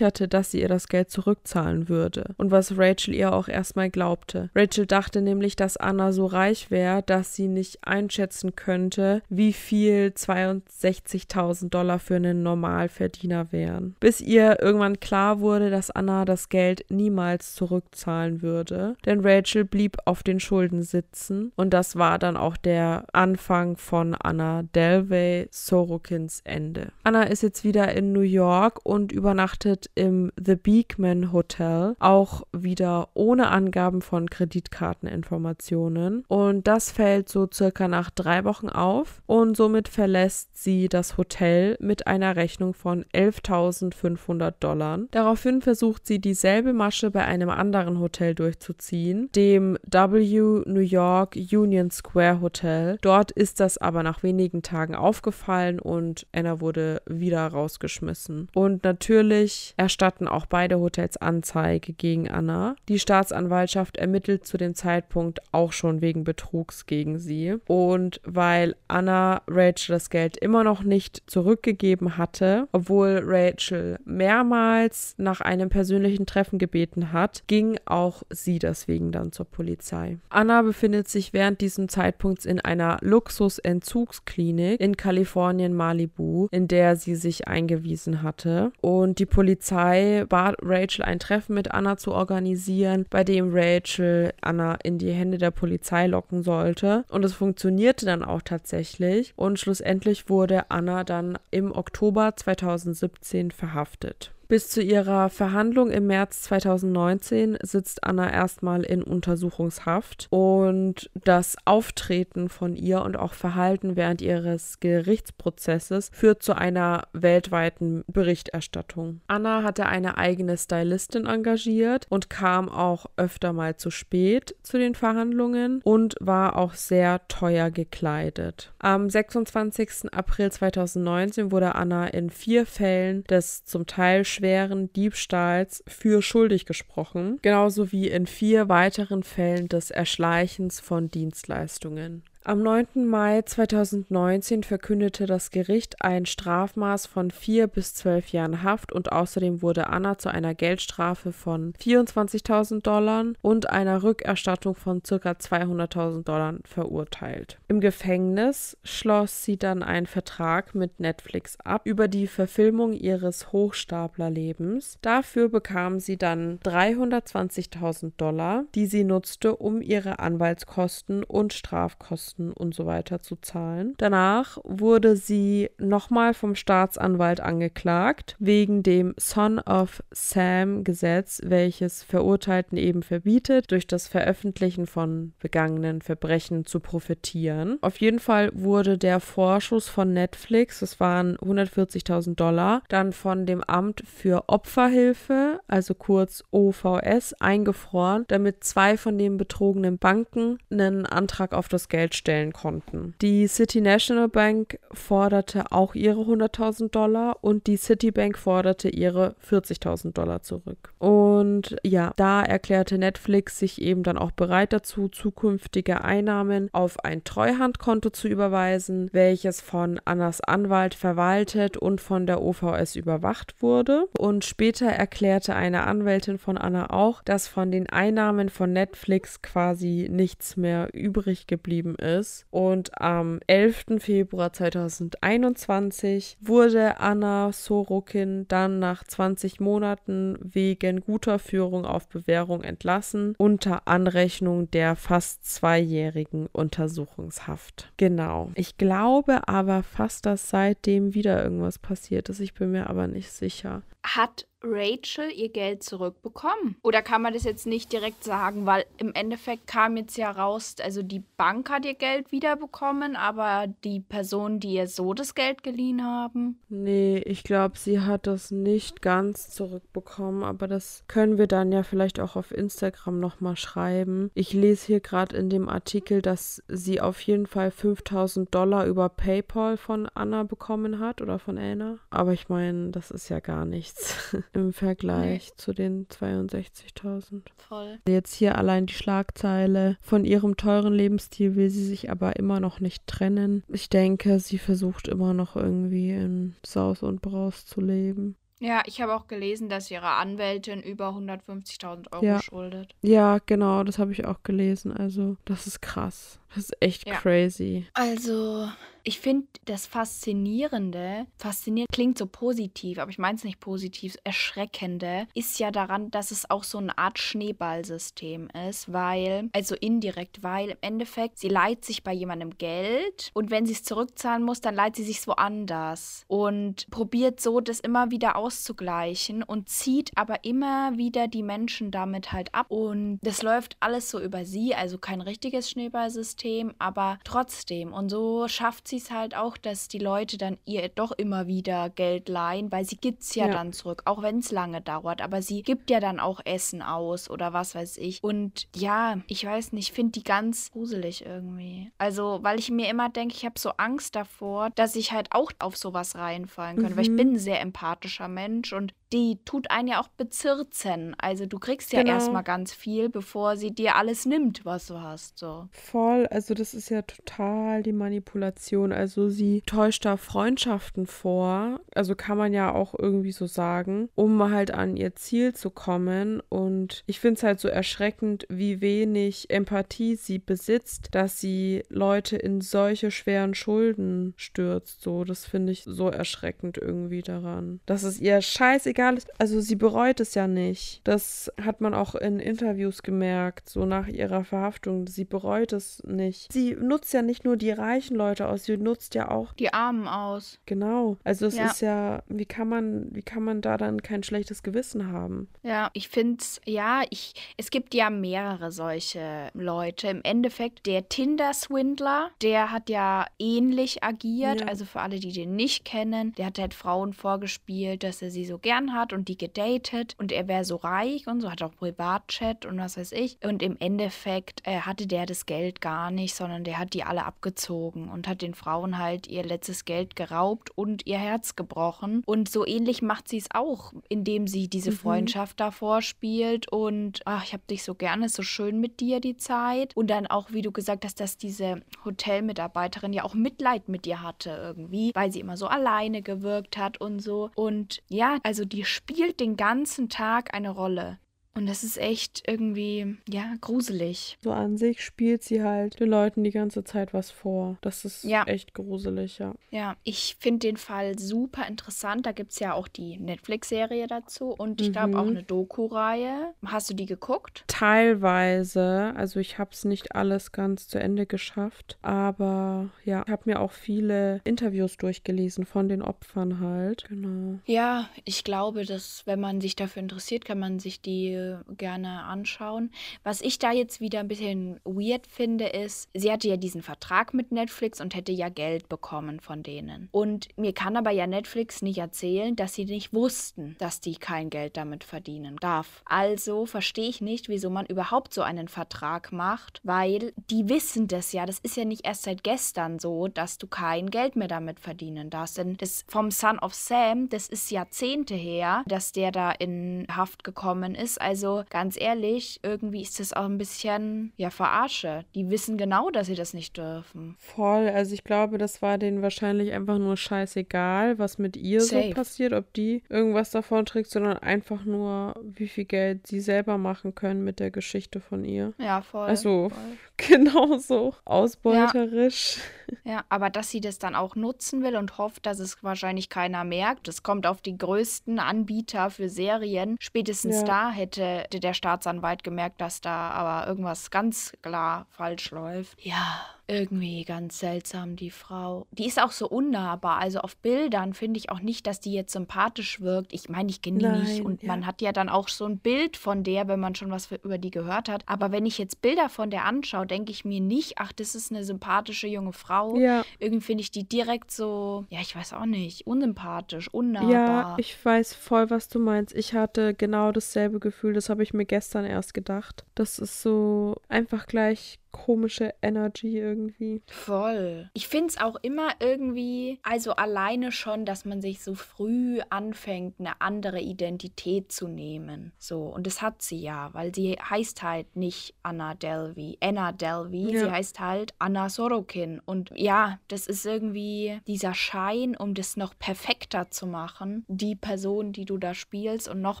versicherte, 0.00 0.28
dass 0.28 0.50
sie 0.50 0.60
ihr 0.60 0.68
das 0.68 0.88
Geld 0.88 1.10
zurückzahlen 1.10 1.88
würde. 1.88 2.34
Und 2.38 2.50
was 2.50 2.76
Rachel 2.76 3.14
ihr 3.14 3.32
auch 3.32 3.48
erstmal 3.48 3.90
glaubte. 3.90 4.50
Rachel 4.54 4.86
dachte 4.86 5.20
nämlich, 5.20 5.56
dass 5.56 5.76
Anna 5.76 6.12
so 6.12 6.26
reich 6.26 6.70
wäre, 6.70 7.02
dass 7.02 7.34
sie 7.34 7.48
nicht 7.48 7.86
einschätzen 7.86 8.56
könnte, 8.56 9.22
wie 9.28 9.52
viel 9.52 10.12
62.000 10.16 11.68
Dollar 11.68 11.98
für 11.98 12.16
einen 12.16 12.42
Normalverdiener 12.42 13.52
wären. 13.52 13.94
Bis 14.00 14.20
ihr 14.20 14.60
irgendwann 14.60 15.00
klar 15.00 15.40
wurde, 15.40 15.70
dass 15.70 15.90
Anna 15.90 16.24
das 16.24 16.48
Geld 16.48 16.86
niemals 16.88 17.54
zurückzahlen 17.54 18.42
würde, 18.42 18.96
denn 19.04 19.20
Rachel 19.20 19.64
blieb 19.64 19.98
auf 20.06 20.22
den 20.22 20.40
Schulden 20.40 20.82
sitzen 20.82 21.52
und 21.56 21.70
das 21.70 21.96
war 21.96 22.18
dann 22.18 22.36
auch 22.36 22.56
der 22.56 23.04
Anfang 23.12 23.76
von 23.76 24.14
Anna 24.14 24.62
Delvey 24.74 25.48
Sorokins 25.50 26.40
Ende. 26.44 26.92
Anna 27.04 27.24
ist 27.24 27.42
jetzt 27.42 27.64
wieder 27.64 27.92
in 27.94 28.12
New 28.12 28.20
York 28.20 28.80
und 28.84 29.12
übernachtet 29.12 29.89
im 29.94 30.32
The 30.42 30.56
Beekman 30.56 31.32
Hotel, 31.32 31.96
auch 31.98 32.42
wieder 32.52 33.08
ohne 33.14 33.48
Angaben 33.48 34.02
von 34.02 34.30
Kreditkarteninformationen. 34.30 35.50
Informationen 35.60 36.24
und 36.28 36.66
das 36.66 36.90
fällt 36.90 37.28
so 37.28 37.48
circa 37.52 37.88
nach 37.88 38.10
drei 38.10 38.44
Wochen 38.44 38.68
auf 38.68 39.22
und 39.26 39.56
somit 39.56 39.88
verlässt 39.88 40.56
sie 40.56 40.88
das 40.88 41.16
Hotel 41.16 41.76
mit 41.80 42.06
einer 42.06 42.36
Rechnung 42.36 42.74
von 42.74 43.04
11.500 43.14 44.54
Dollar. 44.60 45.00
Daraufhin 45.10 45.60
versucht 45.60 46.06
sie 46.06 46.18
dieselbe 46.18 46.72
Masche 46.72 47.10
bei 47.10 47.24
einem 47.24 47.50
anderen 47.50 48.00
Hotel 48.00 48.34
durchzuziehen, 48.34 49.30
dem 49.34 49.78
W 49.84 50.62
New 50.66 50.80
York 50.80 51.36
Union 51.36 51.90
Square 51.90 52.40
Hotel. 52.40 52.98
Dort 53.02 53.30
ist 53.30 53.60
das 53.60 53.78
aber 53.78 54.02
nach 54.02 54.22
wenigen 54.22 54.62
Tagen 54.62 54.94
aufgefallen 54.94 55.78
und 55.78 56.26
Anna 56.32 56.60
wurde 56.60 57.02
wieder 57.06 57.46
rausgeschmissen. 57.46 58.48
Und 58.54 58.84
natürlich 58.84 59.74
erstatten 59.80 60.28
auch 60.28 60.44
beide 60.44 60.78
Hotels 60.78 61.16
Anzeige 61.16 61.94
gegen 61.94 62.28
Anna. 62.28 62.76
Die 62.90 62.98
Staatsanwaltschaft 62.98 63.96
ermittelt 63.96 64.46
zu 64.46 64.58
dem 64.58 64.74
Zeitpunkt 64.74 65.40
auch 65.52 65.72
schon 65.72 66.02
wegen 66.02 66.22
Betrugs 66.22 66.84
gegen 66.84 67.18
sie. 67.18 67.56
Und 67.66 68.20
weil 68.24 68.76
Anna 68.88 69.40
Rachel 69.48 69.94
das 69.94 70.10
Geld 70.10 70.36
immer 70.36 70.64
noch 70.64 70.82
nicht 70.82 71.22
zurückgegeben 71.26 72.18
hatte, 72.18 72.68
obwohl 72.72 73.22
Rachel 73.24 73.98
mehrmals 74.04 75.14
nach 75.16 75.40
einem 75.40 75.70
persönlichen 75.70 76.26
Treffen 76.26 76.58
gebeten 76.58 77.14
hat, 77.14 77.44
ging 77.46 77.78
auch 77.86 78.22
sie 78.28 78.58
deswegen 78.58 79.12
dann 79.12 79.32
zur 79.32 79.46
Polizei. 79.46 80.18
Anna 80.28 80.60
befindet 80.60 81.08
sich 81.08 81.32
während 81.32 81.62
diesem 81.62 81.88
Zeitpunkt 81.88 82.44
in 82.44 82.60
einer 82.60 82.98
Luxusentzugsklinik 83.00 84.78
in 84.78 84.98
Kalifornien 84.98 85.72
Malibu, 85.72 86.48
in 86.50 86.68
der 86.68 86.96
sie 86.96 87.14
sich 87.14 87.48
eingewiesen 87.48 88.22
hatte. 88.22 88.72
Und 88.82 89.18
die 89.18 89.26
Polizei 89.70 90.24
bat 90.28 90.56
Rachel 90.62 91.04
ein 91.04 91.20
Treffen 91.20 91.54
mit 91.54 91.70
Anna 91.70 91.96
zu 91.96 92.10
organisieren, 92.10 93.06
bei 93.08 93.22
dem 93.22 93.50
Rachel 93.52 94.32
Anna 94.40 94.74
in 94.82 94.98
die 94.98 95.12
Hände 95.12 95.38
der 95.38 95.52
Polizei 95.52 96.08
locken 96.08 96.42
sollte. 96.42 97.04
Und 97.08 97.24
es 97.24 97.34
funktionierte 97.34 98.04
dann 98.04 98.24
auch 98.24 98.42
tatsächlich. 98.42 99.32
Und 99.36 99.60
schlussendlich 99.60 100.28
wurde 100.28 100.72
Anna 100.72 101.04
dann 101.04 101.38
im 101.52 101.70
Oktober 101.70 102.32
2017 102.34 103.52
verhaftet. 103.52 104.32
Bis 104.50 104.68
zu 104.68 104.82
ihrer 104.82 105.30
Verhandlung 105.30 105.92
im 105.92 106.08
März 106.08 106.42
2019 106.42 107.58
sitzt 107.62 108.02
Anna 108.02 108.32
erstmal 108.32 108.82
in 108.82 109.00
Untersuchungshaft 109.04 110.26
und 110.30 111.08
das 111.14 111.56
Auftreten 111.66 112.48
von 112.48 112.74
ihr 112.74 113.02
und 113.02 113.16
auch 113.16 113.34
Verhalten 113.34 113.94
während 113.94 114.20
ihres 114.20 114.80
Gerichtsprozesses 114.80 116.10
führt 116.12 116.42
zu 116.42 116.56
einer 116.56 117.04
weltweiten 117.12 118.02
Berichterstattung. 118.08 119.20
Anna 119.28 119.62
hatte 119.62 119.86
eine 119.86 120.18
eigene 120.18 120.58
Stylistin 120.58 121.26
engagiert 121.26 122.06
und 122.08 122.28
kam 122.28 122.68
auch 122.68 123.06
öfter 123.16 123.52
mal 123.52 123.76
zu 123.76 123.92
spät 123.92 124.56
zu 124.64 124.78
den 124.78 124.96
Verhandlungen 124.96 125.80
und 125.84 126.16
war 126.18 126.56
auch 126.56 126.74
sehr 126.74 127.20
teuer 127.28 127.70
gekleidet. 127.70 128.72
Am 128.80 129.10
26. 129.10 130.12
April 130.12 130.50
2019 130.50 131.52
wurde 131.52 131.76
Anna 131.76 132.08
in 132.08 132.30
vier 132.30 132.66
Fällen 132.66 133.22
des 133.30 133.64
zum 133.64 133.86
Teil 133.86 134.24
schweren 134.40 134.90
Diebstahls 134.94 135.84
für 135.86 136.22
schuldig 136.22 136.64
gesprochen, 136.64 137.38
genauso 137.42 137.92
wie 137.92 138.08
in 138.08 138.26
vier 138.26 138.70
weiteren 138.70 139.22
Fällen 139.22 139.68
des 139.68 139.90
Erschleichens 139.90 140.80
von 140.80 141.10
Dienstleistungen. 141.10 142.22
Am 142.42 142.62
9. 142.62 143.06
Mai 143.06 143.42
2019 143.42 144.62
verkündete 144.62 145.26
das 145.26 145.50
Gericht 145.50 146.00
ein 146.00 146.24
Strafmaß 146.24 147.04
von 147.04 147.30
vier 147.30 147.66
bis 147.66 147.92
zwölf 147.92 148.32
Jahren 148.32 148.62
Haft 148.62 148.92
und 148.92 149.12
außerdem 149.12 149.60
wurde 149.60 149.88
Anna 149.88 150.16
zu 150.16 150.30
einer 150.30 150.54
Geldstrafe 150.54 151.32
von 151.32 151.74
24.000 151.74 152.80
Dollar 152.80 153.26
und 153.42 153.68
einer 153.68 154.02
Rückerstattung 154.02 154.74
von 154.74 155.02
ca. 155.02 155.32
200.000 155.32 156.24
Dollar 156.24 156.54
verurteilt. 156.64 157.58
Im 157.68 157.80
Gefängnis 157.80 158.78
schloss 158.84 159.44
sie 159.44 159.58
dann 159.58 159.82
einen 159.82 160.06
Vertrag 160.06 160.74
mit 160.74 160.98
Netflix 160.98 161.58
ab 161.62 161.82
über 161.84 162.08
die 162.08 162.26
Verfilmung 162.26 162.94
ihres 162.94 163.52
Hochstaplerlebens. 163.52 164.96
Dafür 165.02 165.50
bekam 165.50 166.00
sie 166.00 166.16
dann 166.16 166.58
320.000 166.60 168.12
Dollar, 168.16 168.64
die 168.74 168.86
sie 168.86 169.04
nutzte, 169.04 169.56
um 169.56 169.82
ihre 169.82 170.20
Anwaltskosten 170.20 171.22
und 171.22 171.52
Strafkosten 171.52 172.29
Anwaltskosten 172.30 172.52
und 172.52 172.74
so 172.74 172.86
weiter 172.86 173.22
zu 173.22 173.36
zahlen. 173.36 173.94
Danach 173.98 174.58
wurde 174.64 175.16
sie 175.16 175.70
nochmal 175.78 176.34
vom 176.34 176.54
Staatsanwalt 176.54 177.40
angeklagt 177.40 178.36
wegen 178.38 178.82
dem 178.82 179.14
Son 179.16 179.58
of 179.58 180.02
Sam 180.10 180.84
Gesetz, 180.84 181.40
welches 181.44 182.02
Verurteilten 182.02 182.78
eben 182.78 183.02
verbietet, 183.02 183.70
durch 183.70 183.86
das 183.86 184.08
Veröffentlichen 184.08 184.86
von 184.86 185.32
begangenen 185.40 186.02
Verbrechen 186.02 186.64
zu 186.64 186.80
profitieren. 186.80 187.78
Auf 187.80 188.00
jeden 188.00 188.18
Fall 188.18 188.50
wurde 188.52 188.98
der 188.98 189.20
Vorschuss 189.20 189.88
von 189.88 190.12
Netflix, 190.12 190.80
das 190.80 191.00
waren 191.00 191.36
140.000 191.38 192.34
Dollar, 192.34 192.82
dann 192.88 193.12
von 193.12 193.46
dem 193.46 193.62
Amt 193.62 194.02
für 194.06 194.44
Opferhilfe, 194.48 195.60
also 195.68 195.94
kurz 195.94 196.44
OVS, 196.50 197.34
eingefroren, 197.34 198.24
damit 198.28 198.64
zwei 198.64 198.96
von 198.96 199.18
den 199.18 199.36
betrogenen 199.36 199.98
Banken 199.98 200.58
einen 200.70 201.06
Antrag 201.06 201.52
auf 201.52 201.68
das 201.68 201.88
Geld 201.88 202.14
stellen 202.20 202.52
konnten. 202.52 203.14
Die 203.22 203.46
City 203.48 203.80
National 203.80 204.28
Bank 204.28 204.78
forderte 204.92 205.72
auch 205.72 205.94
ihre 205.94 206.20
100.000 206.20 206.90
Dollar 206.90 207.38
und 207.40 207.66
die 207.66 207.78
Citibank 207.78 208.36
forderte 208.36 208.90
ihre 208.90 209.34
40.000 209.48 210.12
Dollar 210.12 210.42
zurück. 210.42 210.92
Und 210.98 211.76
ja, 211.82 212.12
da 212.16 212.42
erklärte 212.42 212.98
Netflix 212.98 213.58
sich 213.58 213.80
eben 213.80 214.02
dann 214.02 214.18
auch 214.18 214.32
bereit 214.32 214.72
dazu, 214.72 215.08
zukünftige 215.08 216.04
Einnahmen 216.04 216.68
auf 216.72 217.02
ein 217.04 217.24
Treuhandkonto 217.24 218.10
zu 218.10 218.28
überweisen, 218.28 219.08
welches 219.12 219.62
von 219.62 219.98
Annas 220.04 220.42
Anwalt 220.42 220.94
verwaltet 220.94 221.78
und 221.78 222.02
von 222.02 222.26
der 222.26 222.42
OVS 222.42 222.96
überwacht 222.96 223.62
wurde. 223.62 224.08
Und 224.18 224.44
später 224.44 224.86
erklärte 224.86 225.54
eine 225.54 225.86
Anwältin 225.86 226.36
von 226.38 226.58
Anna 226.58 226.90
auch, 226.90 227.22
dass 227.22 227.48
von 227.48 227.70
den 227.70 227.88
Einnahmen 227.88 228.50
von 228.50 228.74
Netflix 228.74 229.40
quasi 229.40 230.08
nichts 230.10 230.58
mehr 230.58 230.90
übrig 230.92 231.46
geblieben 231.46 231.94
ist. 231.94 232.09
Und 232.50 233.00
am 233.00 233.40
11. 233.46 233.98
Februar 233.98 234.52
2021 234.52 236.38
wurde 236.40 237.00
Anna 237.00 237.52
Sorokin 237.52 238.46
dann 238.48 238.78
nach 238.78 239.04
20 239.04 239.60
Monaten 239.60 240.38
wegen 240.42 241.00
guter 241.00 241.38
Führung 241.38 241.84
auf 241.84 242.08
Bewährung 242.08 242.62
entlassen, 242.62 243.34
unter 243.38 243.86
Anrechnung 243.86 244.70
der 244.70 244.96
fast 244.96 245.44
zweijährigen 245.44 246.48
Untersuchungshaft. 246.52 247.92
Genau. 247.96 248.50
Ich 248.54 248.76
glaube 248.78 249.48
aber 249.48 249.82
fast, 249.82 250.26
dass 250.26 250.50
seitdem 250.50 251.14
wieder 251.14 251.42
irgendwas 251.42 251.78
passiert 251.78 252.28
ist. 252.28 252.40
Ich 252.40 252.54
bin 252.54 252.72
mir 252.72 252.88
aber 252.88 253.06
nicht 253.06 253.30
sicher. 253.30 253.82
Hat 254.02 254.46
Rachel 254.62 255.30
ihr 255.30 255.48
Geld 255.48 255.82
zurückbekommen? 255.82 256.76
Oder 256.82 257.02
kann 257.02 257.22
man 257.22 257.32
das 257.32 257.44
jetzt 257.44 257.66
nicht 257.66 257.92
direkt 257.92 258.24
sagen, 258.24 258.66
weil 258.66 258.84
im 258.98 259.14
Endeffekt 259.14 259.66
kam 259.66 259.96
jetzt 259.96 260.16
ja 260.16 260.30
raus, 260.30 260.76
also 260.82 261.02
die 261.02 261.22
Bank 261.36 261.70
hat 261.70 261.84
ihr 261.84 261.94
Geld 261.94 262.32
wiederbekommen, 262.32 263.16
aber 263.16 263.66
die 263.84 264.00
Personen, 264.00 264.60
die 264.60 264.74
ihr 264.74 264.88
so 264.88 265.14
das 265.14 265.34
Geld 265.34 265.62
geliehen 265.62 266.04
haben? 266.04 266.58
Nee, 266.68 267.18
ich 267.18 267.44
glaube, 267.44 267.78
sie 267.78 268.00
hat 268.00 268.26
das 268.26 268.50
nicht 268.50 269.02
ganz 269.02 269.50
zurückbekommen, 269.50 270.44
aber 270.44 270.68
das 270.68 271.04
können 271.08 271.38
wir 271.38 271.46
dann 271.46 271.72
ja 271.72 271.82
vielleicht 271.82 272.20
auch 272.20 272.36
auf 272.36 272.50
Instagram 272.50 273.20
nochmal 273.20 273.56
schreiben. 273.56 274.30
Ich 274.34 274.52
lese 274.52 274.86
hier 274.86 275.00
gerade 275.00 275.36
in 275.36 275.48
dem 275.50 275.68
Artikel, 275.68 276.22
dass 276.22 276.62
sie 276.68 277.00
auf 277.00 277.20
jeden 277.22 277.46
Fall 277.46 277.70
5000 277.70 278.54
Dollar 278.54 278.86
über 278.86 279.08
PayPal 279.08 279.76
von 279.76 280.08
Anna 280.14 280.42
bekommen 280.42 280.98
hat 280.98 281.20
oder 281.20 281.38
von 281.38 281.58
Anna. 281.58 281.98
Aber 282.10 282.32
ich 282.32 282.48
meine, 282.48 282.90
das 282.90 283.10
ist 283.10 283.28
ja 283.28 283.40
gar 283.40 283.64
nichts. 283.64 284.34
im 284.52 284.72
Vergleich 284.72 285.50
nee. 285.50 285.56
zu 285.56 285.72
den 285.72 286.06
62.000. 286.08 287.42
Voll. 287.56 287.98
Jetzt 288.08 288.34
hier 288.34 288.58
allein 288.58 288.86
die 288.86 288.94
Schlagzeile. 288.94 289.96
Von 290.00 290.24
ihrem 290.24 290.56
teuren 290.56 290.92
Lebensstil 290.92 291.56
will 291.56 291.70
sie 291.70 291.84
sich 291.84 292.10
aber 292.10 292.36
immer 292.36 292.60
noch 292.60 292.80
nicht 292.80 293.06
trennen. 293.06 293.62
Ich 293.68 293.88
denke, 293.88 294.40
sie 294.40 294.58
versucht 294.58 295.08
immer 295.08 295.34
noch 295.34 295.56
irgendwie 295.56 296.10
in 296.10 296.56
Saus 296.64 297.02
und 297.02 297.22
Braus 297.22 297.66
zu 297.66 297.80
leben. 297.80 298.36
Ja, 298.62 298.82
ich 298.84 299.00
habe 299.00 299.14
auch 299.14 299.26
gelesen, 299.26 299.70
dass 299.70 299.90
ihre 299.90 300.10
Anwältin 300.10 300.82
über 300.82 301.08
150.000 301.10 302.12
Euro 302.12 302.24
ja. 302.24 302.42
schuldet. 302.42 302.94
Ja, 303.00 303.38
genau, 303.44 303.84
das 303.84 303.98
habe 303.98 304.12
ich 304.12 304.26
auch 304.26 304.42
gelesen. 304.42 304.92
Also, 304.92 305.38
das 305.46 305.66
ist 305.66 305.80
krass. 305.80 306.39
Das 306.54 306.64
ist 306.64 306.76
echt 306.80 307.06
ja. 307.06 307.14
crazy. 307.14 307.86
Also, 307.94 308.68
ich 309.02 309.20
finde 309.20 309.46
das 309.64 309.86
Faszinierende, 309.86 311.26
faszinierend 311.38 311.92
klingt 311.92 312.18
so 312.18 312.26
positiv, 312.26 312.98
aber 312.98 313.10
ich 313.10 313.18
meine 313.18 313.36
es 313.36 313.44
nicht 313.44 313.60
positiv, 313.60 314.16
erschreckende, 314.24 315.26
ist 315.34 315.58
ja 315.58 315.70
daran, 315.70 316.10
dass 316.10 316.30
es 316.30 316.50
auch 316.50 316.64
so 316.64 316.78
eine 316.78 316.96
Art 316.98 317.18
Schneeballsystem 317.18 318.48
ist, 318.68 318.92
weil, 318.92 319.48
also 319.52 319.74
indirekt, 319.74 320.42
weil 320.42 320.70
im 320.70 320.78
Endeffekt, 320.80 321.38
sie 321.38 321.48
leiht 321.48 321.84
sich 321.84 322.02
bei 322.02 322.12
jemandem 322.12 322.56
Geld 322.58 323.30
und 323.32 323.50
wenn 323.50 323.66
sie 323.66 323.72
es 323.72 323.82
zurückzahlen 323.82 324.42
muss, 324.42 324.60
dann 324.60 324.74
leiht 324.74 324.96
sie 324.96 325.04
sich 325.04 325.26
woanders 325.26 326.24
und 326.28 326.90
probiert 326.90 327.40
so, 327.40 327.60
das 327.60 327.80
immer 327.80 328.10
wieder 328.10 328.36
auszugleichen 328.36 329.42
und 329.42 329.68
zieht 329.68 330.10
aber 330.16 330.44
immer 330.44 330.96
wieder 330.96 331.28
die 331.28 331.42
Menschen 331.42 331.90
damit 331.90 332.32
halt 332.32 332.54
ab 332.54 332.66
und 332.70 333.18
das 333.22 333.42
läuft 333.42 333.76
alles 333.80 334.10
so 334.10 334.20
über 334.20 334.44
sie, 334.44 334.74
also 334.74 334.98
kein 334.98 335.20
richtiges 335.20 335.70
Schneeballsystem, 335.70 336.39
aber 336.78 337.18
trotzdem 337.24 337.92
und 337.92 338.08
so 338.08 338.48
schafft 338.48 338.88
sie 338.88 338.96
es 338.96 339.10
halt 339.10 339.36
auch, 339.36 339.56
dass 339.56 339.88
die 339.88 339.98
Leute 339.98 340.38
dann 340.38 340.58
ihr 340.64 340.88
doch 340.88 341.12
immer 341.12 341.46
wieder 341.46 341.90
Geld 341.90 342.28
leihen, 342.28 342.70
weil 342.72 342.84
sie 342.84 342.96
gibt 342.96 343.22
es 343.22 343.34
ja, 343.34 343.46
ja, 343.46 343.52
dann 343.52 343.72
zurück, 343.72 344.02
auch 344.04 344.22
wenn 344.22 344.38
es 344.38 344.50
lange 344.50 344.80
dauert. 344.80 345.22
Aber 345.22 345.42
sie 345.42 345.62
gibt 345.62 345.90
ja 345.90 346.00
dann 346.00 346.20
auch 346.20 346.40
Essen 346.44 346.82
aus 346.82 347.30
oder 347.30 347.52
was 347.52 347.74
weiß 347.74 347.98
ich. 347.98 348.22
Und 348.22 348.68
ja, 348.74 349.18
ich 349.26 349.44
weiß 349.44 349.72
nicht, 349.72 349.90
ich 349.90 349.92
finde 349.92 350.12
die 350.12 350.24
ganz 350.24 350.70
gruselig 350.70 351.24
irgendwie. 351.24 351.90
Also, 351.98 352.40
weil 352.42 352.58
ich 352.58 352.70
mir 352.70 352.88
immer 352.88 353.08
denke, 353.08 353.34
ich 353.34 353.44
habe 353.44 353.58
so 353.58 353.70
Angst 353.76 354.16
davor, 354.16 354.70
dass 354.74 354.96
ich 354.96 355.12
halt 355.12 355.28
auch 355.32 355.52
auf 355.58 355.76
sowas 355.76 356.16
reinfallen 356.16 356.76
könnte, 356.76 356.92
mhm. 356.92 356.96
weil 356.96 357.04
ich 357.04 357.10
mhm. 357.10 357.16
bin 357.16 357.32
ein 357.34 357.38
sehr 357.38 357.60
empathischer 357.60 358.28
Mensch 358.28 358.72
und 358.72 358.94
die 359.12 359.38
tut 359.44 359.70
einen 359.70 359.88
ja 359.88 360.00
auch 360.00 360.08
bezirzen. 360.08 361.16
Also 361.18 361.46
du 361.46 361.58
kriegst 361.58 361.92
ja 361.92 362.02
genau. 362.02 362.14
erstmal 362.14 362.44
ganz 362.44 362.72
viel, 362.72 363.08
bevor 363.08 363.56
sie 363.56 363.72
dir 363.72 363.96
alles 363.96 364.24
nimmt, 364.24 364.64
was 364.64 364.86
du 364.86 365.00
hast. 365.00 365.38
So. 365.38 365.68
Voll, 365.72 366.28
also 366.30 366.54
das 366.54 366.74
ist 366.74 366.88
ja 366.90 367.02
total 367.02 367.82
die 367.82 367.92
Manipulation. 367.92 368.92
Also 368.92 369.28
sie 369.28 369.62
täuscht 369.66 370.04
da 370.04 370.16
Freundschaften 370.16 371.06
vor, 371.06 371.80
also 371.94 372.14
kann 372.14 372.38
man 372.38 372.52
ja 372.52 372.72
auch 372.72 372.94
irgendwie 372.96 373.32
so 373.32 373.46
sagen, 373.46 374.08
um 374.14 374.50
halt 374.50 374.70
an 374.70 374.96
ihr 374.96 375.16
Ziel 375.16 375.54
zu 375.54 375.70
kommen. 375.70 376.40
Und 376.48 377.02
ich 377.06 377.18
finde 377.18 377.38
es 377.38 377.42
halt 377.42 377.58
so 377.58 377.68
erschreckend, 377.68 378.46
wie 378.48 378.80
wenig 378.80 379.50
Empathie 379.50 380.14
sie 380.14 380.38
besitzt, 380.38 381.08
dass 381.14 381.40
sie 381.40 381.82
Leute 381.88 382.36
in 382.36 382.60
solche 382.60 383.10
schweren 383.10 383.54
Schulden 383.54 384.34
stürzt. 384.36 385.02
So, 385.02 385.24
das 385.24 385.44
finde 385.46 385.72
ich 385.72 385.82
so 385.84 386.08
erschreckend 386.08 386.78
irgendwie 386.78 387.22
daran. 387.22 387.80
Dass 387.86 388.04
es 388.04 388.20
ihr 388.20 388.40
scheißegal 388.40 389.00
egal 389.00 389.16
ist. 389.16 389.40
Also 389.40 389.60
sie 389.60 389.76
bereut 389.76 390.20
es 390.20 390.34
ja 390.34 390.46
nicht. 390.46 391.00
Das 391.04 391.50
hat 391.60 391.80
man 391.80 391.94
auch 391.94 392.14
in 392.14 392.38
Interviews 392.38 393.02
gemerkt, 393.02 393.68
so 393.68 393.86
nach 393.86 394.08
ihrer 394.08 394.44
Verhaftung. 394.44 395.06
Sie 395.06 395.24
bereut 395.24 395.72
es 395.72 396.02
nicht. 396.04 396.19
Sie 396.50 396.74
nutzt 396.74 397.12
ja 397.12 397.22
nicht 397.22 397.44
nur 397.44 397.56
die 397.56 397.70
reichen 397.70 398.16
Leute 398.16 398.48
aus, 398.48 398.64
sie 398.64 398.76
nutzt 398.76 399.14
ja 399.14 399.30
auch 399.30 399.52
die 399.54 399.72
Armen 399.72 400.08
aus. 400.08 400.58
Genau. 400.66 401.16
Also 401.24 401.46
es 401.46 401.56
ja. 401.56 401.66
ist 401.66 401.80
ja, 401.80 402.22
wie 402.28 402.46
kann 402.46 402.68
man, 402.68 403.14
wie 403.14 403.22
kann 403.22 403.42
man 403.42 403.60
da 403.60 403.76
dann 403.76 404.02
kein 404.02 404.22
schlechtes 404.22 404.62
Gewissen 404.62 405.12
haben? 405.12 405.48
Ja, 405.62 405.90
ich 405.92 406.08
finde 406.08 406.38
es, 406.40 406.60
ja, 406.64 407.02
ich, 407.10 407.34
es 407.56 407.70
gibt 407.70 407.94
ja 407.94 408.10
mehrere 408.10 408.72
solche 408.72 409.48
Leute. 409.54 410.08
Im 410.08 410.22
Endeffekt, 410.22 410.86
der 410.86 411.08
Tinder-Swindler, 411.08 412.30
der 412.42 412.70
hat 412.70 412.90
ja 412.90 413.26
ähnlich 413.38 414.02
agiert. 414.02 414.60
Ja. 414.60 414.66
Also 414.66 414.84
für 414.84 415.00
alle, 415.00 415.20
die 415.20 415.32
den 415.32 415.56
nicht 415.56 415.84
kennen, 415.84 416.32
der 416.36 416.46
hat 416.46 416.58
halt 416.58 416.74
Frauen 416.74 417.12
vorgespielt, 417.12 418.02
dass 418.02 418.22
er 418.22 418.30
sie 418.30 418.44
so 418.44 418.58
gern 418.58 418.94
hat 418.94 419.12
und 419.12 419.28
die 419.28 419.36
gedatet 419.36 420.14
und 420.18 420.32
er 420.32 420.48
wäre 420.48 420.64
so 420.64 420.76
reich 420.76 421.26
und 421.26 421.40
so, 421.40 421.50
hat 421.50 421.62
auch 421.62 421.74
Privatchat 421.74 422.66
und 422.66 422.78
was 422.78 422.96
weiß 422.96 423.12
ich. 423.12 423.38
Und 423.44 423.62
im 423.62 423.76
Endeffekt 423.78 424.66
äh, 424.66 424.80
hatte 424.80 425.06
der 425.06 425.26
das 425.26 425.46
Geld 425.46 425.80
gar 425.80 426.09
nicht, 426.10 426.34
sondern 426.34 426.64
der 426.64 426.78
hat 426.78 426.94
die 426.94 427.04
alle 427.04 427.24
abgezogen 427.24 428.08
und 428.08 428.28
hat 428.28 428.42
den 428.42 428.54
Frauen 428.54 428.98
halt 428.98 429.26
ihr 429.26 429.44
letztes 429.44 429.84
Geld 429.84 430.16
geraubt 430.16 430.70
und 430.76 431.06
ihr 431.06 431.18
Herz 431.18 431.56
gebrochen. 431.56 432.22
Und 432.26 432.48
so 432.48 432.66
ähnlich 432.66 433.02
macht 433.02 433.28
sie 433.28 433.38
es 433.38 433.48
auch, 433.52 433.92
indem 434.08 434.46
sie 434.46 434.68
diese 434.68 434.90
mhm. 434.90 434.96
Freundschaft 434.96 435.60
davor 435.60 436.02
spielt 436.02 436.70
und 436.70 437.20
ach, 437.24 437.44
ich 437.44 437.52
habe 437.52 437.62
dich 437.68 437.82
so 437.82 437.94
gerne, 437.94 438.28
so 438.28 438.42
schön 438.42 438.80
mit 438.80 439.00
dir 439.00 439.20
die 439.20 439.36
Zeit. 439.36 439.96
Und 439.96 440.08
dann 440.08 440.26
auch, 440.26 440.52
wie 440.52 440.62
du 440.62 440.72
gesagt 440.72 441.04
hast, 441.04 441.20
dass 441.20 441.36
diese 441.36 441.82
Hotelmitarbeiterin 442.04 443.12
ja 443.12 443.24
auch 443.24 443.34
Mitleid 443.34 443.88
mit 443.88 444.04
dir 444.04 444.22
hatte 444.22 444.50
irgendwie, 444.50 445.10
weil 445.14 445.32
sie 445.32 445.40
immer 445.40 445.56
so 445.56 445.66
alleine 445.66 446.22
gewirkt 446.22 446.76
hat 446.76 447.00
und 447.00 447.20
so. 447.20 447.50
Und 447.54 448.02
ja, 448.08 448.38
also 448.42 448.64
die 448.64 448.84
spielt 448.84 449.40
den 449.40 449.56
ganzen 449.56 450.08
Tag 450.08 450.54
eine 450.54 450.70
Rolle. 450.70 451.18
Und 451.54 451.66
das 451.66 451.82
ist 451.82 451.98
echt 451.98 452.42
irgendwie, 452.46 453.16
ja, 453.28 453.54
gruselig. 453.60 454.38
So 454.40 454.52
an 454.52 454.76
sich 454.76 455.02
spielt 455.04 455.42
sie 455.42 455.62
halt 455.64 455.98
den 455.98 456.08
Leuten 456.08 456.44
die 456.44 456.52
ganze 456.52 456.84
Zeit 456.84 457.12
was 457.12 457.30
vor. 457.32 457.76
Das 457.80 458.04
ist 458.04 458.22
Ja. 458.24 458.44
echt 458.44 458.72
gruselig, 458.72 459.38
ja. 459.38 459.54
Ja, 459.70 459.96
ich 460.04 460.36
finde 460.38 460.68
den 460.68 460.76
Fall 460.76 461.18
super 461.18 461.66
interessant. 461.66 462.24
Da 462.24 462.32
gibt 462.32 462.52
es 462.52 462.60
ja 462.60 462.72
auch 462.72 462.86
die 462.86 463.18
Netflix-Serie 463.18 464.06
dazu 464.06 464.54
und 464.56 464.80
ich 464.80 464.92
glaube 464.92 465.18
auch 465.18 465.24
Mhm. 465.24 465.30
eine 465.30 465.42
Doku-Reihe. 465.42 466.54
Hast 466.64 466.88
du 466.88 466.94
die 466.94 467.06
geguckt? 467.06 467.64
Teilweise, 467.66 469.12
also 469.16 469.40
ich 469.40 469.58
habe 469.58 469.70
es 469.72 469.84
nicht 469.84 470.14
alles 470.14 470.52
ganz 470.52 470.86
zu 470.88 471.00
Ende 471.00 471.26
geschafft, 471.26 471.98
aber 472.02 472.90
ja, 473.04 473.22
ich 473.26 473.30
habe 473.32 473.42
mir 473.46 473.60
auch 473.60 473.72
viele 473.72 474.40
Interviews 474.44 474.96
durchgelesen 474.98 475.64
von 475.66 475.88
den 475.88 476.02
Opfern 476.02 476.60
halt. 476.60 477.06
Genau. 477.08 477.58
Ja, 477.66 478.08
ich 478.24 478.44
glaube, 478.44 478.84
dass 478.84 479.22
wenn 479.26 479.40
man 479.40 479.60
sich 479.60 479.74
dafür 479.76 480.02
interessiert, 480.02 480.44
kann 480.44 480.58
man 480.58 480.78
sich 480.78 481.00
die 481.00 481.34
gerne 481.76 482.24
anschauen. 482.24 482.90
Was 483.22 483.40
ich 483.40 483.58
da 483.58 483.72
jetzt 483.72 484.00
wieder 484.00 484.20
ein 484.20 484.28
bisschen 484.28 484.80
weird 484.84 485.26
finde, 485.26 485.66
ist, 485.66 486.08
sie 486.14 486.30
hatte 486.30 486.48
ja 486.48 486.56
diesen 486.56 486.82
Vertrag 486.82 487.34
mit 487.34 487.52
Netflix 487.52 488.00
und 488.00 488.14
hätte 488.14 488.32
ja 488.32 488.48
Geld 488.48 488.88
bekommen 488.88 489.40
von 489.40 489.62
denen. 489.62 490.08
Und 490.12 490.48
mir 490.56 490.72
kann 490.72 490.96
aber 490.96 491.10
ja 491.10 491.26
Netflix 491.26 491.82
nicht 491.82 491.98
erzählen, 491.98 492.56
dass 492.56 492.74
sie 492.74 492.84
nicht 492.84 493.12
wussten, 493.12 493.76
dass 493.78 494.00
die 494.00 494.16
kein 494.16 494.50
Geld 494.50 494.76
damit 494.76 495.04
verdienen 495.04 495.56
darf. 495.56 496.02
Also 496.04 496.66
verstehe 496.66 497.08
ich 497.08 497.20
nicht, 497.20 497.48
wieso 497.48 497.70
man 497.70 497.86
überhaupt 497.86 498.34
so 498.34 498.42
einen 498.42 498.68
Vertrag 498.68 499.32
macht, 499.32 499.80
weil 499.84 500.32
die 500.50 500.68
wissen 500.68 501.08
das 501.08 501.32
ja. 501.32 501.46
Das 501.46 501.58
ist 501.58 501.76
ja 501.76 501.84
nicht 501.84 502.06
erst 502.06 502.22
seit 502.22 502.44
gestern 502.44 502.98
so, 502.98 503.28
dass 503.28 503.58
du 503.58 503.66
kein 503.66 504.10
Geld 504.10 504.36
mehr 504.36 504.48
damit 504.48 504.80
verdienen 504.80 505.30
darfst. 505.30 505.58
Denn 505.58 505.76
das 505.76 506.04
vom 506.08 506.30
Son 506.30 506.58
of 506.58 506.74
Sam, 506.74 507.28
das 507.28 507.48
ist 507.48 507.70
Jahrzehnte 507.70 508.34
her, 508.34 508.82
dass 508.86 509.12
der 509.12 509.32
da 509.32 509.50
in 509.52 510.06
Haft 510.14 510.44
gekommen 510.44 510.94
ist. 510.94 511.20
Also 511.30 511.62
ganz 511.70 511.96
ehrlich, 511.96 512.58
irgendwie 512.64 513.02
ist 513.02 513.20
das 513.20 513.32
auch 513.32 513.44
ein 513.44 513.56
bisschen, 513.56 514.32
ja, 514.36 514.50
Verarsche. 514.50 515.24
Die 515.36 515.48
wissen 515.48 515.76
genau, 515.78 516.10
dass 516.10 516.26
sie 516.26 516.34
das 516.34 516.54
nicht 516.54 516.76
dürfen. 516.76 517.36
Voll, 517.38 517.88
also 517.88 518.14
ich 518.14 518.24
glaube, 518.24 518.58
das 518.58 518.82
war 518.82 518.98
denen 518.98 519.22
wahrscheinlich 519.22 519.70
einfach 519.70 519.98
nur 519.98 520.16
scheißegal, 520.16 521.20
was 521.20 521.38
mit 521.38 521.56
ihr 521.56 521.82
Safe. 521.82 522.08
so 522.08 522.14
passiert, 522.14 522.52
ob 522.52 522.72
die 522.72 523.04
irgendwas 523.08 523.52
davon 523.52 523.86
trägt, 523.86 524.10
sondern 524.10 524.38
einfach 524.38 524.84
nur, 524.84 525.34
wie 525.44 525.68
viel 525.68 525.84
Geld 525.84 526.26
sie 526.26 526.40
selber 526.40 526.78
machen 526.78 527.14
können 527.14 527.44
mit 527.44 527.60
der 527.60 527.70
Geschichte 527.70 528.18
von 528.18 528.44
ihr. 528.44 528.72
Ja, 528.78 529.00
voll. 529.00 529.28
Also- 529.28 529.68
voll. 529.68 529.78
Genauso 530.28 531.14
ausbeuterisch. 531.24 532.58
Ja, 533.04 533.22
aber 533.28 533.50
dass 533.50 533.70
sie 533.70 533.80
das 533.80 534.00
dann 534.00 534.16
auch 534.16 534.34
nutzen 534.34 534.82
will 534.82 534.96
und 534.96 535.16
hofft, 535.16 535.46
dass 535.46 535.60
es 535.60 535.80
wahrscheinlich 535.84 536.28
keiner 536.28 536.64
merkt, 536.64 537.06
das 537.06 537.22
kommt 537.22 537.46
auf 537.46 537.62
die 537.62 537.78
größten 537.78 538.40
Anbieter 538.40 539.10
für 539.10 539.28
Serien. 539.28 539.96
Spätestens 540.00 540.56
Ja. 540.62 540.64
da 540.64 540.90
hätte 540.90 541.44
der 541.52 541.72
Staatsanwalt 541.72 542.42
gemerkt, 542.42 542.80
dass 542.80 543.00
da 543.00 543.30
aber 543.30 543.68
irgendwas 543.68 544.10
ganz 544.10 544.54
klar 544.62 545.06
falsch 545.10 545.52
läuft. 545.52 546.04
Ja, 546.04 546.40
irgendwie 546.70 547.24
ganz 547.24 547.58
seltsam, 547.58 548.16
die 548.16 548.30
Frau. 548.30 548.86
Die 548.92 549.06
ist 549.06 549.20
auch 549.20 549.32
so 549.32 549.48
unnahbar. 549.48 550.18
Also 550.18 550.40
auf 550.40 550.56
Bildern 550.56 551.14
finde 551.14 551.38
ich 551.38 551.50
auch 551.50 551.60
nicht, 551.60 551.86
dass 551.86 552.00
die 552.00 552.12
jetzt 552.12 552.32
sympathisch 552.32 553.00
wirkt. 553.00 553.32
Ich 553.32 553.48
meine, 553.48 553.70
ich 553.70 553.82
kenne 553.82 553.98
die 553.98 554.20
nicht 554.20 554.44
und 554.44 554.62
ja. 554.62 554.68
man 554.68 554.86
hat 554.86 555.02
ja 555.02 555.12
dann 555.12 555.28
auch 555.28 555.48
so 555.48 555.64
ein 555.64 555.78
Bild 555.78 556.16
von 556.16 556.44
der, 556.44 556.68
wenn 556.68 556.78
man 556.78 556.94
schon 556.94 557.10
was 557.10 557.26
für, 557.26 557.36
über 557.36 557.58
die 557.58 557.70
gehört 557.70 558.08
hat. 558.08 558.22
Aber 558.26 558.52
wenn 558.52 558.66
ich 558.66 558.78
jetzt 558.78 559.02
Bilder 559.02 559.28
von 559.28 559.50
der 559.50 559.64
anschaue, 559.64 560.06
denke 560.06 560.30
ich 560.30 560.44
mir 560.44 560.60
nicht, 560.60 560.94
ach, 560.98 561.12
das 561.12 561.34
ist 561.34 561.50
eine 561.50 561.64
sympathische 561.64 562.28
junge 562.28 562.52
Frau. 562.52 562.96
Ja, 562.96 563.24
Irgendwie 563.40 563.64
finde 563.64 563.82
ich 563.82 563.90
die 563.90 564.08
direkt 564.08 564.52
so, 564.52 565.06
ja, 565.10 565.20
ich 565.20 565.34
weiß 565.34 565.52
auch 565.54 565.66
nicht, 565.66 566.06
unsympathisch, 566.06 566.86
ja, 566.86 566.90
unnahbar. 566.92 567.76
ich 567.78 568.02
weiß 568.04 568.34
voll, 568.34 568.70
was 568.70 568.88
du 568.88 569.00
meinst. 569.00 569.34
Ich 569.34 569.54
hatte 569.54 569.94
genau 569.94 570.30
dasselbe 570.30 570.78
Gefühl, 570.78 571.14
das 571.14 571.28
habe 571.28 571.42
ich 571.42 571.52
mir 571.52 571.66
gestern 571.66 572.04
erst 572.04 572.32
gedacht. 572.32 572.84
Das 572.94 573.18
ist 573.18 573.42
so 573.42 573.96
einfach 574.08 574.46
gleich 574.46 574.99
komische 575.12 575.74
Energy 575.82 576.38
irgendwie. 576.38 577.02
Voll. 577.06 577.90
Ich 577.94 578.08
finde 578.08 578.28
es 578.28 578.40
auch 578.40 578.56
immer 578.62 578.88
irgendwie, 579.00 579.78
also 579.82 580.12
alleine 580.12 580.72
schon, 580.72 581.04
dass 581.04 581.24
man 581.24 581.40
sich 581.40 581.62
so 581.62 581.74
früh 581.74 582.40
anfängt, 582.50 583.18
eine 583.18 583.40
andere 583.40 583.80
Identität 583.80 584.72
zu 584.72 584.88
nehmen. 584.88 585.52
So, 585.58 585.82
und 585.82 586.06
das 586.06 586.22
hat 586.22 586.42
sie 586.42 586.60
ja, 586.60 586.90
weil 586.92 587.14
sie 587.14 587.32
heißt 587.32 587.82
halt 587.82 588.16
nicht 588.16 588.54
Anna 588.62 588.94
Delvey, 588.94 589.56
Anna 589.60 589.92
Delvey, 589.92 590.52
Ja. 590.52 590.60
sie 590.64 590.70
heißt 590.70 591.00
halt 591.00 591.34
Anna 591.38 591.68
Sorokin. 591.68 592.40
Und 592.44 592.70
ja, 592.74 593.18
das 593.28 593.46
ist 593.46 593.66
irgendwie 593.66 594.40
dieser 594.46 594.74
Schein, 594.74 595.36
um 595.36 595.54
das 595.54 595.76
noch 595.76 595.98
perfekter 595.98 596.70
zu 596.70 596.86
machen, 596.86 597.44
die 597.48 597.74
Person, 597.76 598.32
die 598.32 598.44
du 598.44 598.58
da 598.58 598.74
spielst 598.74 599.28
und 599.28 599.40
noch 599.40 599.60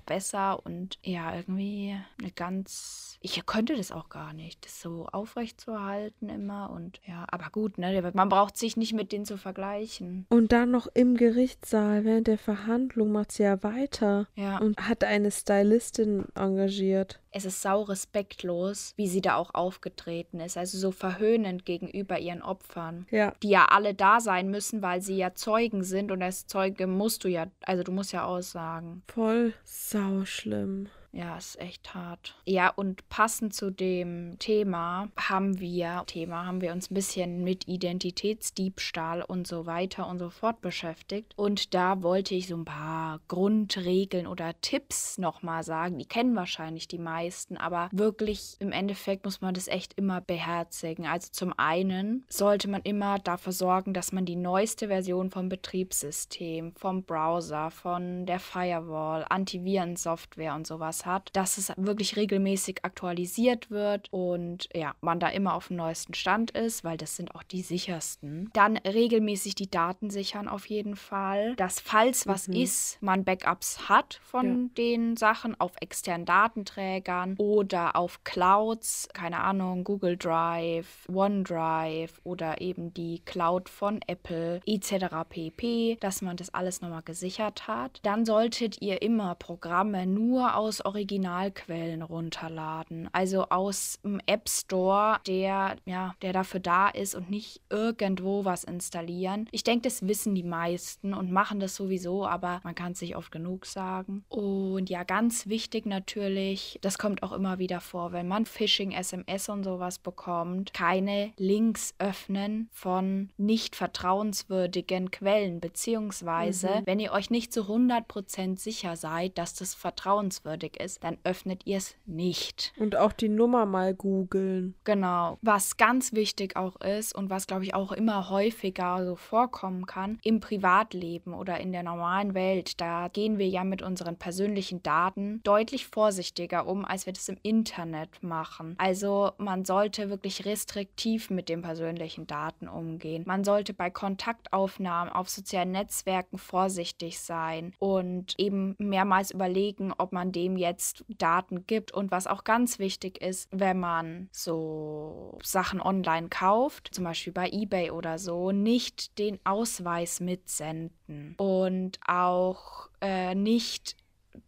besser 0.00 0.64
und 0.64 0.98
ja, 1.02 1.34
irgendwie 1.34 1.96
eine 2.20 2.30
ganz, 2.32 3.18
ich 3.20 3.44
könnte 3.46 3.76
das 3.76 3.92
auch 3.92 4.08
gar 4.08 4.32
nicht, 4.32 4.64
das 4.64 4.80
so 4.80 5.06
aufrecht 5.12 5.39
zu 5.48 5.80
halten 5.82 6.28
immer 6.28 6.70
und 6.70 7.00
ja, 7.06 7.24
aber 7.30 7.50
gut, 7.50 7.78
ne, 7.78 8.10
man 8.14 8.28
braucht 8.28 8.56
sich 8.56 8.76
nicht 8.76 8.92
mit 8.92 9.12
denen 9.12 9.24
zu 9.24 9.36
vergleichen. 9.36 10.26
Und 10.28 10.52
dann 10.52 10.70
noch 10.70 10.86
im 10.94 11.16
Gerichtssaal 11.16 12.04
während 12.04 12.26
der 12.26 12.38
Verhandlung 12.38 13.12
macht 13.12 13.32
sie 13.32 13.42
ja 13.44 13.62
weiter 13.62 14.26
Ja, 14.36 14.58
und 14.58 14.88
hat 14.88 15.04
eine 15.04 15.30
Stylistin 15.30 16.24
engagiert. 16.34 17.20
es 17.32 17.44
ist 17.44 17.62
sau 17.62 17.82
respektlos, 17.82 18.92
wie 18.96 19.08
sie 19.08 19.20
da 19.20 19.36
auch 19.36 19.54
aufgetreten 19.54 20.40
ist, 20.40 20.56
also 20.56 20.78
so 20.78 20.90
verhöhnend 20.90 21.64
gegenüber 21.64 22.18
ihren 22.18 22.42
Opfern. 22.42 23.06
Ja, 23.10 23.34
Die 23.42 23.50
ja 23.50 23.66
alle 23.66 23.94
da 23.94 24.20
sein 24.20 24.50
müssen, 24.50 24.82
weil 24.82 25.00
sie 25.00 25.16
ja 25.16 25.34
Zeugen 25.34 25.82
sind 25.84 26.10
und 26.12 26.22
als 26.22 26.46
Zeuge 26.46 26.86
musst 26.86 27.24
du 27.24 27.28
ja, 27.28 27.46
also 27.64 27.82
du 27.82 27.92
musst 27.92 28.12
ja 28.12 28.24
aussagen. 28.24 29.02
voll 29.08 29.52
sau 29.64 30.24
schlimm. 30.24 30.88
Ja, 31.12 31.36
ist 31.36 31.60
echt 31.60 31.92
hart. 31.92 32.36
Ja, 32.44 32.68
und 32.68 33.08
passend 33.08 33.52
zu 33.52 33.70
dem 33.70 34.38
Thema 34.38 35.08
haben 35.16 35.58
wir, 35.58 36.04
Thema 36.06 36.46
haben 36.46 36.60
wir 36.60 36.72
uns 36.72 36.88
ein 36.90 36.94
bisschen 36.94 37.42
mit 37.42 37.66
Identitätsdiebstahl 37.66 39.22
und 39.22 39.48
so 39.48 39.66
weiter 39.66 40.06
und 40.06 40.20
so 40.20 40.30
fort 40.30 40.60
beschäftigt. 40.60 41.32
Und 41.36 41.74
da 41.74 42.02
wollte 42.02 42.36
ich 42.36 42.46
so 42.46 42.56
ein 42.56 42.64
paar 42.64 43.20
Grundregeln 43.26 44.28
oder 44.28 44.54
Tipps 44.60 45.18
nochmal 45.18 45.64
sagen. 45.64 45.98
Die 45.98 46.06
kennen 46.06 46.36
wahrscheinlich 46.36 46.86
die 46.86 46.98
meisten, 46.98 47.56
aber 47.56 47.88
wirklich 47.90 48.56
im 48.60 48.70
Endeffekt 48.70 49.24
muss 49.24 49.40
man 49.40 49.54
das 49.54 49.66
echt 49.66 49.94
immer 49.94 50.20
beherzigen. 50.20 51.06
Also 51.06 51.28
zum 51.32 51.52
einen 51.56 52.24
sollte 52.28 52.68
man 52.68 52.82
immer 52.82 53.18
dafür 53.18 53.52
sorgen, 53.52 53.94
dass 53.94 54.12
man 54.12 54.26
die 54.26 54.36
neueste 54.36 54.86
Version 54.86 55.30
vom 55.30 55.48
Betriebssystem, 55.48 56.72
vom 56.76 57.02
Browser, 57.02 57.72
von 57.72 58.26
der 58.26 58.38
Firewall, 58.38 59.26
Antivirensoftware 59.28 60.54
und 60.54 60.68
sowas 60.68 60.99
hat, 61.06 61.30
dass 61.34 61.58
es 61.58 61.72
wirklich 61.76 62.16
regelmäßig 62.16 62.84
aktualisiert 62.84 63.70
wird 63.70 64.08
und 64.12 64.68
ja, 64.74 64.94
man 65.00 65.20
da 65.20 65.28
immer 65.28 65.54
auf 65.54 65.68
dem 65.68 65.76
neuesten 65.76 66.14
Stand 66.14 66.50
ist, 66.52 66.84
weil 66.84 66.96
das 66.96 67.16
sind 67.16 67.34
auch 67.34 67.42
die 67.42 67.62
sichersten. 67.62 68.50
Dann 68.52 68.76
regelmäßig 68.76 69.54
die 69.54 69.70
Daten 69.70 70.10
sichern 70.10 70.48
auf 70.48 70.66
jeden 70.66 70.96
Fall, 70.96 71.54
dass 71.56 71.80
falls 71.80 72.26
was 72.26 72.48
Mhm. 72.48 72.54
ist, 72.54 72.98
man 73.02 73.24
Backups 73.24 73.88
hat 73.88 74.20
von 74.22 74.70
den 74.76 75.16
Sachen 75.16 75.58
auf 75.60 75.72
externen 75.80 76.26
Datenträgern 76.26 77.34
oder 77.38 77.96
auf 77.96 78.24
Clouds, 78.24 79.08
keine 79.12 79.40
Ahnung, 79.40 79.84
Google 79.84 80.16
Drive, 80.16 81.06
OneDrive 81.08 82.20
oder 82.24 82.60
eben 82.60 82.92
die 82.94 83.20
Cloud 83.24 83.68
von 83.68 84.00
Apple 84.06 84.60
etc. 84.66 85.06
pp, 85.28 85.96
dass 86.00 86.22
man 86.22 86.36
das 86.36 86.52
alles 86.54 86.80
nochmal 86.80 87.02
gesichert 87.02 87.66
hat. 87.68 88.00
Dann 88.02 88.24
solltet 88.24 88.80
ihr 88.82 89.02
immer 89.02 89.34
Programme 89.34 90.06
nur 90.06 90.56
aus 90.56 90.84
Originalquellen 90.90 92.02
runterladen, 92.02 93.08
also 93.12 93.46
aus 93.48 93.98
dem 94.04 94.20
App 94.26 94.48
Store, 94.48 95.18
der 95.26 95.76
ja, 95.84 96.14
der 96.22 96.32
dafür 96.32 96.60
da 96.60 96.88
ist 96.88 97.14
und 97.14 97.30
nicht 97.30 97.60
irgendwo 97.70 98.44
was 98.44 98.64
installieren. 98.64 99.48
Ich 99.52 99.62
denke, 99.62 99.82
das 99.84 100.06
wissen 100.06 100.34
die 100.34 100.42
meisten 100.42 101.14
und 101.14 101.30
machen 101.30 101.60
das 101.60 101.76
sowieso, 101.76 102.26
aber 102.26 102.60
man 102.64 102.74
kann 102.74 102.92
es 102.92 102.98
sich 102.98 103.16
oft 103.16 103.30
genug 103.30 103.66
sagen. 103.66 104.24
Und 104.28 104.90
ja, 104.90 105.04
ganz 105.04 105.46
wichtig 105.46 105.86
natürlich, 105.86 106.78
das 106.82 106.98
kommt 106.98 107.22
auch 107.22 107.32
immer 107.32 107.58
wieder 107.58 107.80
vor, 107.80 108.12
wenn 108.12 108.26
man 108.26 108.44
Phishing, 108.46 108.90
SMS 108.92 109.48
und 109.48 109.62
sowas 109.64 109.98
bekommt, 109.98 110.74
keine 110.74 111.32
Links 111.36 111.94
öffnen 111.98 112.68
von 112.72 113.30
nicht 113.36 113.76
vertrauenswürdigen 113.76 115.10
Quellen, 115.10 115.60
beziehungsweise 115.60 116.68
Mhm. 116.68 116.86
wenn 116.86 117.00
ihr 117.00 117.12
euch 117.12 117.30
nicht 117.30 117.52
zu 117.52 117.68
100% 117.68 118.58
sicher 118.58 118.96
seid, 118.96 119.38
dass 119.38 119.54
das 119.54 119.74
vertrauenswürdig 119.74 120.79
ist, 120.82 121.04
dann 121.04 121.18
öffnet 121.24 121.62
ihr 121.66 121.78
es 121.78 121.96
nicht. 122.06 122.72
Und 122.78 122.96
auch 122.96 123.12
die 123.12 123.28
Nummer 123.28 123.66
mal 123.66 123.94
googeln. 123.94 124.74
Genau. 124.84 125.38
Was 125.42 125.76
ganz 125.76 126.12
wichtig 126.12 126.56
auch 126.56 126.76
ist 126.80 127.14
und 127.14 127.30
was, 127.30 127.46
glaube 127.46 127.64
ich, 127.64 127.74
auch 127.74 127.92
immer 127.92 128.30
häufiger 128.30 129.04
so 129.04 129.16
vorkommen 129.16 129.86
kann, 129.86 130.18
im 130.22 130.40
Privatleben 130.40 131.34
oder 131.34 131.60
in 131.60 131.72
der 131.72 131.82
normalen 131.82 132.34
Welt, 132.34 132.80
da 132.80 133.08
gehen 133.08 133.38
wir 133.38 133.48
ja 133.48 133.64
mit 133.64 133.82
unseren 133.82 134.16
persönlichen 134.16 134.82
Daten 134.82 135.40
deutlich 135.42 135.86
vorsichtiger 135.86 136.66
um, 136.66 136.84
als 136.84 137.06
wir 137.06 137.12
das 137.12 137.28
im 137.28 137.38
Internet 137.42 138.22
machen. 138.22 138.74
Also 138.78 139.32
man 139.38 139.64
sollte 139.64 140.10
wirklich 140.10 140.44
restriktiv 140.44 141.30
mit 141.30 141.48
den 141.48 141.62
persönlichen 141.62 142.26
Daten 142.26 142.68
umgehen. 142.68 143.24
Man 143.26 143.44
sollte 143.44 143.74
bei 143.74 143.90
Kontaktaufnahmen 143.90 145.12
auf 145.12 145.28
sozialen 145.28 145.72
Netzwerken 145.72 146.38
vorsichtig 146.38 147.20
sein 147.20 147.74
und 147.78 148.34
eben 148.38 148.74
mehrmals 148.78 149.30
überlegen, 149.30 149.92
ob 149.96 150.12
man 150.12 150.32
dem 150.32 150.56
jetzt 150.56 150.69
jetzt 150.70 151.04
Daten 151.08 151.66
gibt. 151.66 151.92
Und 151.92 152.10
was 152.10 152.26
auch 152.26 152.44
ganz 152.44 152.78
wichtig 152.78 153.20
ist, 153.20 153.48
wenn 153.50 153.78
man 153.78 154.28
so 154.32 155.38
Sachen 155.42 155.80
online 155.80 156.28
kauft, 156.28 156.90
zum 156.92 157.04
Beispiel 157.04 157.32
bei 157.32 157.50
eBay 157.50 157.90
oder 157.90 158.18
so, 158.18 158.52
nicht 158.52 159.18
den 159.18 159.38
Ausweis 159.44 160.20
mitsenden 160.20 161.34
und 161.36 161.98
auch 162.06 162.88
äh, 163.00 163.34
nicht 163.34 163.96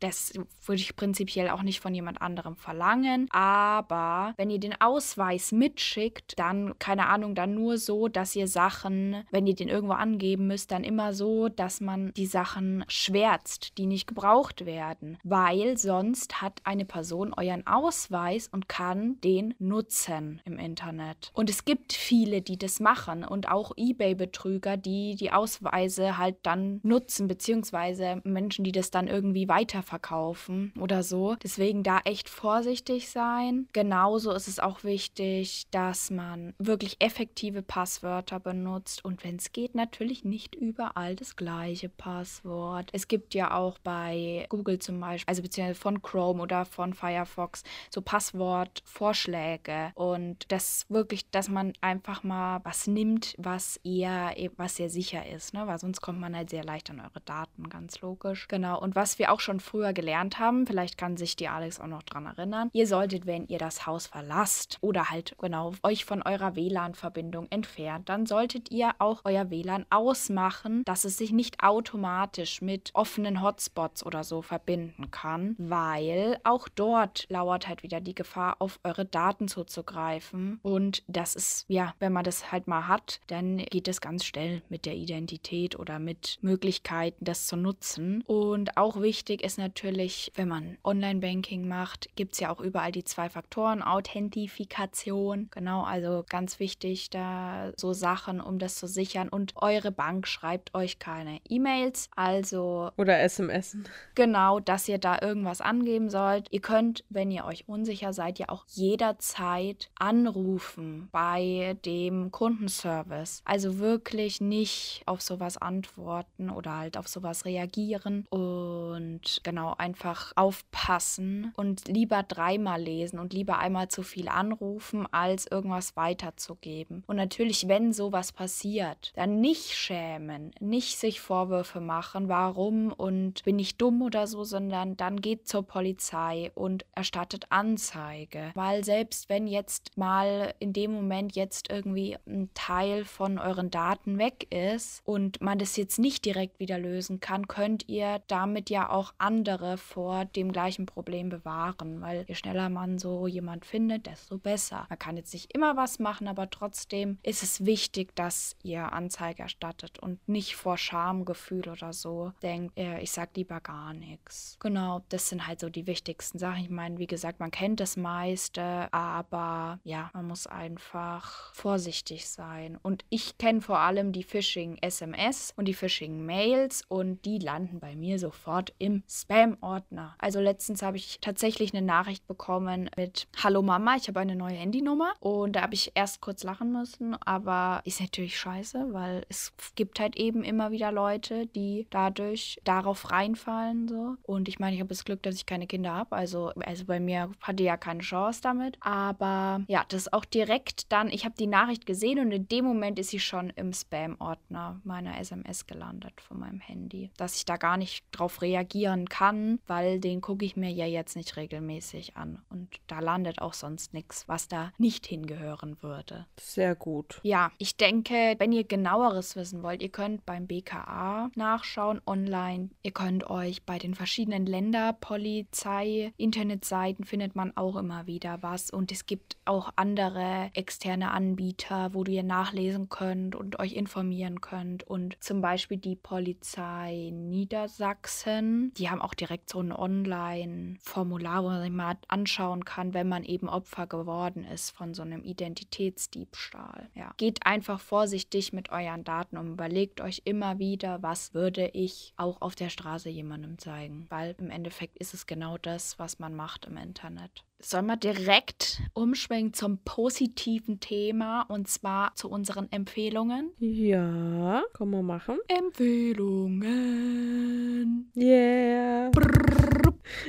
das 0.01 0.33
würde 0.65 0.81
ich 0.81 0.97
prinzipiell 0.97 1.51
auch 1.51 1.63
nicht 1.63 1.81
von 1.81 1.95
jemand 1.95 2.23
anderem 2.23 2.57
verlangen. 2.57 3.29
Aber 3.31 4.35
wenn 4.37 4.51
ihr 4.51 4.61
den 4.61 4.81
Ausweis 4.81 5.53
mitschickt, 5.53 6.39
dann, 6.39 6.79
keine 6.79 7.07
Ahnung, 7.07 7.35
dann 7.35 7.55
nur 7.55 7.79
so, 7.79 8.09
dass 8.09 8.37
ihr 8.37 8.49
Sachen, 8.49 9.25
wenn 9.31 9.47
ihr 9.47 9.55
den 9.55 9.69
irgendwo 9.69 9.95
angeben 9.95 10.47
müsst, 10.47 10.71
dann 10.71 10.85
immer 10.85 11.15
so, 11.15 11.49
dass 11.49 11.81
man 11.81 12.13
die 12.15 12.27
Sachen 12.27 12.85
schwärzt, 12.89 13.79
die 13.79 13.87
nicht 13.87 14.07
gebraucht 14.07 14.67
werden. 14.67 15.19
Weil 15.25 15.77
sonst 15.77 16.41
hat 16.41 16.61
eine 16.65 16.85
Person 16.85 17.35
euren 17.35 17.67
Ausweis 17.67 18.49
und 18.49 18.69
kann 18.69 19.21
den 19.23 19.55
nutzen 19.59 20.41
im 20.45 20.59
Internet. 20.59 21.31
Und 21.35 21.51
es 21.51 21.65
gibt 21.65 21.93
viele, 21.93 22.43
die 22.43 22.59
das 22.59 22.81
machen 22.81 23.25
und 23.25 23.49
auch 23.49 23.73
eBay-Betrüger, 23.77 24.77
die 24.77 25.17
die 25.17 25.33
Ausweise 25.33 26.19
halt 26.19 26.37
dann 26.43 26.81
nutzen, 26.83 27.29
beziehungsweise 27.29 28.21
Menschen, 28.25 28.65
die 28.65 28.73
das 28.73 28.91
dann 28.91 29.09
irgendwie 29.09 29.49
weiter 29.49 29.72
weiterverkaufen 29.73 30.73
oder 30.79 31.03
so. 31.03 31.37
Deswegen 31.43 31.83
da 31.83 32.01
echt 32.05 32.29
vorsichtig 32.29 33.09
sein. 33.09 33.69
Genauso 33.73 34.33
ist 34.33 34.49
es 34.49 34.59
auch 34.59 34.85
wichtig, 34.85 35.67
dass 35.71 36.11
man 36.11 36.55
wirklich 36.59 36.97
effektive 37.01 37.63
Passwörter 37.63 38.41
benutzt 38.41 39.05
und 39.05 39.25
wenn 39.25 39.37
es 39.37 39.53
geht, 39.53 39.75
natürlich 39.75 40.25
nicht 40.25 40.55
überall 40.55 41.17
das 41.17 41.37
gleiche 41.37 41.89
Passwort. 41.89 42.91
Es 42.93 43.09
gibt 43.09 43.35
ja 43.35 43.55
auch 43.55 43.79
bei 43.79 44.47
Google 44.49 44.79
zum 44.79 45.01
Beispiel, 45.01 45.31
also 45.31 45.43
beziehungsweise 45.43 45.81
von 45.81 46.03
Chrome 46.03 46.43
oder 46.43 46.65
von 46.65 46.95
Firefox, 46.95 47.63
so 47.91 48.03
Passwortvorschläge 48.03 49.93
und 49.95 50.51
das 50.51 50.87
wirklich, 50.89 51.31
dass 51.31 51.49
man 51.49 51.73
einfach 51.81 52.23
mal 52.23 52.61
was 52.65 52.87
nimmt, 52.87 53.35
was 53.39 53.79
eher, 53.85 54.35
was 54.57 54.77
sehr 54.77 54.91
sicher 54.91 55.27
ist, 55.27 55.55
ne? 55.55 55.67
weil 55.67 55.79
sonst 55.79 56.01
kommt 56.01 56.21
man 56.21 56.37
halt 56.37 56.51
sehr 56.51 56.65
leicht 56.65 56.91
an 56.91 57.01
eure 57.01 57.21
Daten, 57.25 57.69
ganz 57.69 58.01
logisch. 58.01 58.49
Genau. 58.49 58.81
Und 58.81 58.95
was 58.95 59.19
wir 59.19 59.33
auch 59.33 59.41
schon 59.41 59.61
früher 59.63 59.93
gelernt 59.93 60.39
haben, 60.39 60.67
vielleicht 60.67 60.99
kann 60.99 61.17
sich 61.17 61.37
die 61.37 61.49
Alex 61.49 61.81
auch 61.81 61.87
noch 61.87 62.03
dran 62.03 62.27
erinnern, 62.27 62.71
ihr 62.73 62.87
solltet, 62.87 63.27
wenn 63.27 63.47
ihr 63.47 63.59
das 63.59 63.87
Haus 63.87 64.07
verlasst 64.07 64.79
oder 64.81 65.11
halt 65.11 65.35
genau 65.39 65.73
euch 65.83 66.05
von 66.05 66.23
eurer 66.23 66.57
WLAN-Verbindung 66.57 67.47
entfernt, 67.51 68.09
dann 68.09 68.27
solltet 68.27 68.71
ihr 68.71 68.93
auch 68.99 69.23
euer 69.25 69.51
WLAN 69.51 69.87
ausmachen, 69.91 70.83
dass 70.85 71.05
es 71.05 71.17
sich 71.17 71.33
nicht 71.33 71.63
automatisch 71.63 72.61
mit 72.63 72.91
offenen 72.95 73.43
Hotspots 73.43 74.05
oder 74.05 74.25
so 74.25 74.43
verbinden 74.43 75.11
kann, 75.11 75.55
weil 75.59 76.39
auch 76.45 76.69
dort 76.69 77.27
lauert 77.29 77.69
halt 77.69 77.83
wieder 77.83 78.01
die 78.01 78.15
Gefahr, 78.15 78.57
auf 78.59 78.81
eure 78.85 79.05
Daten 79.05 79.49
zuzugreifen. 79.49 80.59
Und 80.63 81.03
das 81.07 81.35
ist, 81.35 81.65
ja, 81.69 81.95
wenn 81.99 82.13
man 82.13 82.25
das 82.25 82.53
halt 82.53 82.67
mal 82.67 82.89
hat, 82.89 83.21
dann 83.27 83.59
geht 83.59 83.89
es 83.89 84.01
ganz 84.01 84.25
schnell 84.25 84.63
mit 84.69 84.87
der 84.87 84.95
Identität 84.95 85.79
oder 85.79 85.99
mit 85.99 86.39
Möglichkeiten, 86.43 87.25
das 87.25 87.47
zu 87.47 87.57
nutzen. 87.57 88.23
Und 88.27 88.77
auch 88.77 89.01
wichtig 89.01 89.43
ist 89.43 89.52
natürlich, 89.59 90.33
wenn 90.35 90.49
man 90.49 90.79
Online-Banking 90.85 91.67
macht, 91.67 92.09
gibt 92.17 92.35
es 92.35 92.41
ja 92.41 92.51
auch 92.51 92.61
überall 92.61 92.93
die 92.93 93.05
zwei 93.05 93.29
Faktoren, 93.29 93.83
Authentifikation. 93.83 95.49
Genau, 95.51 95.83
also 95.83 96.25
ganz 96.29 96.61
wichtig, 96.61 97.11
da 97.11 97.73
so 97.77 97.93
Sachen, 97.93 98.41
um 98.41 98.59
das 98.59 98.77
zu 98.77 98.87
sichern. 98.87 99.29
Und 99.29 99.55
eure 99.57 99.93
Bank 99.93 100.27
schreibt 100.27 100.75
euch 100.75 100.99
keine 100.99 101.41
E-Mails, 101.49 102.09
also. 102.17 102.91
Oder 102.97 103.21
SMS. 103.21 103.77
Genau, 104.15 104.61
dass 104.61 104.89
ihr 104.89 104.99
da 104.99 105.19
irgendwas 105.21 105.61
angeben 105.61 106.11
sollt. 106.11 106.49
Ihr 106.51 106.61
könnt, 106.61 107.05
wenn 107.09 107.31
ihr 107.31 107.45
euch 107.45 107.69
unsicher 107.69 108.13
seid, 108.13 108.39
ja 108.39 108.49
auch 108.49 108.65
jederzeit 108.69 109.91
anrufen 109.99 111.09
bei 111.13 111.77
dem 111.85 112.31
Kundenservice. 112.31 113.43
Also 113.45 113.79
wirklich 113.79 114.41
nicht 114.41 115.03
auf 115.07 115.23
sowas 115.23 115.57
antworten 115.59 116.51
oder 116.51 116.77
halt 116.79 116.97
auf 116.97 117.09
sowas 117.09 117.45
reagieren. 117.45 118.27
Und 118.31 119.42
genau 119.43 119.75
einfach 119.77 120.33
aufpassen 120.37 121.53
und 121.57 121.89
lieber 121.89 122.23
dreimal 122.23 122.81
lesen 122.81 123.19
und 123.19 123.33
lieber 123.33 123.59
einmal 123.59 123.89
zu 123.89 124.03
viel 124.03 124.29
anrufen, 124.29 125.07
als 125.13 125.47
irgendwas 125.47 125.97
weiterzugeben. 125.97 127.05
Und 127.07 127.17
natürlich, 127.17 127.69
wenn 127.69 127.93
sowas 127.93 128.33
passiert, 128.33 129.13
dann 129.17 129.41
nicht 129.41 129.75
schämen, 129.75 130.53
nicht 130.61 130.99
sich 130.99 131.21
Vorwürfe 131.21 131.81
machen, 131.81 132.29
warum 132.29 132.93
und 132.93 133.43
bin 133.45 133.59
ich 133.59 133.77
dumm 133.77 134.03
oder 134.03 134.27
so, 134.27 134.45
sondern 134.45 134.97
dann 134.97 135.21
geht 135.21 135.49
zur 135.49 135.63
Polizei 135.63 136.51
und 136.55 136.85
erstattet 136.95 137.47
Anzeige. 137.51 138.51
Weil 138.55 138.85
selbst 138.85 139.29
wenn 139.29 139.47
jetzt 139.47 139.97
mal 139.97 140.55
in 140.59 140.73
dem 140.73 140.93
Moment 140.93 141.35
jetzt 141.35 141.71
irgendwie 141.71 142.17
ein 142.27 142.51
Teil 142.55 143.05
von 143.05 143.39
euren 143.39 143.71
Daten 143.71 144.19
weg 144.19 144.47
ist 144.53 145.03
und 145.05 145.41
man 145.41 145.59
das 145.59 145.77
jetzt 145.77 145.99
nicht 145.99 146.25
direkt 146.25 146.61
wieder 146.61 146.79
lösen 146.79 147.21
kann, 147.21 147.49
könnt 147.49 147.89
ihr 147.89 148.23
damit 148.27 148.71
ja 148.71 148.91
auch 148.91 149.13
andere 149.19 149.32
andere 149.33 149.79
vor 149.79 150.27
dem 150.27 150.53
gleichen 150.53 150.85
Problem 150.85 151.31
bewahren, 151.31 152.03
weil 152.03 152.27
je 152.29 152.35
schneller 152.35 152.69
man 152.69 152.99
so 152.99 153.27
jemand 153.27 153.65
findet, 153.65 154.07
desto 154.07 154.37
besser. 154.37 154.87
Man 154.91 154.99
kann 154.99 155.17
jetzt 155.17 155.33
nicht 155.33 155.55
immer 155.55 155.75
was 155.75 155.99
machen, 155.99 156.29
aber 156.29 156.51
trotzdem 156.51 157.17
ist 157.23 157.43
es 157.43 157.65
wichtig, 157.65 158.15
dass 158.15 158.57
ihr 158.63 158.93
Anzeige 158.93 159.43
erstattet 159.43 159.99
und 159.99 160.29
nicht 160.29 160.55
vor 160.55 160.77
Schamgefühl 160.77 161.67
oder 161.69 161.95
so 161.95 162.33
denkt, 162.43 162.79
ich 163.01 163.11
sag 163.11 163.35
lieber 163.37 163.61
gar 163.61 163.95
nichts. 163.95 164.59
Genau, 164.61 165.03
das 165.09 165.31
sind 165.31 165.47
halt 165.47 165.61
so 165.61 165.71
die 165.71 165.87
wichtigsten 165.87 166.39
Sachen. 166.39 166.63
Ich 166.63 166.71
meine, 166.71 166.99
wie 166.99 167.07
gesagt, 167.07 167.41
man 167.41 167.51
kennt 167.51 167.81
das 167.81 167.97
meiste, 167.97 168.93
aber 168.93 169.81
ja, 169.83 170.11
man 170.13 170.27
muss 170.27 170.47
einfach 170.47 171.55
vorsichtig 171.55 172.29
sein. 172.29 172.79
Und 172.83 173.05
ich 173.09 173.39
kenne 173.39 173.63
vor 173.63 173.79
allem 173.79 174.13
die 174.13 174.25
Phishing-SMS 174.25 175.55
und 175.57 175.65
die 175.67 175.75
Phishing-Mails 175.75 176.83
und 176.89 177.25
die 177.25 177.39
landen 177.39 177.81
bei 177.81 177.97
mir 177.97 178.19
sofort 178.19 178.75
im. 178.79 179.05
Spam-Ordner. 179.23 180.15
Also 180.19 180.41
letztens 180.41 180.83
habe 180.83 180.97
ich 180.97 181.19
tatsächlich 181.21 181.75
eine 181.75 181.85
Nachricht 181.85 182.27
bekommen 182.27 182.91
mit 182.97 183.29
Hallo 183.43 183.63
Mama, 183.63 183.97
ich 183.97 184.09
habe 184.09 184.21
eine 184.21 184.37
neue 184.37 184.55
Handynummer. 184.55 185.13
Und 185.21 185.57
da 185.57 185.63
habe 185.63 185.75
ich 185.75 185.93
erst 185.95 186.21
kurz 186.21 186.43
lachen 186.43 186.73
müssen, 186.73 187.15
aber 187.23 187.81
ist 187.85 188.01
natürlich 188.01 188.39
scheiße, 188.39 188.93
weil 188.93 189.25
es 189.29 189.53
gibt 189.75 190.01
halt 190.01 190.17
eben 190.17 190.43
immer 190.43 190.71
wieder 190.71 190.91
Leute, 190.93 191.47
die 191.47 191.87
dadurch 191.91 192.61
darauf 192.65 193.11
reinfallen. 193.11 193.89
So. 193.89 194.17
Und 194.23 194.49
ich 194.49 194.59
meine, 194.59 194.75
ich 194.75 194.81
habe 194.81 194.89
das 194.89 195.05
Glück, 195.05 195.23
dass 195.23 195.37
ich 195.37 195.47
keine 195.47 195.67
Kinder 195.67 195.93
habe. 195.93 196.17
Also, 196.17 196.53
also 196.65 196.85
bei 196.85 197.01
mir 197.01 197.31
hatte 197.41 197.63
ja 197.63 197.77
keine 197.77 198.01
Chance 198.01 198.41
damit. 198.43 198.77
Aber 198.81 199.63
ja, 199.69 199.85
das 199.89 200.13
auch 200.13 200.25
direkt 200.25 200.93
dann, 200.93 201.09
ich 201.09 201.25
habe 201.25 201.35
die 201.39 201.47
Nachricht 201.47 201.87
gesehen 201.87 202.19
und 202.19 202.33
in 202.33 202.49
dem 202.49 202.65
Moment 202.65 202.99
ist 202.99 203.11
sie 203.11 203.21
schon 203.21 203.51
im 203.51 203.73
Spam-Ordner 203.73 204.81
meiner 204.85 205.19
SMS 205.19 205.67
gelandet 205.67 206.21
von 206.21 206.41
meinem 206.41 206.61
Handy. 206.61 207.11
Dass 207.17 207.37
ich 207.37 207.45
da 207.45 207.57
gar 207.57 207.77
nicht 207.77 208.05
drauf 208.11 208.43
reagieren 208.43 209.09
kann 209.13 209.61
weil 209.67 210.01
den 210.01 210.21
gucke 210.21 210.45
ich 210.45 210.57
mir 210.57 210.71
ja 210.71 210.87
jetzt 210.87 211.17
nicht 211.17 211.37
regelmäßig 211.37 212.17
an. 212.17 212.43
Und 212.51 212.69
da 212.87 213.01
landet 213.01 213.41
auch 213.41 213.55
sonst 213.55 213.95
nichts, 213.95 214.29
was 214.29 214.49
da 214.49 214.73
nicht 214.79 215.07
hingehören 215.07 215.77
würde. 215.83 216.27
Sehr 216.39 216.75
gut. 216.75 217.21
Ja, 217.23 217.53
ich 217.59 217.77
denke, 217.77 218.35
wenn 218.39 218.53
ihr 218.53 218.65
genaueres 218.65 219.37
wissen 219.37 219.63
wollt, 219.63 219.83
ihr 219.83 219.89
könnt 219.89 220.25
beim 220.27 220.47
BKA 220.47 221.31
nachschauen 221.35 222.01
online. 222.07 222.71
Ihr 222.83 222.93
könnt 222.93 223.29
euch 223.29 223.63
bei 223.65 223.79
den 223.79 223.95
verschiedenen 223.95 224.47
Länderpolizei, 224.47 226.13
Internetseiten 226.17 227.05
findet 227.05 227.37
man 227.37 227.57
auch 227.57 227.77
immer 227.77 228.07
wieder 228.07 228.43
was. 228.43 228.71
Und 228.71 228.93
es 228.93 229.07
gibt 229.07 229.37
auch 229.45 229.71
andere 229.77 230.51
externe 230.55 231.11
Anbieter, 231.11 231.95
wo 231.95 232.05
ihr 232.05 232.23
nachlesen 232.23 232.89
könnt 232.89 233.35
und 233.35 233.59
euch 233.59 233.75
informieren 233.75 234.41
könnt. 234.41 234.85
Und 234.85 235.23
zum 235.23 235.41
Beispiel 235.41 235.79
die 235.79 235.97
Polizei 235.97 237.11
Niedersachsen, 237.13 238.73
die 238.75 238.89
haben 238.89 239.02
auch 239.03 239.15
direkt 239.15 239.51
so 239.51 239.61
ein 239.61 239.73
Online-Formular, 239.73 241.45
wo 241.45 241.49
man 241.49 241.63
sich 241.63 241.71
mal 241.71 241.97
anschauen 242.09 242.65
kann, 242.65 242.95
wenn 242.95 243.09
man 243.09 243.25
eben 243.25 243.49
Opfer 243.49 243.87
geworden 243.87 244.45
ist 244.45 244.71
von 244.71 244.95
so 244.95 245.03
einem 245.03 245.23
Identitätsdiebstahl. 245.23 246.89
Ja. 246.95 247.13
Geht 247.17 247.47
einfach 247.47 247.81
vorsichtig 247.81 248.53
mit 248.53 248.71
euren 248.71 249.05
Daten 249.05 249.37
und 249.37 249.53
überlegt 249.53 250.01
euch 250.01 250.23
immer 250.25 250.59
wieder, 250.59 251.03
was 251.03 251.35
würde 251.35 251.69
ich 251.69 252.15
auch 252.17 252.41
auf 252.41 252.55
der 252.55 252.69
Straße 252.69 253.09
jemandem 253.09 253.59
zeigen. 253.59 254.07
Weil 254.09 254.35
im 254.39 254.51
Endeffekt 254.51 254.99
ist 254.99 255.15
es 255.15 255.27
genau 255.27 255.59
das, 255.59 255.99
was 255.99 256.19
man 256.19 256.35
macht 256.35 256.67
im 256.67 256.77
Internet. 256.77 257.45
Sollen 257.65 257.87
wir 257.87 257.97
direkt 257.97 258.83
umschwenken 258.93 259.55
zum 259.55 259.79
positiven 259.85 260.81
Thema 260.81 261.43
und 261.43 261.69
zwar 261.69 262.13
zu 262.17 262.29
unseren 262.29 262.67
Empfehlungen? 262.73 263.53
Ja, 263.59 264.65
können 264.75 264.91
wir 264.91 265.03
machen. 265.03 265.39
Empfehlungen. 265.49 268.11
Yeah. 268.17 269.13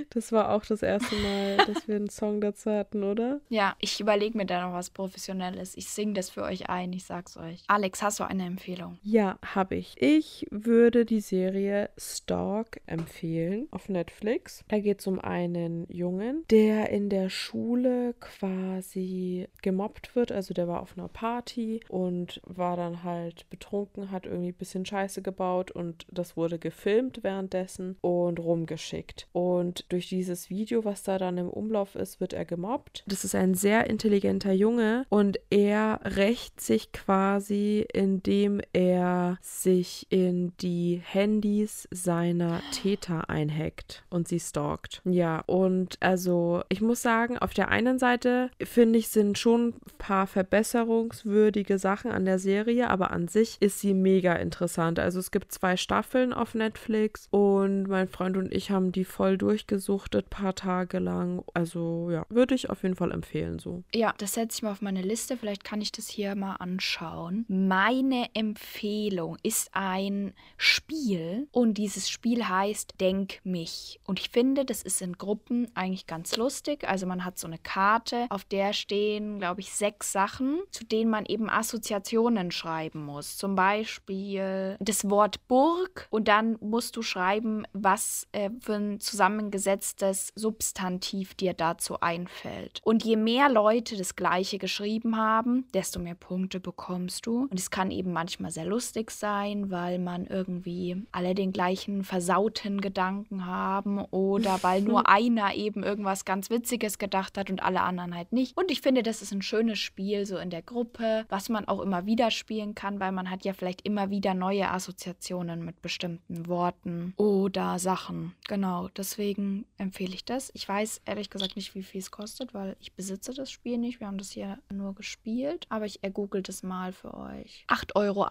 Das 0.10 0.32
war 0.32 0.52
auch 0.52 0.66
das 0.66 0.84
erste 0.84 1.16
Mal, 1.16 1.58
dass 1.58 1.88
wir 1.88 1.96
einen 1.96 2.10
Song 2.10 2.42
dazu 2.42 2.72
hatten, 2.72 3.04
oder? 3.04 3.42
Ja, 3.50 3.76
ich 3.80 4.00
überlege 4.00 4.38
mir 4.38 4.46
da 4.46 4.68
noch 4.68 4.74
was 4.74 4.90
Professionelles. 4.90 5.76
Ich 5.76 5.90
singe 5.90 6.14
das 6.14 6.30
für 6.30 6.44
euch 6.44 6.70
ein, 6.70 6.94
ich 6.94 7.06
sag's 7.06 7.38
euch. 7.38 7.64
Alex, 7.68 8.02
hast 8.02 8.20
du 8.20 8.24
eine 8.24 8.46
Empfehlung? 8.46 8.98
Ja, 9.04 9.38
habe 9.44 9.76
ich. 9.76 10.02
Ich 10.02 10.48
würde 10.52 11.06
die 11.06 11.22
Serie 11.22 11.90
Stalk 11.98 12.82
empfehlen 12.86 13.68
auf 13.72 13.90
Netflix. 13.90 14.64
Da 14.68 14.80
geht 14.80 15.00
es 15.00 15.08
um 15.08 15.20
einen 15.20 15.86
Jungen, 15.90 16.46
der 16.50 16.90
in 16.90 17.10
der 17.10 17.30
Schule 17.30 18.14
quasi 18.20 19.48
gemobbt 19.62 20.16
wird. 20.16 20.32
Also 20.32 20.54
der 20.54 20.68
war 20.68 20.82
auf 20.82 20.98
einer 20.98 21.08
Party 21.08 21.82
und 21.90 22.42
war 22.46 22.78
dann 22.78 23.04
halt 23.04 23.50
betrunken, 23.50 24.12
hat 24.12 24.26
irgendwie 24.26 24.50
ein 24.50 24.58
bisschen 24.58 24.86
Scheiße 24.86 25.22
gebaut 25.22 25.72
und 25.72 26.06
das 26.12 26.38
wurde 26.38 26.60
gefilmt 26.60 27.20
währenddessen 27.24 27.98
und 28.02 28.40
rumgeschickt. 28.40 29.28
Und 29.32 29.63
durch 29.72 30.10
dieses 30.10 30.50
Video, 30.50 30.86
was 30.86 31.04
da 31.04 31.18
dann 31.18 31.38
im 31.38 31.50
Umlauf 31.50 31.96
ist, 31.96 32.20
wird 32.20 32.34
er 32.34 32.46
gemobbt. 32.46 33.04
Das 33.08 33.24
ist 33.24 33.36
ein 33.36 33.56
sehr 33.56 33.90
intelligenter 33.90 34.52
Junge 34.52 35.06
und 35.10 35.40
er 35.50 36.00
rächt 36.04 36.62
sich 36.62 36.92
quasi, 36.92 37.86
indem 37.94 38.62
er 38.74 39.38
sich 39.42 40.08
in 40.10 40.54
die 40.62 41.02
Handys 41.04 41.88
seiner 41.92 42.62
Täter 42.72 43.30
einhackt 43.30 44.04
und 44.10 44.28
sie 44.28 44.40
stalkt. 44.40 45.02
Ja, 45.06 45.44
und 45.46 45.98
also 46.00 46.64
ich 46.70 46.82
muss 46.82 47.02
sagen, 47.02 47.38
auf 47.38 47.54
der 47.54 47.70
einen 47.70 48.00
Seite 48.00 48.50
finde 48.62 49.00
ich, 49.00 49.10
sind 49.10 49.38
schon 49.38 49.70
ein 49.70 49.98
paar 49.98 50.28
verbesserungswürdige 50.28 51.78
Sachen 51.78 52.12
an 52.12 52.26
der 52.26 52.40
Serie, 52.40 52.90
aber 52.90 53.12
an 53.12 53.28
sich 53.28 53.58
ist 53.60 53.80
sie 53.80 53.94
mega 53.94 54.34
interessant. 54.34 55.00
Also 55.00 55.20
es 55.20 55.32
gibt 55.32 55.52
zwei 55.52 55.78
Staffeln 55.78 56.34
auf 56.34 56.56
Netflix 56.56 57.28
und 57.32 57.84
mein 57.84 58.08
Freund 58.08 58.38
und 58.38 58.54
ich 58.54 58.72
haben 58.72 58.92
die 58.92 59.06
voll 59.06 59.38
durchgesuchtet, 59.54 60.32
paar 60.32 60.56
Tage 60.56 60.98
lang. 60.98 61.44
Also 61.54 62.10
ja, 62.10 62.26
würde 62.30 62.56
ich 62.56 62.72
auf 62.72 62.82
jeden 62.82 62.96
Fall 62.96 63.12
empfehlen 63.12 63.60
so. 63.60 63.84
Ja, 63.94 64.16
das 64.18 64.34
setze 64.34 64.58
ich 64.58 64.64
mal 64.64 64.72
auf 64.72 64.82
meine 64.82 65.04
Liste. 65.04 65.38
Vielleicht 65.38 65.64
kann 65.64 65.80
ich 65.80 65.92
das 65.92 66.10
hier 66.10 66.36
mal 66.36 66.56
anschauen. 66.56 67.46
Meine 67.48 68.30
Empfehlung 68.34 69.38
ist 69.44 69.70
ein 69.74 70.34
Spiel 70.58 71.48
und 71.52 71.76
dieses 71.76 72.10
Spiel 72.10 72.48
heißt 72.48 72.96
Denk 73.00 73.42
mich. 73.44 74.00
Und 74.08 74.20
ich 74.20 74.32
finde, 74.32 74.66
das 74.66 74.82
ist 74.82 75.04
in 75.04 75.20
Gruppen 75.20 75.68
eigentlich 75.76 76.08
ganz 76.08 76.36
lustig. 76.36 76.88
Also 76.88 77.06
man 77.06 77.24
hat 77.24 77.38
so 77.38 77.46
eine 77.46 77.60
Karte, 77.60 78.26
auf 78.30 78.46
der 78.46 78.74
stehen, 78.74 79.38
glaube 79.38 79.62
ich, 79.62 79.72
sechs 79.72 80.12
Sachen, 80.12 80.62
zu 80.72 80.84
denen 80.84 81.12
man 81.12 81.28
eben 81.28 81.48
Assoziationen 81.48 82.50
schreiben 82.50 83.06
muss. 83.06 83.38
Zum 83.38 83.54
Beispiel 83.54 84.78
das 84.80 85.08
Wort 85.12 85.48
Burg 85.48 86.08
und 86.10 86.28
dann 86.28 86.58
musst 86.60 86.96
du 86.96 87.04
schreiben, 87.04 87.68
was 87.74 88.28
äh, 88.32 88.50
für 88.60 88.74
ein 88.74 89.00
zusammengesetztes 89.44 90.32
Substantiv 90.36 91.34
dir 91.36 91.54
dazu 91.54 92.00
einfällt. 92.00 92.80
Und 92.84 93.04
je 93.04 93.16
mehr 93.16 93.50
Leute 93.50 93.98
das 93.98 94.16
gleiche 94.16 94.58
geschrieben 94.58 95.18
haben, 95.18 95.66
desto 95.74 96.00
mehr 96.00 96.16
Punkte 96.16 96.60
bekommst 96.60 97.26
du. 97.26 97.48
Und 97.50 97.60
es 97.60 97.70
kann 97.70 97.92
eben 97.92 98.14
manchmal 98.14 98.52
sehr 98.52 98.66
lustig 98.66 99.12
sein, 99.12 99.70
weil 99.70 100.00
man 100.00 100.26
irgendwie 100.26 101.04
alle 101.12 101.36
den 101.36 101.52
gleichen 101.52 102.04
versauten 102.04 102.82
Gedanken 102.82 103.46
haben 103.46 104.00
oder 104.12 104.60
weil 104.62 104.82
nur 104.82 105.08
einer 105.10 105.54
eben 105.56 105.84
irgendwas 105.84 106.26
ganz 106.26 106.50
Witziges 106.50 106.98
gedacht 106.98 107.38
hat 107.38 107.50
und 107.50 107.64
alle 107.64 107.82
anderen 107.82 108.16
halt 108.16 108.32
nicht. 108.32 108.56
Und 108.58 108.72
ich 108.72 108.82
finde, 108.82 109.04
das 109.04 109.22
ist 109.22 109.32
ein 109.32 109.42
schönes 109.42 109.80
Spiel 109.80 110.26
so 110.26 110.38
in 110.38 110.50
der 110.50 110.62
Gruppe, 110.62 111.26
was 111.30 111.50
man 111.50 111.68
auch 111.68 111.82
immer 111.82 112.06
wieder 112.06 112.32
spielen 112.32 112.76
kann, 112.76 113.00
weil 113.00 113.12
man 113.12 113.30
hat 113.30 113.46
ja 113.46 113.54
vielleicht 113.54 113.86
immer 113.86 114.10
wieder 114.10 114.34
neue 114.34 114.70
Assoziationen 114.70 115.64
mit 115.66 115.82
bestimmten 115.82 116.48
Worten 116.48 117.14
oder 117.18 117.80
Sachen. 117.80 118.34
Genau, 118.48 118.90
deswegen 118.96 119.33
empfehle 119.78 120.14
ich 120.14 120.26
das. 120.26 120.52
Ich 120.54 120.68
weiß 120.68 121.02
ehrlich 121.06 121.30
gesagt 121.30 121.56
nicht, 121.56 121.76
wie 121.76 121.84
viel 121.84 122.00
es 122.00 122.12
kostet, 122.12 122.54
weil 122.54 122.76
ich 122.80 122.94
besitze 122.94 123.34
das 123.34 123.52
Spiel 123.52 123.78
nicht. 123.78 124.00
Wir 124.00 124.08
haben 124.08 124.18
das 124.18 124.32
hier 124.32 124.60
nur 124.72 124.96
gespielt, 124.96 125.66
aber 125.70 125.86
ich 125.86 126.04
ergoogle 126.04 126.42
das 126.42 126.64
mal 126.64 126.92
für 126.92 127.14
euch. 127.14 127.66
8,80 127.68 127.96
Euro. 127.96 128.28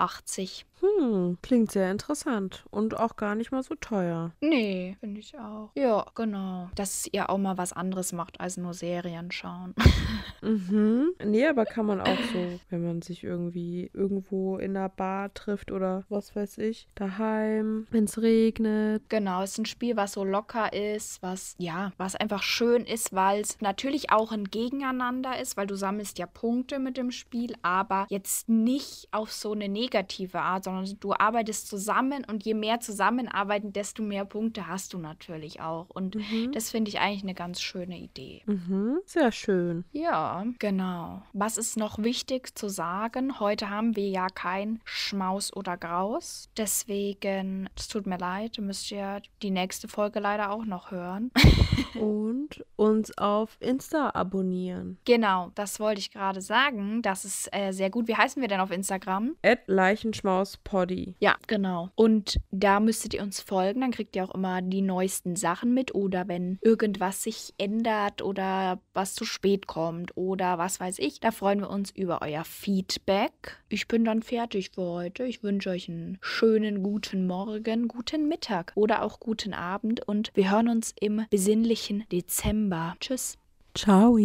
Hm, 0.82 1.38
klingt 1.42 1.70
sehr 1.70 1.90
interessant 1.92 2.64
und 2.70 2.98
auch 2.98 3.16
gar 3.16 3.36
nicht 3.36 3.53
mal 3.53 3.62
so 3.62 3.76
teuer. 3.76 4.32
Nee, 4.40 4.96
finde 4.98 5.20
ich 5.20 5.38
auch. 5.38 5.70
Ja, 5.76 6.05
genau. 6.14 6.70
Dass 6.74 7.09
ihr 7.12 7.30
auch 7.30 7.38
mal 7.38 7.57
was 7.57 7.72
anderes 7.72 8.12
macht 8.12 8.40
als 8.40 8.57
nur 8.57 8.74
Serien 8.74 9.30
schauen. 9.30 9.74
mhm. 10.42 11.12
Nee, 11.24 11.46
aber 11.46 11.66
kann 11.66 11.86
man 11.86 12.00
auch 12.00 12.18
so, 12.32 12.61
wenn 12.70 12.84
man 12.84 13.00
sich 13.00 13.22
irgendwie 13.22 13.90
irgendwo 13.94 14.59
in 14.59 14.76
einer 14.76 14.88
Bar 14.88 15.32
trifft 15.34 15.70
oder 15.70 16.05
was 16.09 16.34
weiß 16.34 16.59
ich, 16.59 16.88
daheim, 16.96 17.86
wenn 17.90 18.05
es 18.05 18.20
regnet. 18.20 19.09
Genau, 19.09 19.42
es 19.42 19.53
ist 19.53 19.59
ein 19.59 19.66
Spiel, 19.66 19.96
was 19.96 20.12
so 20.12 20.24
locker 20.24 20.72
ist, 20.72 20.91
was, 21.20 21.55
ja, 21.59 21.93
was 21.97 22.16
einfach 22.16 22.43
schön 22.43 22.84
ist, 22.84 23.12
weil 23.12 23.40
es 23.40 23.61
natürlich 23.61 24.11
auch 24.11 24.32
ein 24.32 24.45
Gegeneinander 24.45 25.38
ist, 25.38 25.57
weil 25.57 25.66
du 25.66 25.76
sammelst 25.76 26.18
ja 26.18 26.26
Punkte 26.26 26.78
mit 26.78 26.97
dem 26.97 27.11
Spiel, 27.11 27.55
aber 27.62 28.07
jetzt 28.09 28.49
nicht 28.49 29.09
auf 29.12 29.32
so 29.32 29.53
eine 29.53 29.68
negative 29.68 30.40
Art, 30.40 30.64
sondern 30.64 30.97
du 31.01 31.12
arbeitest 31.12 31.68
zusammen 31.68 32.24
und 32.28 32.45
je 32.45 32.55
mehr 32.55 32.80
zusammenarbeiten, 32.80 33.72
desto 33.72 34.03
mehr 34.03 34.24
Punkte 34.24 34.66
hast 34.66 34.93
du 34.93 34.99
natürlich 34.99 35.61
auch. 35.61 35.86
Und 35.90 36.16
mhm. 36.16 36.53
das 36.53 36.70
finde 36.70 36.88
ich 36.90 37.01
eigentlich 37.01 37.22
eine 37.22 37.34
ganz 37.34 37.61
schöne 37.61 37.99
Idee. 37.99 38.43
Mhm. 38.47 38.99
Sehr 39.05 39.32
schön. 39.32 39.84
Ja, 39.93 40.45
genau. 40.59 41.22
Was 41.32 41.59
ist 41.59 41.76
noch 41.76 41.99
wichtig 41.99 42.57
zu 42.57 42.68
sagen? 42.68 43.40
Heute 43.40 43.70
haben 43.70 43.97
wir 43.97 44.09
ja 44.09 44.28
kein 44.28 44.80
Schmaus 44.84 45.53
oder 45.55 45.76
Graus. 45.76 46.49
Deswegen, 46.57 47.68
es 47.76 47.88
tut 47.88 48.07
mir 48.07 48.18
leid, 48.18 48.59
müsst 48.59 48.90
ihr 48.90 49.22
die 49.43 49.51
nächste 49.51 49.88
Folge 49.88 50.20
leider 50.20 50.51
auch 50.51 50.64
noch 50.64 50.82
hören. 50.91 51.30
und 51.95 52.64
uns 52.76 53.16
auf 53.18 53.57
Insta 53.61 54.11
abonnieren. 54.14 54.99
Genau, 55.05 55.51
das 55.55 55.80
wollte 55.80 56.01
ich 56.01 56.11
gerade 56.11 56.41
sagen. 56.41 57.03
Das 57.03 57.24
ist 57.24 57.49
äh, 57.53 57.72
sehr 57.72 57.91
gut. 57.91 58.09
Wie 58.09 58.16
heißen 58.16 58.41
wir 58.41 58.49
denn 58.49 58.61
auf 58.61 58.70
Instagram? 58.70 59.37
Leichenschmauspoddy. 59.66 61.14
Ja, 61.20 61.37
genau. 61.47 61.91
Und 61.95 62.41
da 62.51 62.80
müsstet 62.80 63.14
ihr 63.14 63.22
uns 63.22 63.41
folgen. 63.41 63.80
Dann 63.80 63.91
kriegt 63.91 64.16
ihr 64.16 64.24
auch 64.24 64.35
immer 64.35 64.62
die 64.62 64.83
neuesten 64.83 65.37
Sachen 65.37 65.74
mit. 65.74 65.95
Oder 65.95 66.28
wenn 66.28 66.59
irgendwas 66.61 67.22
sich 67.22 67.55
ändert 67.59 68.22
oder 68.22 68.80
was 68.95 69.14
zu 69.14 69.24
spät 69.24 69.66
kommt 69.66 70.16
oder 70.16 70.59
was 70.59 70.80
weiß 70.80 70.99
ich. 70.99 71.20
Da 71.20 71.30
freuen 71.30 71.61
wir 71.61 71.70
uns 71.70 71.91
über 71.91 72.20
euer 72.22 72.45
Feedback. 72.45 73.59
Ich 73.68 73.89
bin 73.89 74.05
dann 74.05 74.22
fertig 74.22 74.70
für 74.74 74.83
heute. 74.83 75.24
Ich 75.24 75.43
wünsche 75.43 75.70
euch 75.70 75.89
einen 75.89 76.18
schönen 76.20 76.83
guten 76.83 77.26
Morgen, 77.26 77.89
guten 77.89 78.28
Mittag 78.28 78.72
oder 78.74 79.03
auch 79.03 79.20
guten 79.20 79.55
Abend. 79.55 80.07
Und 80.07 80.30
wir 80.35 80.51
hören 80.51 80.68
uns 80.72 80.94
im 81.00 81.24
besinnlichen 81.30 82.04
Dezember. 82.10 82.96
Tschüss. 82.98 83.38
Ciao. 83.74 84.18